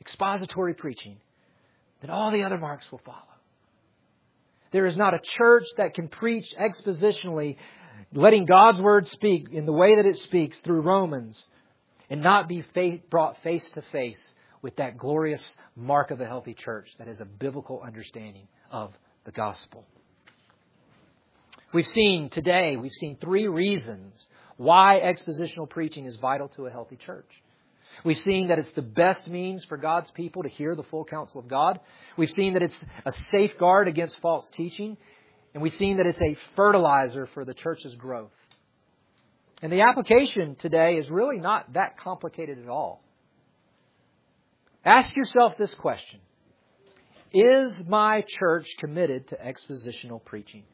expository 0.01 0.73
preaching, 0.73 1.17
then 2.01 2.09
all 2.09 2.31
the 2.31 2.41
other 2.41 2.57
marks 2.57 2.91
will 2.91 3.01
follow. 3.05 3.19
There 4.71 4.87
is 4.87 4.97
not 4.97 5.13
a 5.13 5.19
church 5.19 5.65
that 5.77 5.93
can 5.93 6.07
preach 6.07 6.55
expositionally, 6.59 7.57
letting 8.13 8.45
God's 8.45 8.81
word 8.81 9.07
speak 9.07 9.49
in 9.51 9.67
the 9.67 9.73
way 9.73 9.97
that 9.97 10.07
it 10.07 10.17
speaks 10.17 10.59
through 10.61 10.81
Romans, 10.81 11.45
and 12.09 12.23
not 12.23 12.47
be 12.47 12.63
brought 13.11 13.37
face 13.43 13.69
to 13.75 13.83
face 13.83 14.33
with 14.63 14.77
that 14.77 14.97
glorious 14.97 15.55
mark 15.75 16.09
of 16.09 16.19
a 16.19 16.25
healthy 16.25 16.55
church 16.55 16.89
that 16.97 17.07
is 17.07 17.21
a 17.21 17.25
biblical 17.25 17.79
understanding 17.85 18.47
of 18.71 18.91
the 19.23 19.31
gospel. 19.31 19.85
We've 21.73 21.87
seen 21.87 22.29
today, 22.29 22.77
we've 22.77 22.91
seen 22.91 23.17
three 23.19 23.47
reasons 23.47 24.27
why 24.57 25.01
expositional 25.03 25.67
preaching 25.67 26.05
is 26.05 26.15
vital 26.17 26.47
to 26.49 26.67
a 26.67 26.69
healthy 26.69 26.97
church. 26.97 27.29
We've 28.03 28.19
seen 28.19 28.49
that 28.49 28.59
it's 28.59 28.71
the 28.73 28.83
best 28.83 29.27
means 29.27 29.65
for 29.65 29.77
God's 29.77 30.11
people 30.11 30.43
to 30.43 30.49
hear 30.49 30.75
the 30.75 30.83
full 30.83 31.03
counsel 31.03 31.39
of 31.39 31.47
God. 31.47 31.79
We've 32.15 32.29
seen 32.29 32.53
that 32.53 32.61
it's 32.61 32.79
a 33.05 33.11
safeguard 33.11 33.87
against 33.87 34.19
false 34.19 34.49
teaching. 34.51 34.97
And 35.53 35.63
we've 35.63 35.73
seen 35.73 35.97
that 35.97 36.05
it's 36.05 36.21
a 36.21 36.37
fertilizer 36.55 37.25
for 37.27 37.43
the 37.43 37.53
church's 37.55 37.95
growth. 37.95 38.31
And 39.63 39.71
the 39.71 39.81
application 39.81 40.55
today 40.55 40.97
is 40.97 41.09
really 41.09 41.39
not 41.39 41.73
that 41.73 41.97
complicated 41.97 42.59
at 42.59 42.69
all. 42.69 43.03
Ask 44.85 45.15
yourself 45.15 45.57
this 45.57 45.73
question 45.73 46.19
Is 47.31 47.87
my 47.87 48.23
church 48.27 48.67
committed 48.79 49.29
to 49.29 49.37
expositional 49.37 50.23
preaching? 50.23 50.65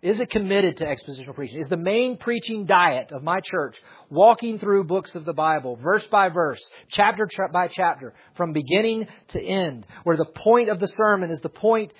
Is 0.00 0.20
it 0.20 0.30
committed 0.30 0.76
to 0.76 0.86
expositional 0.86 1.34
preaching? 1.34 1.58
Is 1.58 1.68
the 1.68 1.76
main 1.76 2.16
preaching 2.18 2.66
diet 2.66 3.10
of 3.10 3.22
my 3.22 3.40
church 3.40 3.76
walking 4.10 4.58
through 4.58 4.84
books 4.84 5.14
of 5.16 5.24
the 5.24 5.32
Bible, 5.32 5.76
verse 5.76 6.06
by 6.06 6.28
verse, 6.28 6.60
chapter 6.88 7.28
by 7.52 7.68
chapter, 7.68 8.14
from 8.36 8.52
beginning 8.52 9.08
to 9.28 9.42
end, 9.42 9.86
where 10.04 10.16
the 10.16 10.24
point 10.24 10.68
of 10.68 10.78
the 10.78 10.86
sermon 10.86 11.30
is 11.30 11.40
the 11.40 11.48
point 11.48 11.92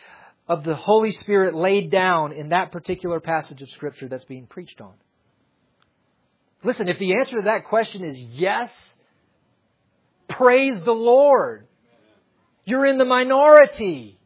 of 0.47 0.63
the 0.63 0.77
Holy 0.77 1.11
Spirit 1.11 1.55
laid 1.55 1.91
down 1.91 2.33
in 2.33 2.51
that 2.51 2.71
particular 2.71 3.19
passage 3.19 3.63
of 3.63 3.69
Scripture 3.71 4.09
that's 4.09 4.25
being 4.25 4.47
preached 4.47 4.81
on? 4.81 4.95
Listen, 6.63 6.89
if 6.89 6.99
the 6.99 7.15
answer 7.15 7.37
to 7.37 7.43
that 7.43 7.65
question 7.65 8.05
is 8.05 8.19
yes, 8.19 8.73
praise 10.29 10.81
the 10.85 10.93
Lord. 10.93 11.67
You're 12.65 12.87
in 12.87 12.99
the 12.99 13.05
minority. 13.05 14.18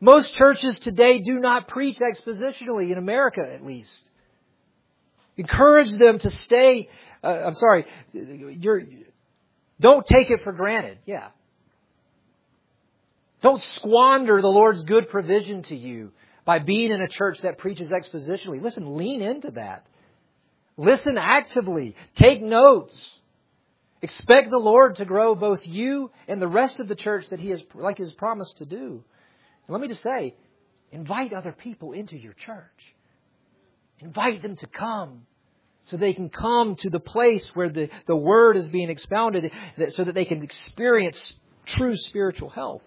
Most 0.00 0.34
churches 0.34 0.78
today 0.78 1.20
do 1.20 1.38
not 1.38 1.68
preach 1.68 1.98
expositionally, 1.98 2.90
in 2.90 2.98
America 2.98 3.42
at 3.42 3.64
least. 3.64 4.08
Encourage 5.36 5.92
them 5.96 6.18
to 6.18 6.30
stay, 6.30 6.88
uh, 7.22 7.28
I'm 7.28 7.54
sorry, 7.54 7.84
you're, 8.12 8.82
don't 9.78 10.06
take 10.06 10.30
it 10.30 10.42
for 10.42 10.52
granted. 10.52 10.98
Yeah. 11.06 11.28
Don't 13.42 13.60
squander 13.60 14.40
the 14.40 14.48
Lord's 14.48 14.84
good 14.84 15.08
provision 15.08 15.62
to 15.64 15.76
you 15.76 16.12
by 16.44 16.58
being 16.58 16.90
in 16.90 17.00
a 17.00 17.08
church 17.08 17.40
that 17.40 17.58
preaches 17.58 17.90
expositionally. 17.90 18.60
Listen, 18.60 18.96
lean 18.96 19.22
into 19.22 19.50
that. 19.52 19.86
Listen 20.76 21.18
actively. 21.18 21.94
Take 22.14 22.42
notes. 22.42 23.18
Expect 24.02 24.50
the 24.50 24.58
Lord 24.58 24.96
to 24.96 25.04
grow 25.04 25.34
both 25.34 25.66
you 25.66 26.10
and 26.26 26.40
the 26.40 26.48
rest 26.48 26.80
of 26.80 26.88
the 26.88 26.94
church 26.94 27.28
that 27.28 27.40
He 27.40 27.50
has, 27.50 27.64
like 27.74 27.98
He 27.98 28.02
has 28.02 28.12
promised 28.12 28.58
to 28.58 28.64
do. 28.64 29.04
And 29.66 29.72
let 29.74 29.80
me 29.80 29.88
just 29.88 30.02
say, 30.02 30.34
invite 30.92 31.32
other 31.32 31.52
people 31.52 31.92
into 31.92 32.16
your 32.16 32.32
church. 32.32 32.94
Invite 34.00 34.42
them 34.42 34.56
to 34.56 34.66
come 34.66 35.26
so 35.84 35.96
they 35.96 36.14
can 36.14 36.30
come 36.30 36.76
to 36.76 36.90
the 36.90 37.00
place 37.00 37.54
where 37.54 37.68
the, 37.68 37.88
the 38.06 38.16
Word 38.16 38.56
is 38.56 38.68
being 38.68 38.90
expounded 38.90 39.50
so 39.90 40.04
that 40.04 40.14
they 40.14 40.24
can 40.24 40.42
experience 40.42 41.34
true 41.66 41.96
spiritual 41.96 42.48
health. 42.48 42.82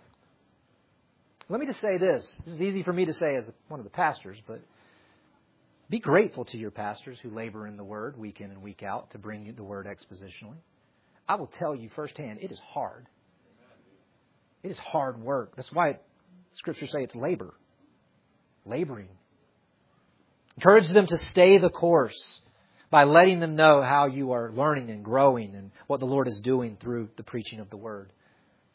Let 1.50 1.60
me 1.60 1.66
just 1.66 1.82
say 1.82 1.98
this. 1.98 2.42
This 2.46 2.56
is 2.56 2.62
easy 2.62 2.84
for 2.84 2.94
me 2.94 3.06
to 3.06 3.14
say 3.14 3.36
as 3.36 3.52
one 3.68 3.80
of 3.80 3.84
the 3.84 3.90
pastors, 3.90 4.42
but 4.48 4.62
be 5.90 6.00
grateful 6.00 6.46
to 6.46 6.58
your 6.58 6.72
pastors 6.72 7.20
who 7.20 7.30
labor 7.30 7.68
in 7.68 7.78
the 7.78 7.84
Word 7.84 8.18
week 8.18 8.42
in 8.42 8.50
and 8.50 8.64
week 8.64 8.82
out 8.82 9.12
to 9.12 9.18
bring 9.18 9.46
you 9.46 9.52
the 9.52 9.64
Word 9.64 9.86
expositionally. 9.86 10.58
I 11.28 11.36
will 11.36 11.48
tell 11.48 11.76
you 11.76 11.90
firsthand, 11.90 12.40
it 12.42 12.52
is 12.52 12.60
hard. 12.60 13.08
It 14.64 14.72
is 14.72 14.80
hard 14.80 15.22
work. 15.22 15.56
That's 15.56 15.72
why 15.72 16.00
Scripture 16.54 16.88
say 16.88 17.04
it's 17.04 17.16
labor. 17.16 17.54
Laboring. 18.66 19.10
Encourage 20.58 20.90
them 20.90 21.08
to 21.08 21.18
stay 21.18 21.58
the 21.58 21.70
course 21.70 22.42
by 22.92 23.06
letting 23.06 23.40
them 23.40 23.56
know 23.56 23.82
how 23.82 24.06
you 24.06 24.34
are 24.34 24.52
learning 24.52 24.92
and 24.92 25.04
growing 25.04 25.56
and 25.56 25.72
what 25.88 26.00
the 26.00 26.06
Lord 26.06 26.28
is 26.28 26.40
doing 26.42 26.78
through 26.80 27.10
the 27.18 27.24
preaching 27.24 27.60
of 27.60 27.70
the 27.70 27.78
Word. 27.78 28.12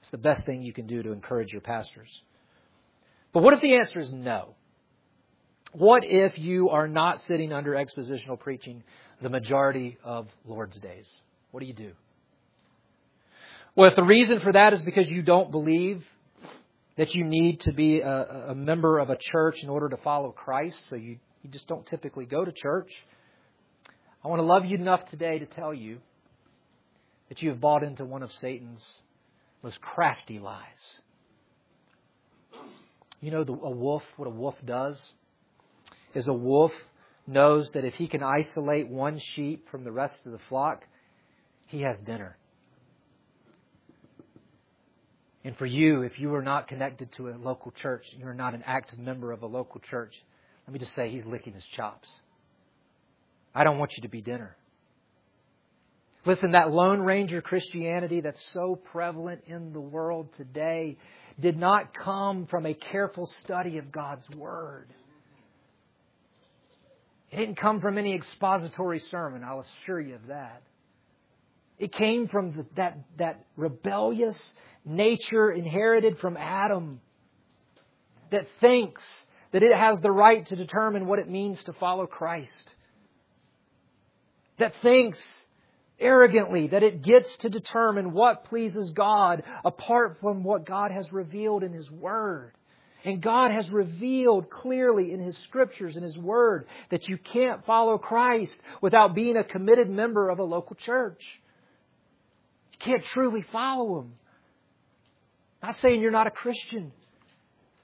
It's 0.00 0.10
the 0.10 0.18
best 0.18 0.44
thing 0.44 0.62
you 0.62 0.72
can 0.72 0.86
do 0.86 1.02
to 1.02 1.12
encourage 1.12 1.52
your 1.52 1.60
pastors. 1.60 2.22
But 3.32 3.42
what 3.42 3.54
if 3.54 3.60
the 3.60 3.76
answer 3.76 4.00
is 4.00 4.12
no? 4.12 4.54
What 5.72 6.02
if 6.04 6.38
you 6.38 6.70
are 6.70 6.88
not 6.88 7.20
sitting 7.22 7.52
under 7.52 7.72
expositional 7.72 8.40
preaching 8.40 8.82
the 9.20 9.28
majority 9.28 9.98
of 10.02 10.28
Lord's 10.44 10.78
days? 10.78 11.08
What 11.50 11.60
do 11.60 11.66
you 11.66 11.74
do? 11.74 11.92
Well, 13.76 13.88
if 13.88 13.96
the 13.96 14.02
reason 14.02 14.40
for 14.40 14.50
that 14.50 14.72
is 14.72 14.82
because 14.82 15.08
you 15.08 15.22
don't 15.22 15.52
believe 15.52 16.04
that 16.98 17.14
you 17.14 17.24
need 17.24 17.60
to 17.60 17.72
be 17.72 18.00
a, 18.00 18.48
a 18.48 18.54
member 18.54 18.98
of 18.98 19.08
a 19.08 19.16
church 19.16 19.62
in 19.62 19.68
order 19.68 19.88
to 19.88 19.96
follow 19.98 20.32
Christ, 20.32 20.76
so 20.90 20.96
you, 20.96 21.18
you 21.42 21.50
just 21.50 21.68
don't 21.68 21.86
typically 21.86 22.26
go 22.26 22.44
to 22.44 22.52
church, 22.52 22.90
I 24.22 24.28
want 24.28 24.40
to 24.40 24.44
love 24.44 24.64
you 24.64 24.76
enough 24.76 25.06
today 25.06 25.38
to 25.38 25.46
tell 25.46 25.72
you 25.72 25.98
that 27.28 27.40
you 27.40 27.50
have 27.50 27.60
bought 27.60 27.84
into 27.84 28.04
one 28.04 28.24
of 28.24 28.32
Satan's 28.32 28.84
most 29.62 29.80
crafty 29.80 30.40
lies. 30.40 30.62
You 33.20 33.30
know 33.30 33.44
the, 33.44 33.52
a 33.52 33.70
wolf, 33.70 34.02
what 34.16 34.26
a 34.26 34.32
wolf 34.32 34.56
does? 34.64 35.12
Is 36.14 36.26
a 36.26 36.32
wolf 36.32 36.72
knows 37.28 37.70
that 37.72 37.84
if 37.84 37.94
he 37.94 38.08
can 38.08 38.24
isolate 38.24 38.88
one 38.88 39.20
sheep 39.20 39.68
from 39.70 39.84
the 39.84 39.92
rest 39.92 40.26
of 40.26 40.32
the 40.32 40.38
flock, 40.48 40.84
he 41.66 41.82
has 41.82 42.00
dinner. 42.00 42.36
And 45.44 45.56
for 45.56 45.66
you, 45.66 46.02
if 46.02 46.18
you 46.18 46.34
are 46.34 46.42
not 46.42 46.68
connected 46.68 47.12
to 47.12 47.28
a 47.28 47.36
local 47.36 47.70
church, 47.70 48.04
you're 48.16 48.34
not 48.34 48.54
an 48.54 48.62
active 48.66 48.98
member 48.98 49.32
of 49.32 49.42
a 49.42 49.46
local 49.46 49.80
church, 49.80 50.14
let 50.66 50.72
me 50.72 50.78
just 50.78 50.94
say 50.94 51.08
he's 51.08 51.24
licking 51.24 51.54
his 51.54 51.64
chops. 51.64 52.08
I 53.54 53.64
don't 53.64 53.78
want 53.78 53.92
you 53.96 54.02
to 54.02 54.08
be 54.08 54.20
dinner. 54.20 54.56
Listen, 56.26 56.52
that 56.52 56.70
Lone 56.70 57.00
Ranger 57.00 57.40
Christianity 57.40 58.20
that's 58.20 58.44
so 58.52 58.76
prevalent 58.76 59.44
in 59.46 59.72
the 59.72 59.80
world 59.80 60.32
today 60.34 60.98
did 61.40 61.56
not 61.56 61.94
come 61.94 62.46
from 62.46 62.66
a 62.66 62.74
careful 62.74 63.26
study 63.26 63.78
of 63.78 63.90
God's 63.92 64.28
Word. 64.30 64.88
It 67.30 67.36
didn't 67.36 67.56
come 67.56 67.80
from 67.80 67.98
any 67.98 68.14
expository 68.14 68.98
sermon, 68.98 69.44
I'll 69.44 69.60
assure 69.60 70.00
you 70.00 70.16
of 70.16 70.26
that. 70.26 70.62
It 71.78 71.92
came 71.92 72.26
from 72.26 72.52
the, 72.52 72.66
that, 72.74 72.98
that 73.18 73.46
rebellious 73.56 74.54
nature 74.84 75.50
inherited 75.50 76.18
from 76.18 76.36
Adam 76.36 77.00
that 78.30 78.46
thinks 78.60 79.02
that 79.52 79.62
it 79.62 79.74
has 79.74 80.00
the 80.00 80.10
right 80.10 80.44
to 80.46 80.56
determine 80.56 81.06
what 81.06 81.18
it 81.18 81.28
means 81.28 81.62
to 81.64 81.72
follow 81.72 82.06
Christ. 82.06 82.74
That 84.58 84.74
thinks 84.82 85.22
arrogantly 86.00 86.68
that 86.68 86.82
it 86.82 87.02
gets 87.02 87.36
to 87.38 87.48
determine 87.48 88.12
what 88.12 88.44
pleases 88.44 88.90
God 88.90 89.42
apart 89.64 90.18
from 90.20 90.44
what 90.44 90.66
God 90.66 90.90
has 90.90 91.12
revealed 91.12 91.62
in 91.62 91.72
His 91.72 91.90
Word. 91.90 92.52
And 93.04 93.22
God 93.22 93.52
has 93.52 93.70
revealed 93.70 94.50
clearly 94.50 95.12
in 95.12 95.20
His 95.20 95.38
Scriptures 95.38 95.96
and 95.96 96.04
His 96.04 96.18
Word 96.18 96.66
that 96.90 97.08
you 97.08 97.16
can't 97.16 97.64
follow 97.64 97.96
Christ 97.96 98.60
without 98.80 99.14
being 99.14 99.36
a 99.36 99.44
committed 99.44 99.88
member 99.88 100.28
of 100.28 100.40
a 100.40 100.44
local 100.44 100.76
church. 100.76 101.24
You 102.72 102.78
can't 102.78 103.04
truly 103.04 103.42
follow 103.42 104.00
Him 104.00 104.12
not 105.62 105.76
saying 105.76 106.00
you're 106.00 106.10
not 106.10 106.26
a 106.26 106.30
Christian. 106.30 106.92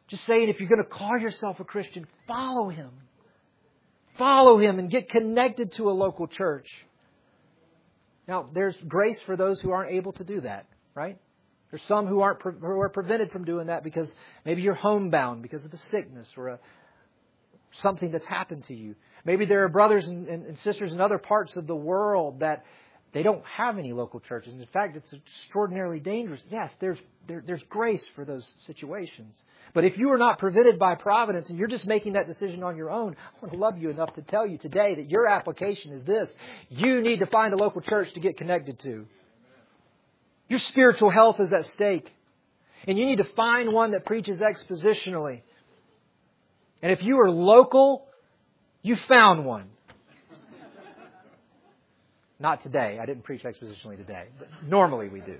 Just 0.08 0.24
saying 0.24 0.48
if 0.48 0.60
you're 0.60 0.68
going 0.68 0.82
to 0.82 0.88
call 0.88 1.18
yourself 1.18 1.60
a 1.60 1.64
Christian, 1.64 2.06
follow 2.26 2.68
him. 2.68 2.90
Follow 4.16 4.58
him 4.58 4.78
and 4.78 4.90
get 4.90 5.08
connected 5.08 5.72
to 5.72 5.90
a 5.90 5.92
local 5.92 6.26
church. 6.26 6.68
Now, 8.28 8.48
there's 8.52 8.76
grace 8.86 9.20
for 9.22 9.36
those 9.36 9.60
who 9.60 9.70
aren't 9.70 9.90
able 9.90 10.12
to 10.12 10.24
do 10.24 10.40
that, 10.42 10.66
right? 10.94 11.18
There's 11.70 11.82
some 11.82 12.06
who 12.06 12.20
aren't 12.20 12.40
who 12.40 12.80
are 12.80 12.88
prevented 12.88 13.32
from 13.32 13.44
doing 13.44 13.66
that 13.66 13.82
because 13.82 14.14
maybe 14.44 14.62
you're 14.62 14.74
homebound 14.74 15.42
because 15.42 15.64
of 15.64 15.72
a 15.72 15.76
sickness 15.76 16.32
or 16.36 16.48
a, 16.48 16.58
something 17.72 18.12
that's 18.12 18.26
happened 18.26 18.64
to 18.64 18.74
you. 18.74 18.94
Maybe 19.24 19.44
there 19.44 19.64
are 19.64 19.68
brothers 19.68 20.06
and, 20.06 20.28
and, 20.28 20.46
and 20.46 20.58
sisters 20.58 20.92
in 20.92 21.00
other 21.00 21.18
parts 21.18 21.56
of 21.56 21.66
the 21.66 21.74
world 21.74 22.40
that 22.40 22.64
they 23.14 23.22
don't 23.22 23.44
have 23.46 23.78
any 23.78 23.92
local 23.92 24.18
churches. 24.18 24.52
In 24.54 24.66
fact, 24.72 24.96
it's 24.96 25.12
extraordinarily 25.12 26.00
dangerous. 26.00 26.42
Yes, 26.50 26.74
there's, 26.80 26.98
there, 27.28 27.44
there's 27.46 27.62
grace 27.70 28.04
for 28.16 28.24
those 28.24 28.52
situations. 28.66 29.40
But 29.72 29.84
if 29.84 29.96
you 29.96 30.10
are 30.10 30.18
not 30.18 30.40
prevented 30.40 30.80
by 30.80 30.96
providence 30.96 31.48
and 31.48 31.56
you're 31.56 31.68
just 31.68 31.86
making 31.86 32.14
that 32.14 32.26
decision 32.26 32.64
on 32.64 32.76
your 32.76 32.90
own, 32.90 33.14
I 33.14 33.38
want 33.40 33.52
to 33.52 33.58
love 33.58 33.78
you 33.78 33.88
enough 33.88 34.12
to 34.14 34.22
tell 34.22 34.44
you 34.44 34.58
today 34.58 34.96
that 34.96 35.08
your 35.08 35.28
application 35.28 35.92
is 35.92 36.02
this. 36.02 36.34
You 36.68 37.02
need 37.02 37.20
to 37.20 37.26
find 37.26 37.54
a 37.54 37.56
local 37.56 37.80
church 37.80 38.12
to 38.14 38.20
get 38.20 38.36
connected 38.36 38.80
to. 38.80 39.06
Your 40.48 40.58
spiritual 40.58 41.10
health 41.10 41.38
is 41.38 41.52
at 41.52 41.66
stake. 41.66 42.12
And 42.88 42.98
you 42.98 43.06
need 43.06 43.18
to 43.18 43.24
find 43.24 43.72
one 43.72 43.92
that 43.92 44.04
preaches 44.04 44.40
expositionally. 44.40 45.42
And 46.82 46.90
if 46.90 47.00
you 47.04 47.20
are 47.20 47.30
local, 47.30 48.08
you 48.82 48.96
found 48.96 49.46
one. 49.46 49.70
Not 52.44 52.62
today. 52.62 52.98
I 53.00 53.06
didn't 53.06 53.24
preach 53.24 53.42
expositionally 53.42 53.96
today, 53.96 54.26
but 54.38 54.48
normally 54.68 55.08
we 55.08 55.20
do. 55.20 55.38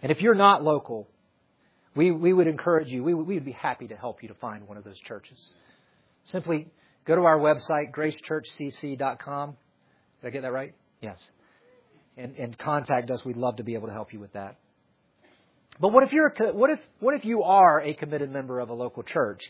And 0.00 0.10
if 0.10 0.22
you're 0.22 0.34
not 0.34 0.64
local, 0.64 1.06
we, 1.94 2.10
we 2.10 2.32
would 2.32 2.46
encourage 2.46 2.88
you, 2.88 3.04
we, 3.04 3.12
we 3.12 3.34
would 3.34 3.44
be 3.44 3.52
happy 3.52 3.88
to 3.88 3.94
help 3.94 4.22
you 4.22 4.28
to 4.28 4.34
find 4.36 4.66
one 4.66 4.78
of 4.78 4.84
those 4.84 4.98
churches. 5.00 5.38
Simply 6.24 6.68
go 7.04 7.14
to 7.14 7.24
our 7.24 7.38
website, 7.38 7.92
gracechurchcc.com. 7.92 9.56
Did 10.22 10.26
I 10.26 10.30
get 10.30 10.40
that 10.40 10.52
right? 10.52 10.72
Yes. 11.02 11.22
And, 12.16 12.36
and 12.36 12.56
contact 12.56 13.10
us. 13.10 13.22
We'd 13.22 13.36
love 13.36 13.56
to 13.56 13.64
be 13.64 13.74
able 13.74 13.88
to 13.88 13.92
help 13.92 14.14
you 14.14 14.18
with 14.18 14.32
that. 14.32 14.56
But 15.78 15.92
what 15.92 16.04
if 16.04 16.12
you're 16.14 16.32
what 16.54 16.70
if 16.70 16.80
what 17.00 17.14
if 17.14 17.26
you 17.26 17.42
are 17.42 17.82
a 17.82 17.92
committed 17.92 18.30
member 18.32 18.60
of 18.60 18.70
a 18.70 18.72
local 18.72 19.02
church 19.02 19.42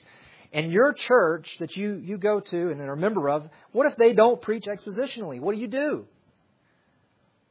and 0.53 0.73
your 0.73 0.93
church 0.93 1.57
that 1.61 1.77
you, 1.77 1.95
you 1.95 2.19
go 2.19 2.41
to 2.41 2.71
and 2.71 2.81
are 2.81 2.93
a 2.93 2.97
member 2.97 3.29
of, 3.29 3.49
what 3.73 3.87
if 3.87 3.97
they 3.97 4.13
don't 4.13 4.41
preach 4.41 4.65
expositionally? 4.65 5.41
What 5.41 5.55
do 5.55 5.61
you 5.61 5.69
do? 5.69 6.07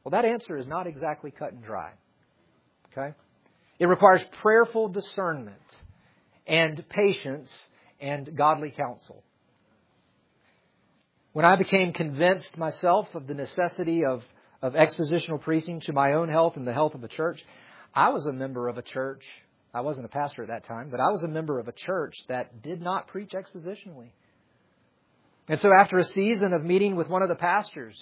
Well, 0.04 0.10
that 0.10 0.24
answer 0.24 0.56
is 0.56 0.66
not 0.66 0.86
exactly 0.86 1.30
cut 1.30 1.52
and 1.52 1.62
dry. 1.62 1.92
Okay? 2.92 3.14
It 3.78 3.86
requires 3.86 4.24
prayerful 4.40 4.88
discernment 4.88 5.56
and 6.46 6.88
patience 6.88 7.68
and 8.00 8.36
godly 8.36 8.70
counsel. 8.70 9.22
When 11.32 11.44
I 11.44 11.56
became 11.56 11.92
convinced 11.92 12.56
myself 12.56 13.14
of 13.14 13.26
the 13.26 13.34
necessity 13.34 14.04
of, 14.04 14.24
of 14.62 14.72
expositional 14.72 15.40
preaching 15.40 15.80
to 15.80 15.92
my 15.92 16.14
own 16.14 16.28
health 16.28 16.56
and 16.56 16.66
the 16.66 16.72
health 16.72 16.94
of 16.94 17.02
the 17.02 17.08
church, 17.08 17.44
I 17.94 18.10
was 18.10 18.26
a 18.26 18.32
member 18.32 18.68
of 18.68 18.78
a 18.78 18.82
church 18.82 19.24
I 19.76 19.80
wasn't 19.80 20.06
a 20.06 20.08
pastor 20.08 20.40
at 20.40 20.48
that 20.48 20.64
time, 20.64 20.88
but 20.88 21.00
I 21.00 21.10
was 21.10 21.22
a 21.22 21.28
member 21.28 21.58
of 21.58 21.68
a 21.68 21.72
church 21.72 22.16
that 22.28 22.62
did 22.62 22.80
not 22.80 23.08
preach 23.08 23.32
expositionally. 23.32 24.08
And 25.48 25.60
so 25.60 25.68
after 25.70 25.98
a 25.98 26.04
season 26.04 26.54
of 26.54 26.64
meeting 26.64 26.96
with 26.96 27.10
one 27.10 27.20
of 27.20 27.28
the 27.28 27.34
pastors 27.34 27.94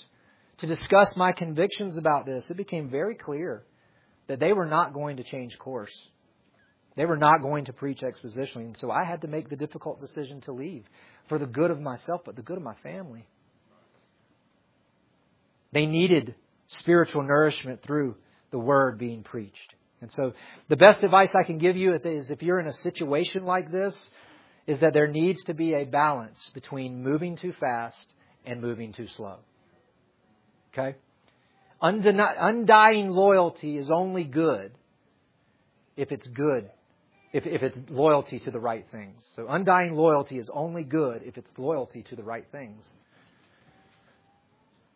to 0.58 0.68
discuss 0.68 1.16
my 1.16 1.32
convictions 1.32 1.96
about 1.96 2.26
this, 2.26 2.48
it 2.48 2.56
became 2.56 2.90
very 2.90 3.16
clear 3.16 3.64
that 4.28 4.38
they 4.38 4.52
were 4.52 4.66
not 4.66 4.94
going 4.94 5.16
to 5.16 5.24
change 5.24 5.58
course. 5.58 5.92
They 6.94 7.06
were 7.06 7.16
not 7.16 7.42
going 7.42 7.64
to 7.64 7.72
preach 7.72 8.02
expositionally. 8.02 8.66
And 8.66 8.78
so 8.78 8.92
I 8.92 9.02
had 9.02 9.22
to 9.22 9.26
make 9.26 9.48
the 9.48 9.56
difficult 9.56 10.00
decision 10.00 10.42
to 10.42 10.52
leave 10.52 10.84
for 11.28 11.40
the 11.40 11.46
good 11.46 11.72
of 11.72 11.80
myself, 11.80 12.20
but 12.24 12.36
the 12.36 12.42
good 12.42 12.56
of 12.56 12.62
my 12.62 12.76
family. 12.84 13.26
They 15.72 15.86
needed 15.86 16.36
spiritual 16.68 17.24
nourishment 17.24 17.82
through 17.82 18.14
the 18.52 18.60
word 18.60 18.96
being 18.96 19.24
preached. 19.24 19.74
And 20.04 20.12
so 20.12 20.34
the 20.68 20.76
best 20.76 21.02
advice 21.02 21.34
I 21.34 21.44
can 21.44 21.56
give 21.56 21.78
you 21.78 21.94
is 21.94 22.30
if 22.30 22.42
you're 22.42 22.60
in 22.60 22.66
a 22.66 22.74
situation 22.74 23.46
like 23.46 23.72
this, 23.72 23.96
is 24.66 24.78
that 24.80 24.92
there 24.92 25.08
needs 25.08 25.42
to 25.44 25.54
be 25.54 25.72
a 25.72 25.84
balance 25.84 26.50
between 26.52 27.02
moving 27.02 27.36
too 27.36 27.54
fast 27.54 28.12
and 28.44 28.60
moving 28.60 28.92
too 28.92 29.06
slow. 29.06 29.38
Okay? 30.72 30.96
undying 31.80 33.10
loyalty 33.10 33.78
is 33.78 33.90
only 33.90 34.24
good 34.24 34.72
if 35.96 36.12
it's 36.12 36.26
good, 36.26 36.70
if, 37.32 37.46
if 37.46 37.62
it's 37.62 37.78
loyalty 37.88 38.38
to 38.40 38.50
the 38.50 38.60
right 38.60 38.84
things. 38.90 39.22
So 39.36 39.46
undying 39.48 39.94
loyalty 39.94 40.38
is 40.38 40.50
only 40.52 40.84
good 40.84 41.22
if 41.24 41.38
it's 41.38 41.50
loyalty 41.56 42.02
to 42.02 42.16
the 42.16 42.22
right 42.22 42.46
things. 42.52 42.84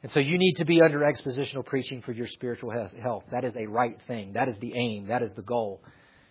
And 0.02 0.12
so 0.12 0.20
you 0.20 0.38
need 0.38 0.54
to 0.54 0.64
be 0.64 0.80
under 0.80 1.00
expositional 1.00 1.64
preaching 1.64 2.02
for 2.02 2.12
your 2.12 2.28
spiritual 2.28 2.70
health. 2.70 3.24
That 3.32 3.44
is 3.44 3.56
a 3.56 3.66
right 3.66 4.00
thing. 4.06 4.34
That 4.34 4.48
is 4.48 4.56
the 4.58 4.72
aim. 4.76 5.08
That 5.08 5.22
is 5.22 5.32
the 5.34 5.42
goal. 5.42 5.82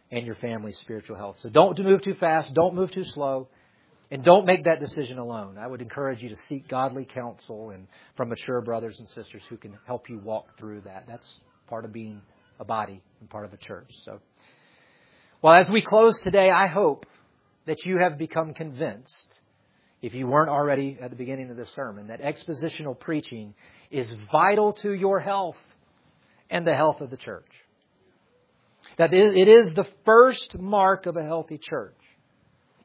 And 0.09 0.25
your 0.25 0.35
family's 0.35 0.77
spiritual 0.77 1.17
health. 1.17 1.37
So 1.39 1.49
don't 1.49 1.77
move 1.79 2.01
too 2.01 2.13
fast. 2.13 2.53
Don't 2.53 2.75
move 2.75 2.91
too 2.91 3.03
slow. 3.03 3.49
And 4.09 4.23
don't 4.23 4.45
make 4.45 4.63
that 4.63 4.79
decision 4.79 5.17
alone. 5.17 5.57
I 5.57 5.67
would 5.67 5.81
encourage 5.81 6.23
you 6.23 6.29
to 6.29 6.35
seek 6.35 6.69
godly 6.69 7.03
counsel 7.03 7.71
and 7.71 7.87
from 8.15 8.29
mature 8.29 8.61
brothers 8.61 8.99
and 8.99 9.09
sisters 9.09 9.43
who 9.49 9.57
can 9.57 9.77
help 9.85 10.09
you 10.09 10.17
walk 10.19 10.57
through 10.57 10.81
that. 10.81 11.03
That's 11.07 11.41
part 11.67 11.83
of 11.83 11.91
being 11.91 12.21
a 12.59 12.63
body 12.63 13.01
and 13.19 13.29
part 13.29 13.43
of 13.43 13.51
a 13.51 13.57
church. 13.57 13.91
So, 14.03 14.21
well, 15.41 15.53
as 15.53 15.69
we 15.69 15.81
close 15.81 16.17
today, 16.21 16.49
I 16.49 16.67
hope 16.67 17.05
that 17.65 17.85
you 17.85 17.97
have 17.97 18.17
become 18.17 18.53
convinced, 18.53 19.27
if 20.01 20.13
you 20.13 20.27
weren't 20.27 20.49
already 20.49 20.97
at 21.01 21.09
the 21.09 21.15
beginning 21.15 21.49
of 21.49 21.57
this 21.57 21.69
sermon, 21.71 22.07
that 22.07 22.21
expositional 22.21 22.97
preaching 22.97 23.55
is 23.89 24.11
vital 24.31 24.73
to 24.73 24.93
your 24.93 25.19
health 25.19 25.57
and 26.49 26.65
the 26.65 26.75
health 26.75 27.01
of 27.01 27.09
the 27.09 27.17
church. 27.17 27.49
That 28.97 29.13
it 29.13 29.47
is 29.47 29.71
the 29.71 29.87
first 30.05 30.57
mark 30.59 31.05
of 31.05 31.17
a 31.17 31.23
healthy 31.23 31.57
church. 31.57 31.97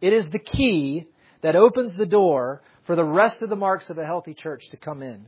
It 0.00 0.12
is 0.12 0.28
the 0.30 0.38
key 0.38 1.06
that 1.42 1.54
opens 1.54 1.94
the 1.94 2.06
door 2.06 2.62
for 2.84 2.96
the 2.96 3.04
rest 3.04 3.42
of 3.42 3.48
the 3.48 3.56
marks 3.56 3.88
of 3.90 3.98
a 3.98 4.04
healthy 4.04 4.34
church 4.34 4.68
to 4.70 4.76
come 4.76 5.02
in, 5.02 5.26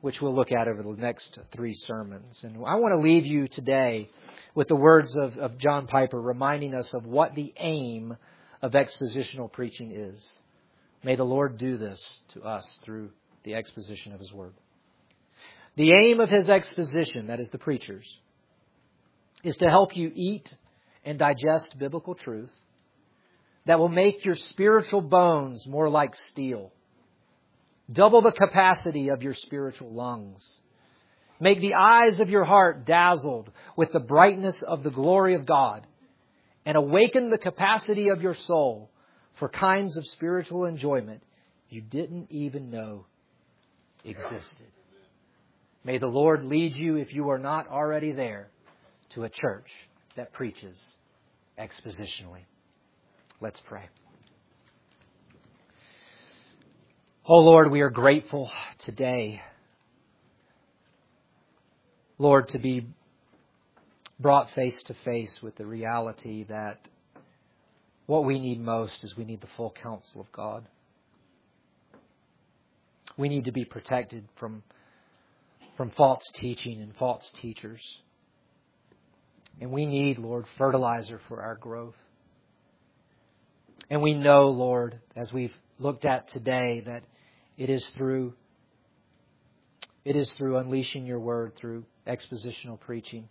which 0.00 0.20
we'll 0.20 0.34
look 0.34 0.52
at 0.52 0.68
over 0.68 0.82
the 0.82 1.00
next 1.00 1.38
three 1.52 1.74
sermons. 1.74 2.44
And 2.44 2.56
I 2.66 2.74
want 2.76 2.92
to 2.92 2.98
leave 2.98 3.24
you 3.24 3.48
today 3.48 4.10
with 4.54 4.68
the 4.68 4.76
words 4.76 5.16
of, 5.16 5.38
of 5.38 5.56
John 5.58 5.86
Piper 5.86 6.20
reminding 6.20 6.74
us 6.74 6.92
of 6.92 7.06
what 7.06 7.34
the 7.34 7.54
aim 7.56 8.16
of 8.62 8.72
expositional 8.72 9.50
preaching 9.50 9.90
is. 9.92 10.38
May 11.02 11.16
the 11.16 11.24
Lord 11.24 11.58
do 11.58 11.76
this 11.76 12.20
to 12.34 12.42
us 12.42 12.78
through 12.84 13.10
the 13.42 13.54
exposition 13.54 14.12
of 14.12 14.20
His 14.20 14.32
Word. 14.32 14.54
The 15.74 15.92
aim 15.92 16.20
of 16.20 16.30
His 16.30 16.48
exposition, 16.48 17.26
that 17.26 17.40
is 17.40 17.48
the 17.48 17.58
preachers, 17.58 18.06
is 19.42 19.56
to 19.56 19.68
help 19.68 19.96
you 19.96 20.12
eat 20.14 20.56
and 21.04 21.18
digest 21.18 21.76
biblical 21.78 22.14
truth 22.14 22.52
that 23.66 23.78
will 23.78 23.88
make 23.88 24.24
your 24.24 24.36
spiritual 24.36 25.00
bones 25.00 25.66
more 25.66 25.88
like 25.88 26.14
steel. 26.14 26.72
Double 27.90 28.22
the 28.22 28.32
capacity 28.32 29.08
of 29.08 29.22
your 29.22 29.34
spiritual 29.34 29.92
lungs. 29.92 30.60
Make 31.40 31.60
the 31.60 31.74
eyes 31.74 32.20
of 32.20 32.30
your 32.30 32.44
heart 32.44 32.86
dazzled 32.86 33.50
with 33.76 33.90
the 33.92 34.00
brightness 34.00 34.62
of 34.62 34.84
the 34.84 34.90
glory 34.90 35.34
of 35.34 35.46
God 35.46 35.86
and 36.64 36.76
awaken 36.76 37.30
the 37.30 37.38
capacity 37.38 38.08
of 38.08 38.22
your 38.22 38.34
soul 38.34 38.90
for 39.34 39.48
kinds 39.48 39.96
of 39.96 40.06
spiritual 40.06 40.64
enjoyment 40.64 41.22
you 41.68 41.80
didn't 41.80 42.26
even 42.30 42.70
know 42.70 43.06
existed. 44.04 44.66
May 45.84 45.98
the 45.98 46.06
Lord 46.06 46.44
lead 46.44 46.76
you, 46.76 46.96
if 46.96 47.12
you 47.12 47.30
are 47.30 47.38
not 47.38 47.66
already 47.68 48.12
there, 48.12 48.48
to 49.10 49.24
a 49.24 49.28
church 49.28 49.68
that 50.16 50.32
preaches 50.32 50.78
expositionally. 51.58 52.44
Let's 53.40 53.60
pray. 53.60 53.88
Oh 57.26 57.38
Lord, 57.38 57.70
we 57.70 57.80
are 57.80 57.90
grateful 57.90 58.50
today, 58.78 59.40
Lord, 62.18 62.48
to 62.48 62.58
be 62.58 62.86
brought 64.22 64.50
face 64.52 64.82
to 64.84 64.94
face 64.94 65.40
with 65.42 65.56
the 65.56 65.66
reality 65.66 66.44
that 66.44 66.78
what 68.06 68.24
we 68.24 68.38
need 68.38 68.60
most 68.60 69.04
is 69.04 69.16
we 69.16 69.24
need 69.24 69.40
the 69.40 69.48
full 69.56 69.74
counsel 69.82 70.20
of 70.20 70.30
God. 70.32 70.66
We 73.16 73.28
need 73.28 73.44
to 73.44 73.52
be 73.52 73.64
protected 73.64 74.26
from, 74.36 74.62
from 75.76 75.90
false 75.90 76.24
teaching 76.34 76.80
and 76.80 76.96
false 76.96 77.30
teachers. 77.30 77.82
And 79.60 79.70
we 79.70 79.86
need, 79.86 80.18
Lord, 80.18 80.46
fertilizer 80.56 81.20
for 81.28 81.42
our 81.42 81.56
growth. 81.56 81.96
And 83.90 84.00
we 84.00 84.14
know, 84.14 84.48
Lord, 84.48 85.00
as 85.14 85.32
we've 85.32 85.54
looked 85.78 86.04
at 86.04 86.28
today, 86.28 86.82
that 86.86 87.02
it 87.58 87.68
is 87.68 87.86
through 87.90 88.34
it 90.04 90.16
is 90.16 90.32
through 90.32 90.56
unleashing 90.56 91.06
your 91.06 91.20
word, 91.20 91.54
through 91.54 91.84
expositional 92.08 92.80
preaching, 92.80 93.28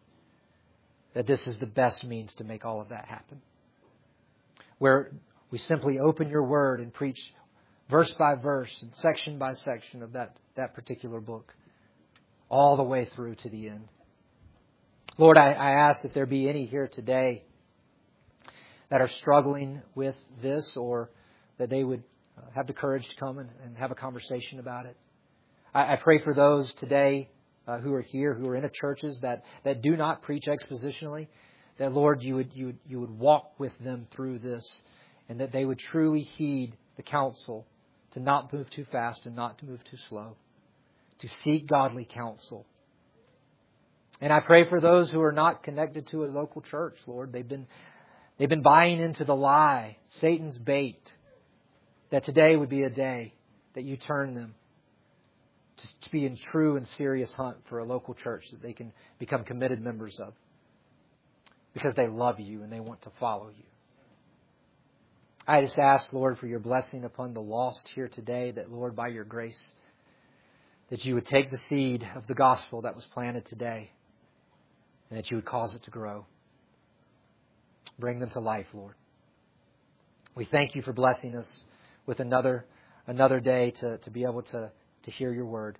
that 1.14 1.28
this 1.28 1.48
is 1.48 1.58
the 1.60 1.66
best 1.66 2.04
means 2.06 2.34
to 2.36 2.44
make 2.44 2.66
all 2.66 2.82
of 2.82 2.90
that 2.90 3.06
happen. 3.06 3.42
Where 4.78 5.12
we 5.50 5.58
simply 5.58 6.00
open 6.00 6.30
your 6.30 6.44
word 6.44 6.80
and 6.80 6.94
preach 6.94 7.20
verse 7.90 8.12
by 8.14 8.36
verse 8.36 8.82
and 8.82 8.94
section 8.96 9.38
by 9.38 9.54
section 9.54 10.02
of 10.02 10.14
that, 10.14 10.38
that 10.56 10.74
particular 10.74 11.20
book, 11.20 11.54
all 12.50 12.78
the 12.78 12.84
way 12.84 13.06
through 13.16 13.36
to 13.36 13.50
the 13.50 13.70
end. 13.70 13.88
Lord, 15.18 15.38
I, 15.38 15.52
I 15.52 15.72
ask 15.90 16.06
if 16.06 16.14
there 16.14 16.26
be 16.26 16.50
any 16.50 16.66
here 16.66 16.88
today 16.88 17.44
that 18.90 19.02
are 19.02 19.10
struggling 19.10 19.82
with 19.94 20.16
this 20.42 20.76
or 20.78 21.10
that 21.58 21.70
they 21.70 21.84
would 21.84 22.04
uh, 22.38 22.42
have 22.56 22.68
the 22.68 22.74
courage 22.74 23.08
to 23.08 23.16
come 23.16 23.38
and, 23.38 23.50
and 23.64 23.78
have 23.78 23.92
a 23.92 23.96
conversation 23.96 24.60
about 24.60 24.86
it. 24.86 24.96
I, 25.74 25.94
I 25.94 25.96
pray 25.98 26.20
for 26.20 26.34
those 26.34 26.74
today 26.76 27.30
uh, 27.72 27.78
who 27.80 27.94
are 27.94 28.02
here, 28.02 28.34
who 28.34 28.48
are 28.50 28.56
in 28.56 28.70
churches 28.74 29.20
that, 29.22 29.44
that 29.64 29.82
do 29.82 29.96
not 29.96 30.22
preach 30.22 30.46
expositionally, 30.48 31.28
that 31.78 31.94
Lord, 31.94 32.22
you 32.22 32.36
would, 32.36 32.52
you, 32.54 32.68
would, 32.68 32.80
you 32.86 33.00
would 33.00 33.18
walk 33.18 33.60
with 33.60 33.72
them 33.80 34.08
through 34.12 34.40
this 34.40 34.82
and 35.30 35.40
that 35.40 35.52
they 35.52 35.64
would 35.64 35.80
truly 35.80 36.22
heed 36.22 36.74
the 36.98 37.04
counsel 37.04 37.66
to 38.12 38.20
not 38.20 38.52
move 38.52 38.70
too 38.70 38.86
fast 38.92 39.26
and 39.26 39.36
not 39.36 39.58
to 39.60 39.66
move 39.66 39.82
too 39.90 39.98
slow, 40.10 40.36
to 41.20 41.28
seek 41.28 41.68
godly 41.68 42.06
counsel. 42.06 42.66
And 44.20 44.34
I 44.34 44.42
pray 44.42 44.68
for 44.68 44.82
those 44.82 45.10
who 45.10 45.22
are 45.22 45.32
not 45.32 45.64
connected 45.64 46.08
to 46.08 46.26
a 46.26 46.28
local 46.28 46.62
church, 46.62 46.98
Lord. 47.08 47.32
They've 47.32 47.48
been 47.48 47.68
They've 48.38 48.50
been 48.50 48.64
buying 48.64 49.00
into 49.00 49.24
the 49.24 49.36
lie, 49.36 49.98
Satan's 50.10 50.58
bait, 50.58 51.00
that 52.10 52.24
today 52.24 52.56
would 52.56 52.70
be 52.70 52.82
a 52.82 52.90
day 52.90 53.36
that 53.76 53.84
you 53.84 53.98
turn 53.98 54.34
them 54.34 54.56
to, 56.02 56.12
be 56.12 56.26
in 56.26 56.38
true 56.38 56.78
and 56.78 56.88
serious 56.88 57.34
hunt 57.34 57.58
for 57.66 57.80
a 57.80 57.86
local 57.86 58.14
church 58.14 58.50
that 58.52 58.62
they 58.62 58.74
can 58.74 58.92
become 59.20 59.44
committed 59.44 59.82
members 59.82 60.20
of 60.20 60.34
because 61.74 61.94
they 61.94 62.08
love 62.08 62.40
you 62.40 62.64
and 62.64 62.72
they 62.72 62.80
want 62.80 63.02
to 63.04 63.12
follow 63.20 63.50
you. 63.50 63.64
I 65.48 65.62
just 65.62 65.80
ask, 65.80 66.14
Lord, 66.14 66.38
for 66.38 66.48
your 66.48 66.60
blessing 66.60 67.04
upon 67.04 67.34
the 67.34 67.42
lost 67.42 67.90
here 67.96 68.08
today, 68.08 68.52
that, 68.52 68.72
Lord, 68.72 68.96
by 68.96 69.08
your 69.08 69.24
grace, 69.24 69.74
that 70.90 71.04
you 71.04 71.16
would 71.16 71.26
take 71.26 71.50
the 71.50 71.58
seed 71.58 72.08
of 72.16 72.28
the 72.28 72.36
gospel 72.36 72.82
that 72.84 72.96
was 72.96 73.06
planted 73.08 73.46
today 73.46 73.92
and 75.10 75.18
that 75.18 75.32
you 75.32 75.38
would 75.38 75.46
cause 75.46 75.74
it 75.74 75.84
to 75.84 75.92
grow. 75.92 76.26
Bring 77.98 78.20
them 78.20 78.30
to 78.32 78.40
life, 78.40 78.68
Lord. 78.74 78.96
We 80.36 80.46
thank 80.46 80.76
you 80.76 80.82
for 80.82 80.94
blessing 80.94 81.36
us 81.36 81.66
with 82.06 82.20
another, 82.20 82.66
another 83.08 83.40
day 83.40 83.72
to, 83.72 83.98
to 83.98 84.10
be 84.10 84.24
able 84.24 84.44
to, 84.44 84.72
to 85.04 85.12
hear 85.12 85.34
your 85.34 85.46
word. 85.46 85.78